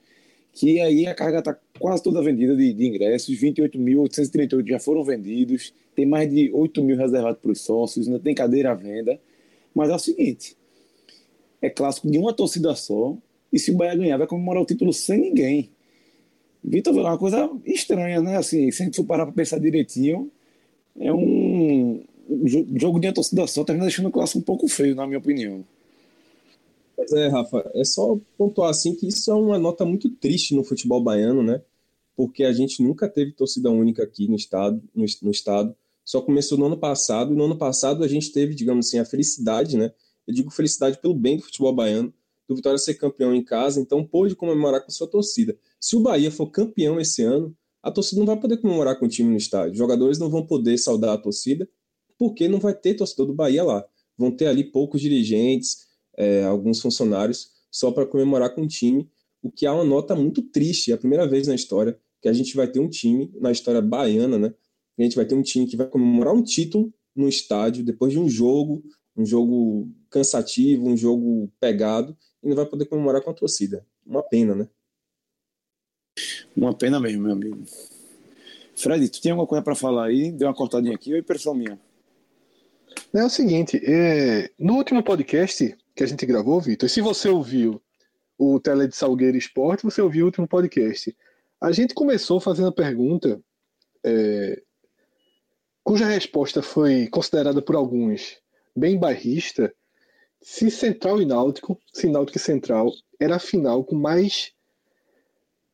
que 0.52 0.80
aí 0.80 1.06
a 1.06 1.14
carga 1.14 1.38
está 1.38 1.58
quase 1.78 2.02
toda 2.02 2.20
vendida 2.20 2.56
de, 2.56 2.72
de 2.72 2.86
ingressos, 2.86 3.34
28.838 3.38 4.68
já 4.68 4.80
foram 4.80 5.04
vendidos, 5.04 5.72
tem 5.94 6.04
mais 6.04 6.28
de 6.28 6.50
8 6.52 6.82
mil 6.82 6.96
reservados 6.96 7.40
para 7.40 7.52
os 7.52 7.60
sócios, 7.60 8.06
ainda 8.06 8.18
tem 8.18 8.34
cadeira 8.34 8.72
à 8.72 8.74
venda, 8.74 9.20
mas 9.74 9.88
é 9.88 9.94
o 9.94 9.98
seguinte, 9.98 10.56
é 11.66 11.70
clássico 11.70 12.10
de 12.10 12.18
uma 12.18 12.32
torcida 12.32 12.74
só, 12.74 13.16
e 13.52 13.58
se 13.58 13.70
o 13.70 13.76
Bahia 13.76 13.96
ganhar, 13.96 14.16
vai 14.16 14.26
comemorar 14.26 14.62
o 14.62 14.66
título 14.66 14.92
sem 14.92 15.18
ninguém. 15.20 15.70
Vitor, 16.62 16.96
é 16.96 17.00
uma 17.00 17.18
coisa 17.18 17.50
estranha, 17.64 18.20
né? 18.20 18.36
Assim, 18.36 18.70
se 18.70 18.82
a 18.82 18.84
gente 18.86 18.96
for 18.96 19.04
parar 19.04 19.24
para 19.24 19.34
pensar 19.34 19.58
direitinho, 19.58 20.30
é 20.98 21.12
um, 21.12 22.02
jogo 22.74 22.98
de 22.98 23.12
torcida 23.12 23.46
só, 23.46 23.64
termina 23.64 23.86
deixando 23.86 24.08
o 24.08 24.12
clássico 24.12 24.40
um 24.40 24.42
pouco 24.42 24.68
feio, 24.68 24.94
na 24.94 25.06
minha 25.06 25.18
opinião. 25.18 25.64
Pois 26.96 27.12
é, 27.12 27.28
Rafa, 27.28 27.70
é 27.74 27.84
só 27.84 28.18
pontuar 28.36 28.70
assim 28.70 28.94
que 28.94 29.06
isso 29.06 29.30
é 29.30 29.34
uma 29.34 29.58
nota 29.58 29.84
muito 29.84 30.08
triste 30.08 30.54
no 30.54 30.64
futebol 30.64 31.00
baiano, 31.00 31.42
né? 31.42 31.60
Porque 32.16 32.44
a 32.44 32.52
gente 32.52 32.82
nunca 32.82 33.08
teve 33.08 33.32
torcida 33.32 33.70
única 33.70 34.02
aqui 34.02 34.26
no 34.26 34.36
estado, 34.36 34.82
no, 34.94 35.04
no 35.22 35.30
estado. 35.30 35.76
Só 36.04 36.20
começou 36.22 36.56
no 36.56 36.66
ano 36.66 36.78
passado, 36.78 37.32
e 37.32 37.36
no 37.36 37.44
ano 37.44 37.56
passado 37.56 38.02
a 38.02 38.08
gente 38.08 38.32
teve, 38.32 38.54
digamos 38.54 38.86
assim, 38.86 38.98
a 38.98 39.04
felicidade, 39.04 39.76
né? 39.76 39.92
Eu 40.26 40.34
digo 40.34 40.50
felicidade 40.50 40.98
pelo 41.00 41.14
bem 41.14 41.36
do 41.36 41.42
futebol 41.42 41.72
baiano, 41.72 42.12
do 42.48 42.54
Vitória 42.54 42.78
ser 42.78 42.94
campeão 42.94 43.34
em 43.34 43.42
casa, 43.42 43.80
então 43.80 44.04
pôde 44.04 44.34
comemorar 44.34 44.84
com 44.84 44.90
sua 44.90 45.06
torcida. 45.06 45.56
Se 45.80 45.96
o 45.96 46.00
Bahia 46.00 46.30
for 46.30 46.46
campeão 46.50 47.00
esse 47.00 47.22
ano, 47.22 47.56
a 47.82 47.90
torcida 47.90 48.18
não 48.18 48.26
vai 48.26 48.38
poder 48.38 48.56
comemorar 48.58 48.98
com 48.98 49.06
o 49.06 49.08
time 49.08 49.30
no 49.30 49.36
estádio. 49.36 49.72
Os 49.72 49.78
jogadores 49.78 50.18
não 50.18 50.28
vão 50.28 50.46
poder 50.46 50.76
saudar 50.78 51.14
a 51.14 51.18
torcida, 51.18 51.68
porque 52.18 52.48
não 52.48 52.58
vai 52.58 52.74
ter 52.74 52.94
torcedor 52.94 53.26
do 53.26 53.34
Bahia 53.34 53.62
lá. 53.62 53.84
Vão 54.16 54.30
ter 54.30 54.46
ali 54.46 54.64
poucos 54.64 55.00
dirigentes, 55.00 55.86
é, 56.16 56.44
alguns 56.44 56.80
funcionários, 56.80 57.50
só 57.70 57.90
para 57.90 58.06
comemorar 58.06 58.54
com 58.54 58.62
o 58.62 58.66
time, 58.66 59.08
o 59.42 59.50
que 59.50 59.66
é 59.66 59.70
uma 59.70 59.84
nota 59.84 60.14
muito 60.16 60.42
triste. 60.42 60.90
É 60.90 60.94
a 60.94 60.98
primeira 60.98 61.28
vez 61.28 61.46
na 61.46 61.54
história 61.54 61.98
que 62.20 62.28
a 62.28 62.32
gente 62.32 62.56
vai 62.56 62.66
ter 62.66 62.80
um 62.80 62.88
time, 62.88 63.30
na 63.40 63.52
história 63.52 63.82
baiana, 63.82 64.38
né? 64.38 64.54
A 64.98 65.02
gente 65.02 65.14
vai 65.14 65.26
ter 65.26 65.34
um 65.34 65.42
time 65.42 65.66
que 65.66 65.76
vai 65.76 65.86
comemorar 65.86 66.34
um 66.34 66.42
título 66.42 66.92
no 67.14 67.28
estádio, 67.28 67.84
depois 67.84 68.12
de 68.12 68.18
um 68.18 68.28
jogo, 68.28 68.82
um 69.16 69.24
jogo 69.24 69.88
cansativo, 70.16 70.88
um 70.88 70.96
jogo 70.96 71.52
pegado, 71.60 72.16
e 72.42 72.48
não 72.48 72.56
vai 72.56 72.64
poder 72.64 72.86
comemorar 72.86 73.20
com 73.20 73.30
a 73.30 73.34
torcida. 73.34 73.86
Uma 74.04 74.22
pena, 74.22 74.54
né? 74.54 74.68
Uma 76.56 76.72
pena 76.72 76.98
mesmo, 76.98 77.24
meu 77.24 77.32
amigo. 77.32 77.62
Fred, 78.74 79.08
tu 79.10 79.20
tinha 79.20 79.34
alguma 79.34 79.46
coisa 79.46 79.62
para 79.62 79.74
falar 79.74 80.06
aí? 80.06 80.32
Deu 80.32 80.48
uma 80.48 80.54
cortadinha 80.54 80.94
aqui 80.94 81.12
ou 81.12 81.18
impressão 81.18 81.54
minha? 81.54 81.78
É 83.12 83.22
o 83.22 83.28
seguinte, 83.28 83.80
é, 83.84 84.50
no 84.58 84.74
último 84.74 85.02
podcast 85.02 85.76
que 85.94 86.02
a 86.02 86.06
gente 86.06 86.24
gravou, 86.24 86.60
Vitor, 86.60 86.88
se 86.88 87.00
você 87.00 87.28
ouviu 87.28 87.80
o 88.38 88.58
Tele 88.58 88.88
de 88.88 88.96
Salgueiro 88.96 89.36
Esporte, 89.36 89.84
você 89.84 90.00
ouviu 90.00 90.24
o 90.24 90.28
último 90.28 90.48
podcast. 90.48 91.14
A 91.60 91.72
gente 91.72 91.94
começou 91.94 92.40
fazendo 92.40 92.68
a 92.68 92.72
pergunta 92.72 93.40
é, 94.04 94.62
cuja 95.82 96.06
resposta 96.06 96.62
foi 96.62 97.06
considerada 97.08 97.60
por 97.60 97.76
alguns 97.76 98.38
bem 98.74 98.98
bairrista, 98.98 99.74
se 100.48 100.70
Central 100.70 101.20
e 101.20 101.26
Náutico, 101.26 101.76
se 101.92 102.08
Náutico 102.08 102.38
e 102.38 102.40
Central, 102.40 102.92
era 103.18 103.34
a 103.34 103.40
final 103.40 103.82
com 103.82 103.96
mais 103.96 104.52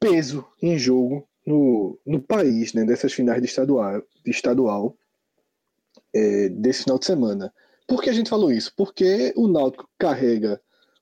peso 0.00 0.46
em 0.62 0.78
jogo 0.78 1.28
no, 1.46 2.00
no 2.06 2.22
país, 2.22 2.72
né, 2.72 2.82
dessas 2.82 3.12
finais 3.12 3.42
de 3.42 3.46
estadual, 3.46 4.02
de 4.24 4.30
estadual 4.30 4.96
é, 6.14 6.48
desse 6.48 6.84
final 6.84 6.98
de 6.98 7.04
semana. 7.04 7.52
Por 7.86 8.02
que 8.02 8.08
a 8.08 8.14
gente 8.14 8.30
falou 8.30 8.50
isso? 8.50 8.72
Porque 8.74 9.34
o 9.36 9.46
Náutico 9.46 9.86
carrega 9.98 10.58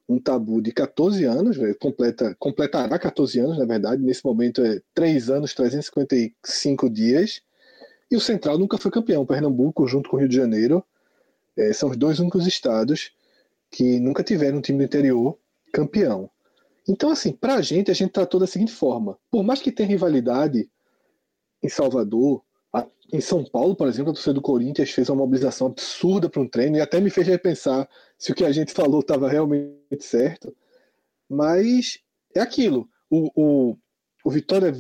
um 0.09 0.18
tabu 0.18 0.61
de 0.61 0.73
14 0.73 1.25
anos, 1.25 1.57
né, 1.57 1.73
completa, 1.75 2.35
completará 2.41 2.99
14 2.99 3.39
anos, 3.39 3.57
na 3.57 3.66
verdade, 3.66 4.03
nesse 4.03 4.25
momento 4.25 4.61
é 4.64 4.83
3 4.93 5.31
anos, 5.31 5.55
355 5.55 6.91
dias, 6.91 7.41
e 8.11 8.16
o 8.16 8.21
Central 8.21 8.59
nunca 8.59 8.77
foi 8.77 8.91
campeão. 8.91 9.25
Pernambuco, 9.25 9.87
junto 9.87 10.11
com 10.11 10.16
o 10.16 10.18
Rio 10.18 10.29
de 10.29 10.35
Janeiro, 10.35 10.85
é, 11.57 11.73
são 11.73 11.89
os 11.89 11.97
dois 11.97 12.18
únicos 12.18 12.49
estados 12.49 13.12
que 13.71 14.01
nunca 14.01 14.25
tiveram 14.25 14.59
um 14.59 14.62
time 14.62 14.79
do 14.79 14.85
interior 14.85 15.39
campeão. 15.73 16.31
Então, 16.89 17.11
assim, 17.11 17.33
para 17.33 17.55
a 17.55 17.62
gente, 17.62 17.91
a 17.91 17.95
gente 17.95 18.11
tratou 18.11 18.41
da 18.41 18.47
seguinte 18.47 18.73
forma: 18.73 19.18
por 19.31 19.43
mais 19.43 19.61
que 19.61 19.71
tenha 19.71 19.89
rivalidade 19.89 20.68
em 21.62 21.68
Salvador, 21.68 22.43
em 23.12 23.21
São 23.21 23.45
Paulo, 23.45 23.75
por 23.75 23.89
exemplo, 23.89 24.11
a 24.11 24.14
torcida 24.14 24.35
do 24.35 24.43
Corinthians 24.43 24.91
fez 24.91 25.09
uma 25.09 25.16
mobilização 25.16 25.66
absurda 25.66 26.29
para 26.29 26.41
um 26.41 26.49
treino 26.49 26.77
e 26.77 26.81
até 26.81 27.01
me 27.01 27.11
fez 27.11 27.27
repensar 27.27 27.89
se 28.16 28.31
o 28.31 28.35
que 28.35 28.45
a 28.45 28.53
gente 28.53 28.73
falou 28.73 29.01
estava 29.01 29.29
realmente 29.29 29.77
certo. 30.01 30.57
Mas 31.29 31.99
é 32.35 32.41
aquilo: 32.41 32.89
o, 33.11 33.31
o, 33.35 33.77
o 34.25 34.31
Vitória 34.31 34.73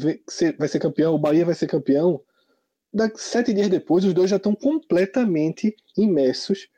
vai 0.58 0.68
ser 0.68 0.78
campeão, 0.78 1.14
o 1.14 1.18
Bahia 1.18 1.44
vai 1.44 1.54
ser 1.54 1.66
campeão. 1.66 2.22
Sete 3.16 3.52
dias 3.52 3.68
depois, 3.68 4.04
os 4.04 4.12
dois 4.12 4.30
já 4.30 4.36
estão 4.36 4.54
completamente 4.54 5.74
imersos 5.96 6.68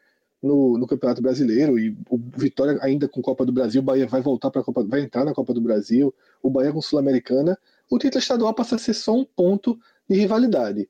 no, 0.42 0.76
no, 0.76 0.86
Campeonato 0.86 1.22
Brasileiro 1.22 1.78
e 1.78 1.96
o 2.10 2.18
Vitória 2.36 2.78
ainda 2.82 3.08
com 3.08 3.22
Copa 3.22 3.46
do 3.46 3.52
Brasil, 3.52 3.80
o 3.80 3.84
Bahia 3.84 4.06
vai 4.06 4.20
voltar 4.20 4.50
para 4.50 4.60
a 4.60 4.64
Copa, 4.64 4.82
vai 4.82 5.00
entrar 5.00 5.24
na 5.24 5.32
Copa 5.32 5.54
do 5.54 5.60
Brasil, 5.60 6.12
o 6.42 6.50
Bahia 6.50 6.72
com 6.72 6.82
Sul-Americana, 6.82 7.56
o 7.88 7.98
título 7.98 8.18
estadual 8.18 8.52
passa 8.52 8.74
a 8.74 8.78
ser 8.78 8.94
só 8.94 9.14
um 9.14 9.24
ponto 9.24 9.78
de 10.08 10.16
rivalidade. 10.16 10.88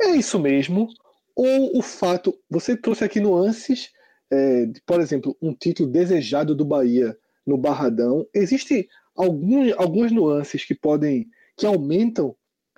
É 0.00 0.10
isso 0.16 0.38
mesmo? 0.38 0.88
Ou 1.36 1.78
o 1.78 1.82
fato, 1.82 2.36
você 2.50 2.76
trouxe 2.76 3.04
aqui 3.04 3.20
nuances, 3.20 3.90
é, 4.30 4.66
de, 4.66 4.80
por 4.82 5.00
exemplo, 5.00 5.36
um 5.40 5.54
título 5.54 5.88
desejado 5.88 6.54
do 6.54 6.64
Bahia 6.64 7.16
no 7.46 7.56
Barradão. 7.56 8.26
Existem 8.34 8.88
alguns, 9.14 9.72
algumas 9.76 10.10
nuances 10.10 10.64
que 10.64 10.74
podem, 10.74 11.28
que 11.56 11.66
aumentam 11.66 12.34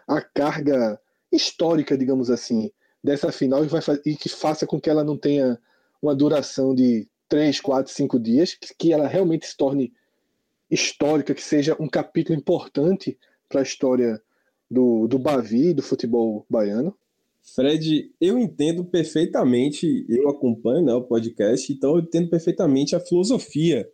a 0.06 0.20
carga 0.20 1.00
histórica, 1.30 1.96
digamos 1.96 2.30
assim, 2.30 2.70
dessa 3.02 3.32
final 3.32 3.64
e, 3.64 3.68
vai, 3.68 3.80
e 4.06 4.16
que 4.16 4.28
faça 4.28 4.66
com 4.66 4.80
que 4.80 4.88
ela 4.88 5.02
não 5.02 5.16
tenha 5.16 5.58
uma 6.00 6.14
duração 6.14 6.74
de 6.74 7.08
3, 7.28 7.60
4, 7.60 7.92
5 7.92 8.18
dias, 8.18 8.54
que, 8.78 8.92
ela 8.92 9.08
realmente 9.08 9.46
se 9.46 9.56
torne 9.56 9.92
histórica, 10.70 11.34
que 11.34 11.42
seja 11.42 11.76
um 11.80 11.88
capítulo 11.88 12.38
importante 12.38 13.18
para 13.48 13.60
a 13.60 13.62
história 13.62 14.20
do, 14.70 15.06
do 15.06 15.18
Bavi, 15.18 15.72
do 15.72 15.82
futebol 15.82 16.44
baiano? 16.48 16.96
Fred, 17.42 18.10
eu 18.20 18.38
entendo 18.38 18.84
perfeitamente, 18.84 20.06
eu 20.08 20.28
acompanho 20.28 20.84
né, 20.84 20.94
o 20.94 21.02
podcast, 21.02 21.72
então 21.72 21.96
eu 21.96 22.02
entendo 22.02 22.30
perfeitamente 22.30 22.94
a 22.94 23.00
filosofia 23.00 23.88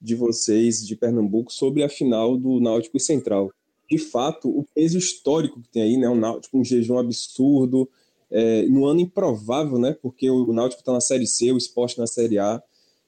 de 0.00 0.14
vocês 0.14 0.86
de 0.86 0.96
Pernambuco 0.96 1.52
sobre 1.52 1.82
a 1.82 1.88
final 1.88 2.36
do 2.36 2.60
Náutico 2.60 2.98
Central. 2.98 3.52
De 3.90 3.98
fato, 3.98 4.48
o 4.48 4.64
peso 4.74 4.98
histórico 4.98 5.60
que 5.60 5.68
tem 5.68 5.82
aí, 5.82 5.96
né, 5.96 6.08
o 6.08 6.14
Náutico, 6.14 6.58
um 6.58 6.64
jejum 6.64 6.98
absurdo, 6.98 7.88
é, 8.32 8.62
no 8.62 8.86
ano 8.86 9.00
improvável, 9.00 9.78
né? 9.78 9.96
Porque 10.00 10.28
o 10.28 10.52
Náutico 10.52 10.80
está 10.80 10.92
na 10.92 11.00
Série 11.00 11.26
C, 11.26 11.52
o 11.52 11.58
Esporte 11.58 11.98
na 11.98 12.06
Série 12.06 12.38
A, 12.38 12.62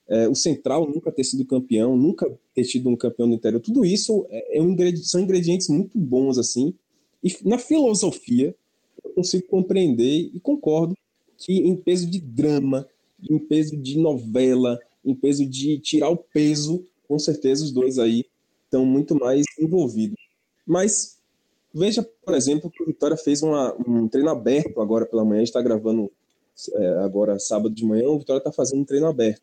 é, 0.06 0.28
o 0.28 0.34
Central 0.34 0.86
nunca 0.88 1.10
ter 1.10 1.24
sido 1.24 1.44
campeão, 1.46 1.96
nunca 1.96 2.30
ter 2.54 2.64
tido 2.64 2.90
um 2.90 2.96
campeão 2.96 3.28
do 3.28 3.34
interior. 3.34 3.60
Tudo 3.60 3.84
isso 3.84 4.26
é, 4.28 4.58
é 4.58 4.62
um 4.62 4.76
são 5.02 5.20
ingredientes 5.20 5.68
muito 5.68 5.98
bons 5.98 6.38
assim. 6.38 6.74
E 7.22 7.34
na 7.42 7.58
filosofia 7.58 8.54
eu 9.02 9.10
consigo 9.12 9.46
compreender 9.46 10.30
e 10.34 10.38
concordo 10.40 10.94
que 11.38 11.54
em 11.54 11.74
peso 11.74 12.08
de 12.08 12.20
drama, 12.20 12.86
em 13.28 13.38
peso 13.38 13.76
de 13.76 13.98
novela, 13.98 14.78
em 15.04 15.14
peso 15.14 15.46
de 15.46 15.78
tirar 15.78 16.10
o 16.10 16.16
peso, 16.16 16.84
com 17.08 17.18
certeza 17.18 17.64
os 17.64 17.72
dois 17.72 17.98
aí 17.98 18.24
estão 18.64 18.84
muito 18.84 19.14
mais 19.14 19.44
envolvidos. 19.58 20.18
Mas 20.66 21.18
Veja, 21.74 22.08
por 22.24 22.34
exemplo, 22.34 22.70
que 22.70 22.82
o 22.82 22.86
Vitória 22.86 23.16
fez 23.16 23.42
uma, 23.42 23.74
um 23.84 24.06
treino 24.06 24.30
aberto 24.30 24.80
agora 24.80 25.04
pela 25.04 25.24
manhã, 25.24 25.42
está 25.42 25.60
gravando 25.60 26.08
é, 26.72 26.88
agora 26.98 27.36
sábado 27.40 27.74
de 27.74 27.84
manhã, 27.84 28.08
o 28.08 28.18
Vitória 28.20 28.38
está 28.38 28.52
fazendo 28.52 28.82
um 28.82 28.84
treino 28.84 29.08
aberto. 29.08 29.42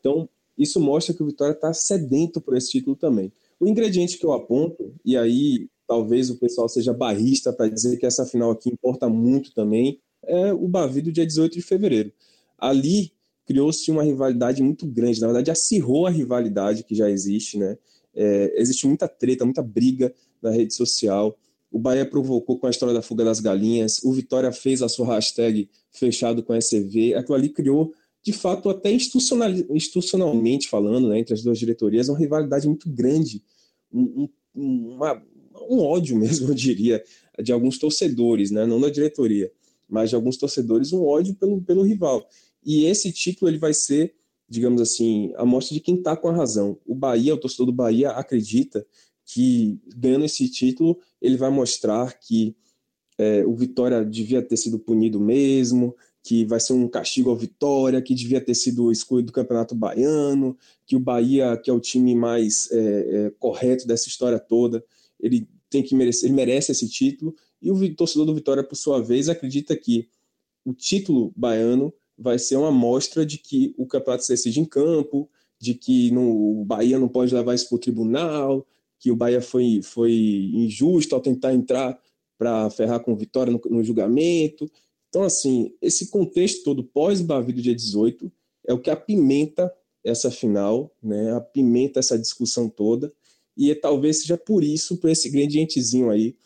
Então, 0.00 0.26
isso 0.56 0.80
mostra 0.80 1.14
que 1.14 1.22
o 1.22 1.26
Vitória 1.26 1.52
está 1.52 1.74
sedento 1.74 2.40
por 2.40 2.56
esse 2.56 2.70
título 2.70 2.96
também. 2.96 3.30
O 3.60 3.68
ingrediente 3.68 4.16
que 4.16 4.24
eu 4.24 4.32
aponto, 4.32 4.94
e 5.04 5.14
aí 5.14 5.68
talvez 5.86 6.30
o 6.30 6.36
pessoal 6.36 6.68
seja 6.70 6.94
barrista 6.94 7.52
para 7.52 7.68
dizer 7.68 7.98
que 7.98 8.06
essa 8.06 8.24
final 8.24 8.50
aqui 8.50 8.70
importa 8.70 9.06
muito 9.08 9.52
também, 9.52 10.00
é 10.22 10.52
o 10.52 10.66
Bavi 10.66 11.02
do 11.02 11.12
dia 11.12 11.26
18 11.26 11.52
de 11.52 11.62
fevereiro. 11.62 12.10
Ali 12.56 13.12
criou-se 13.46 13.90
uma 13.90 14.02
rivalidade 14.02 14.62
muito 14.62 14.86
grande, 14.86 15.20
na 15.20 15.26
verdade 15.26 15.50
acirrou 15.50 16.06
a 16.06 16.10
rivalidade 16.10 16.82
que 16.84 16.94
já 16.94 17.10
existe, 17.10 17.58
né? 17.58 17.76
É, 18.14 18.54
existe 18.60 18.86
muita 18.86 19.06
treta, 19.06 19.44
muita 19.44 19.62
briga 19.62 20.14
na 20.42 20.50
rede 20.50 20.74
social. 20.74 21.36
O 21.70 21.78
Bahia 21.78 22.08
provocou 22.08 22.58
com 22.58 22.66
a 22.66 22.70
história 22.70 22.94
da 22.94 23.02
fuga 23.02 23.24
das 23.24 23.40
galinhas, 23.40 24.02
o 24.02 24.12
Vitória 24.12 24.50
fez 24.52 24.82
a 24.82 24.88
sua 24.88 25.06
hashtag 25.14 25.68
fechado 25.90 26.42
com 26.42 26.52
a 26.52 26.58
SCV, 26.58 27.14
aquilo 27.14 27.34
ali 27.34 27.50
criou, 27.50 27.92
de 28.22 28.32
fato, 28.32 28.68
até 28.68 28.90
institucional, 28.90 29.50
institucionalmente 29.70 30.68
falando, 30.68 31.08
né, 31.08 31.18
entre 31.18 31.34
as 31.34 31.42
duas 31.42 31.58
diretorias, 31.58 32.08
uma 32.08 32.18
rivalidade 32.18 32.66
muito 32.66 32.90
grande, 32.90 33.42
um, 33.92 34.28
um, 34.54 34.94
uma, 34.94 35.22
um 35.68 35.80
ódio 35.80 36.16
mesmo, 36.18 36.48
eu 36.48 36.54
diria, 36.54 37.02
de 37.42 37.52
alguns 37.52 37.78
torcedores, 37.78 38.50
né, 38.50 38.66
não 38.66 38.80
da 38.80 38.90
diretoria, 38.90 39.50
mas 39.88 40.10
de 40.10 40.16
alguns 40.16 40.36
torcedores, 40.36 40.92
um 40.92 41.04
ódio 41.04 41.34
pelo, 41.34 41.60
pelo 41.62 41.82
rival. 41.82 42.26
E 42.64 42.84
esse 42.86 43.12
título 43.12 43.50
ele 43.50 43.58
vai 43.58 43.72
ser, 43.72 44.14
digamos 44.48 44.80
assim, 44.80 45.32
a 45.36 45.44
mostra 45.44 45.74
de 45.74 45.80
quem 45.80 45.96
está 45.96 46.16
com 46.16 46.28
a 46.28 46.34
razão. 46.34 46.78
O 46.84 46.94
Bahia, 46.94 47.34
o 47.34 47.38
torcedor 47.38 47.66
do 47.66 47.72
Bahia, 47.72 48.10
acredita 48.10 48.86
que 49.24 49.78
ganhando 49.96 50.24
esse 50.24 50.50
título 50.50 50.98
ele 51.20 51.36
vai 51.36 51.50
mostrar 51.50 52.18
que 52.18 52.56
é, 53.18 53.44
o 53.44 53.54
Vitória 53.54 54.04
devia 54.04 54.40
ter 54.40 54.56
sido 54.56 54.78
punido 54.78 55.18
mesmo, 55.20 55.94
que 56.22 56.44
vai 56.44 56.60
ser 56.60 56.72
um 56.72 56.86
castigo 56.88 57.30
ao 57.30 57.36
Vitória, 57.36 58.02
que 58.02 58.14
devia 58.14 58.40
ter 58.40 58.54
sido 58.54 58.92
excluído 58.92 59.26
do 59.26 59.32
Campeonato 59.32 59.74
Baiano, 59.74 60.56
que 60.86 60.94
o 60.94 61.00
Bahia, 61.00 61.56
que 61.56 61.70
é 61.70 61.72
o 61.72 61.80
time 61.80 62.14
mais 62.14 62.70
é, 62.70 62.78
é, 62.78 63.32
correto 63.38 63.86
dessa 63.86 64.08
história 64.08 64.38
toda, 64.38 64.84
ele 65.18 65.48
tem 65.70 65.82
que 65.82 65.94
merecer, 65.94 66.28
ele 66.28 66.36
merece 66.36 66.72
esse 66.72 66.88
título. 66.88 67.34
E 67.60 67.70
o 67.70 67.94
torcedor 67.94 68.26
do 68.26 68.34
Vitória, 68.34 68.62
por 68.62 68.76
sua 68.76 69.02
vez, 69.02 69.28
acredita 69.28 69.76
que 69.76 70.08
o 70.64 70.72
título 70.72 71.32
baiano 71.34 71.92
vai 72.16 72.38
ser 72.38 72.56
uma 72.56 72.68
amostra 72.68 73.24
de 73.24 73.38
que 73.38 73.74
o 73.76 73.86
campeonato 73.86 74.24
se 74.24 74.32
decide 74.32 74.60
em 74.60 74.64
campo, 74.64 75.30
de 75.58 75.74
que 75.74 76.10
no, 76.10 76.60
o 76.60 76.64
Bahia 76.64 76.98
não 76.98 77.08
pode 77.08 77.34
levar 77.34 77.54
isso 77.54 77.68
para 77.68 77.76
o 77.76 77.80
tribunal, 77.80 78.66
que 78.98 79.10
o 79.10 79.16
Bahia 79.16 79.40
foi, 79.40 79.80
foi 79.82 80.12
injusto 80.52 81.14
ao 81.14 81.20
tentar 81.20 81.54
entrar 81.54 81.98
para 82.36 82.70
ferrar 82.70 83.00
com 83.00 83.16
vitória 83.16 83.52
no, 83.52 83.60
no, 83.70 83.82
julgamento. 83.82 84.70
Então, 85.08 85.22
assim, 85.22 85.72
esse 85.80 86.08
contexto 86.10 86.64
todo 86.64 86.84
pós-Bavi 86.84 87.52
do 87.52 87.62
dia 87.62 87.74
18 87.74 88.30
é 88.66 88.72
o 88.72 88.78
que 88.78 88.90
apimenta 88.90 89.72
essa 90.04 90.30
final, 90.30 90.94
né? 91.02 91.32
apimenta 91.34 91.98
essa 91.98 92.18
discussão 92.18 92.68
toda, 92.68 93.12
e 93.56 93.70
é, 93.70 93.74
talvez 93.74 94.20
seja 94.20 94.36
por 94.36 94.62
isso, 94.62 94.98
por 94.98 95.10
esse 95.10 95.28
ingredientezinho 95.28 96.10
aí, 96.10 96.36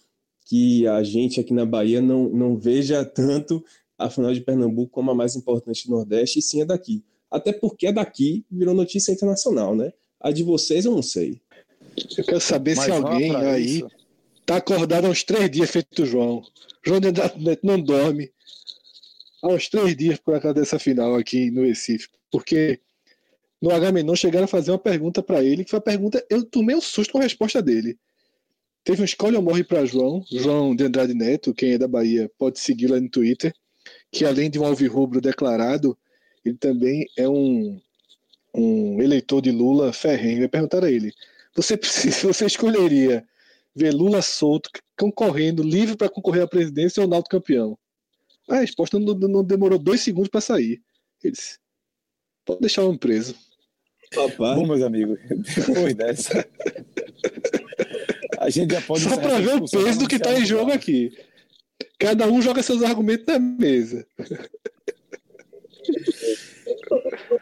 que 0.46 0.86
a 0.86 1.02
gente 1.02 1.38
aqui 1.38 1.52
na 1.52 1.66
Bahia 1.66 2.00
não, 2.00 2.28
não 2.28 2.56
veja 2.56 3.04
tanto 3.04 3.62
a 3.98 4.08
final 4.08 4.32
de 4.32 4.40
Pernambuco 4.40 4.90
como 4.90 5.10
a 5.10 5.14
mais 5.14 5.36
importante 5.36 5.86
do 5.86 5.94
Nordeste, 5.94 6.38
e 6.38 6.42
sim 6.42 6.62
a 6.62 6.64
daqui. 6.64 7.04
Até 7.30 7.52
porque 7.52 7.86
a 7.86 7.92
daqui 7.92 8.44
virou 8.50 8.74
notícia 8.74 9.12
internacional, 9.12 9.74
né? 9.74 9.92
A 10.20 10.30
de 10.30 10.42
vocês 10.42 10.84
eu 10.84 10.92
não 10.92 11.02
sei. 11.02 11.40
Eu 12.16 12.24
quero 12.24 12.40
saber 12.40 12.76
Mas 12.76 12.84
se 12.84 12.90
alguém 12.90 13.34
aí 13.36 13.78
isso. 13.78 13.90
tá 14.44 14.56
acordado 14.56 15.06
há 15.06 15.10
uns 15.10 15.22
três 15.22 15.50
dias 15.50 15.70
feito 15.70 16.02
o 16.02 16.06
João. 16.06 16.42
João 16.84 17.00
de 17.00 17.12
Neto 17.12 17.66
não 17.66 17.80
dorme 17.80 18.30
há 19.42 19.48
uns 19.48 19.68
três 19.68 19.96
dias 19.96 20.18
por 20.18 20.40
causa 20.40 20.54
dessa 20.54 20.78
final 20.78 21.14
aqui 21.16 21.50
no 21.50 21.62
Recife. 21.64 22.08
Porque 22.30 22.80
no 23.60 23.70
H-Menon 23.70 24.16
chegaram 24.16 24.44
a 24.44 24.48
fazer 24.48 24.70
uma 24.70 24.78
pergunta 24.78 25.22
para 25.22 25.42
ele, 25.42 25.64
que 25.64 25.70
foi 25.70 25.78
a 25.78 25.82
pergunta, 25.82 26.24
eu 26.28 26.44
tomei 26.44 26.74
um 26.74 26.80
susto 26.80 27.12
com 27.12 27.18
a 27.18 27.22
resposta 27.22 27.62
dele. 27.62 27.98
Teve 28.84 29.02
um 29.02 29.04
escolha 29.04 29.38
ou 29.38 29.44
morre 29.44 29.62
para 29.62 29.84
João, 29.86 30.24
João 30.30 30.74
de 30.74 30.84
Andrade 30.84 31.14
Neto, 31.14 31.54
quem 31.54 31.74
é 31.74 31.78
da 31.78 31.86
Bahia 31.86 32.28
pode 32.36 32.58
seguir 32.58 32.88
lá 32.88 32.98
no 33.00 33.08
Twitter 33.08 33.54
que 34.10 34.24
além 34.24 34.50
de 34.50 34.58
um 34.58 34.64
alvirrubro 34.64 35.20
declarado, 35.20 35.96
ele 36.44 36.56
também 36.56 37.06
é 37.16 37.28
um, 37.28 37.80
um 38.54 39.00
eleitor 39.00 39.40
de 39.40 39.50
Lula 39.50 39.92
ferrenho. 39.92 40.40
Vai 40.40 40.48
perguntar 40.48 40.84
a 40.84 40.90
ele: 40.90 41.12
você, 41.54 41.76
precisa, 41.76 42.26
você 42.32 42.46
escolheria 42.46 43.24
ver 43.74 43.92
Lula 43.92 44.22
solto, 44.22 44.70
concorrendo, 44.98 45.62
livre 45.62 45.96
para 45.96 46.08
concorrer 46.08 46.42
à 46.42 46.48
presidência 46.48 47.02
ou 47.02 47.08
Naldo 47.08 47.28
campeão? 47.28 47.78
A 48.48 48.56
resposta 48.56 48.98
não, 48.98 49.14
não 49.14 49.44
demorou 49.44 49.78
dois 49.78 50.00
segundos 50.00 50.28
para 50.28 50.40
sair. 50.40 50.82
Ele 51.22 51.32
disse: 51.32 51.58
pode 52.44 52.60
deixar 52.60 52.84
um 52.84 52.96
preso. 52.96 53.34
Opa. 54.16 54.54
Bom, 54.54 54.66
meus 54.66 54.82
amigos, 54.82 55.18
depois 55.30 55.94
dessa. 55.94 56.46
a 58.38 58.50
gente 58.50 58.72
já 58.72 58.82
pode. 58.82 59.04
Só 59.04 59.16
para 59.16 59.38
ver 59.40 59.54
o 59.54 59.68
peso 59.68 59.98
do 59.98 60.08
que 60.08 60.16
está 60.16 60.38
em 60.38 60.44
jogo 60.44 60.72
aqui. 60.72 61.16
Cada 61.98 62.26
um 62.26 62.42
joga 62.42 62.62
seus 62.62 62.82
argumentos 62.82 63.26
na 63.26 63.38
mesa. 63.38 64.06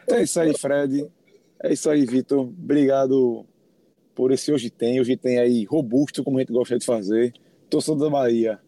É 0.07 0.23
isso 0.23 0.39
aí, 0.39 0.57
Fred. 0.57 1.07
É 1.63 1.73
isso 1.73 1.89
aí, 1.89 2.05
Vitor. 2.05 2.39
Obrigado 2.41 3.45
por 4.15 4.31
esse 4.31 4.51
hoje 4.51 4.69
tem. 4.69 4.99
Hoje 4.99 5.17
tem 5.17 5.39
aí 5.39 5.63
robusto, 5.65 6.23
como 6.23 6.37
a 6.37 6.41
gente 6.41 6.51
gosta 6.51 6.77
de 6.77 6.85
fazer. 6.85 7.33
Torcedor 7.69 7.99
da 7.99 8.09
Bahia. 8.09 8.59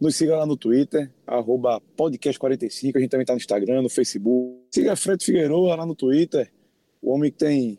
Nos 0.00 0.16
siga 0.16 0.36
lá 0.36 0.44
no 0.44 0.56
Twitter, 0.56 1.10
podcast45. 1.26 2.96
A 2.96 3.00
gente 3.00 3.10
também 3.10 3.22
está 3.22 3.32
no 3.32 3.38
Instagram, 3.38 3.82
no 3.82 3.88
Facebook. 3.88 4.60
Siga 4.70 4.94
Fred 4.94 5.24
Figueiredo 5.24 5.62
lá 5.62 5.86
no 5.86 5.94
Twitter. 5.94 6.52
O 7.00 7.12
homem 7.12 7.30
que 7.30 7.38
tem 7.38 7.78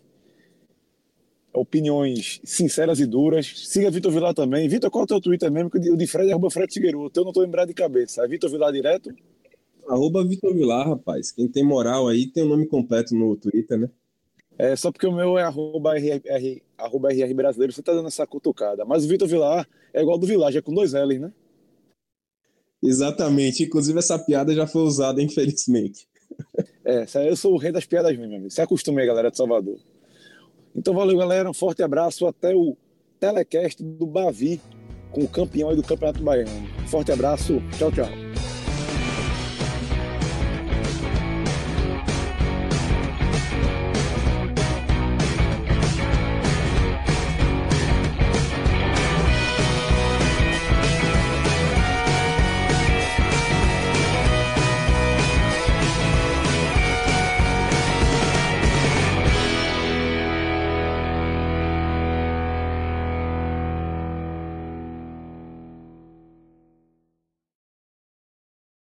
opiniões 1.54 2.40
sinceras 2.44 3.00
e 3.00 3.06
duras. 3.06 3.54
Siga 3.68 3.92
Vitor 3.92 4.12
Vilar 4.12 4.34
também. 4.34 4.68
Vitor, 4.68 4.90
qual 4.90 5.04
é 5.04 5.06
o 5.06 5.08
teu 5.08 5.22
Twitter 5.22 5.52
mesmo? 5.52 5.70
Que 5.70 5.78
o 5.78 5.98
de 5.98 6.08
Fred 6.08 6.30
é 6.30 6.32
arroba 6.32 6.50
Fred 6.50 6.74
Figueiredo. 6.74 7.04
O 7.04 7.10
teu 7.10 7.24
não 7.24 7.32
estou 7.32 7.44
lembrado 7.44 7.68
de 7.68 7.74
cabeça. 7.74 8.24
É 8.24 8.28
Vitor 8.28 8.50
Vilar 8.50 8.72
direto? 8.72 9.14
Arroba 9.88 10.24
Vitor 10.26 10.54
Vilar, 10.54 10.88
rapaz. 10.88 11.32
Quem 11.32 11.48
tem 11.48 11.64
moral 11.64 12.08
aí 12.08 12.28
tem 12.28 12.44
o 12.44 12.48
nome 12.48 12.66
completo 12.68 13.16
no 13.16 13.36
Twitter, 13.36 13.80
né? 13.80 13.90
É, 14.58 14.76
só 14.76 14.92
porque 14.92 15.06
o 15.06 15.12
meu 15.12 15.38
é 15.38 15.44
arroba 15.44 15.98
RR, 15.98 16.62
arroba 16.78 17.12
RR 17.12 17.34
brasileiro, 17.34 17.72
você 17.72 17.84
tá 17.84 17.94
dando 17.94 18.08
essa 18.08 18.26
cutucada. 18.26 18.84
Mas 18.86 19.06
o 19.06 19.08
Vitor 19.08 19.28
Vilar 19.28 19.68
é 19.94 20.02
igual 20.02 20.18
do 20.18 20.26
Village, 20.26 20.58
é 20.58 20.62
com 20.62 20.74
dois 20.74 20.94
L's, 20.94 21.20
né? 21.20 21.32
Exatamente. 22.82 23.64
Inclusive, 23.64 24.00
essa 24.00 24.18
piada 24.18 24.54
já 24.54 24.66
foi 24.66 24.82
usada, 24.82 25.22
infelizmente. 25.22 26.08
É, 26.86 27.06
eu 27.30 27.36
sou 27.36 27.54
o 27.54 27.58
rei 27.58 27.72
das 27.72 27.86
piadas 27.86 28.16
mesmo, 28.18 28.36
amigo. 28.36 28.50
Se 28.50 28.62
acostume 28.62 29.02
aí, 29.02 29.08
galera 29.08 29.30
de 29.30 29.38
Salvador. 29.38 29.78
Então 30.76 30.94
valeu, 30.94 31.18
galera. 31.18 31.50
Um 31.50 31.54
forte 31.54 31.84
abraço. 31.84 32.26
Até 32.26 32.56
o 32.56 32.78
telecast 33.20 33.84
do 33.84 34.06
Bavi 34.06 34.62
com 35.12 35.24
o 35.24 35.28
campeão 35.28 35.76
do 35.76 35.84
Campeonato 35.84 36.24
Baiano. 36.24 36.52
Forte 36.88 37.12
abraço. 37.12 37.62
Tchau, 37.78 37.92
tchau. 37.92 38.27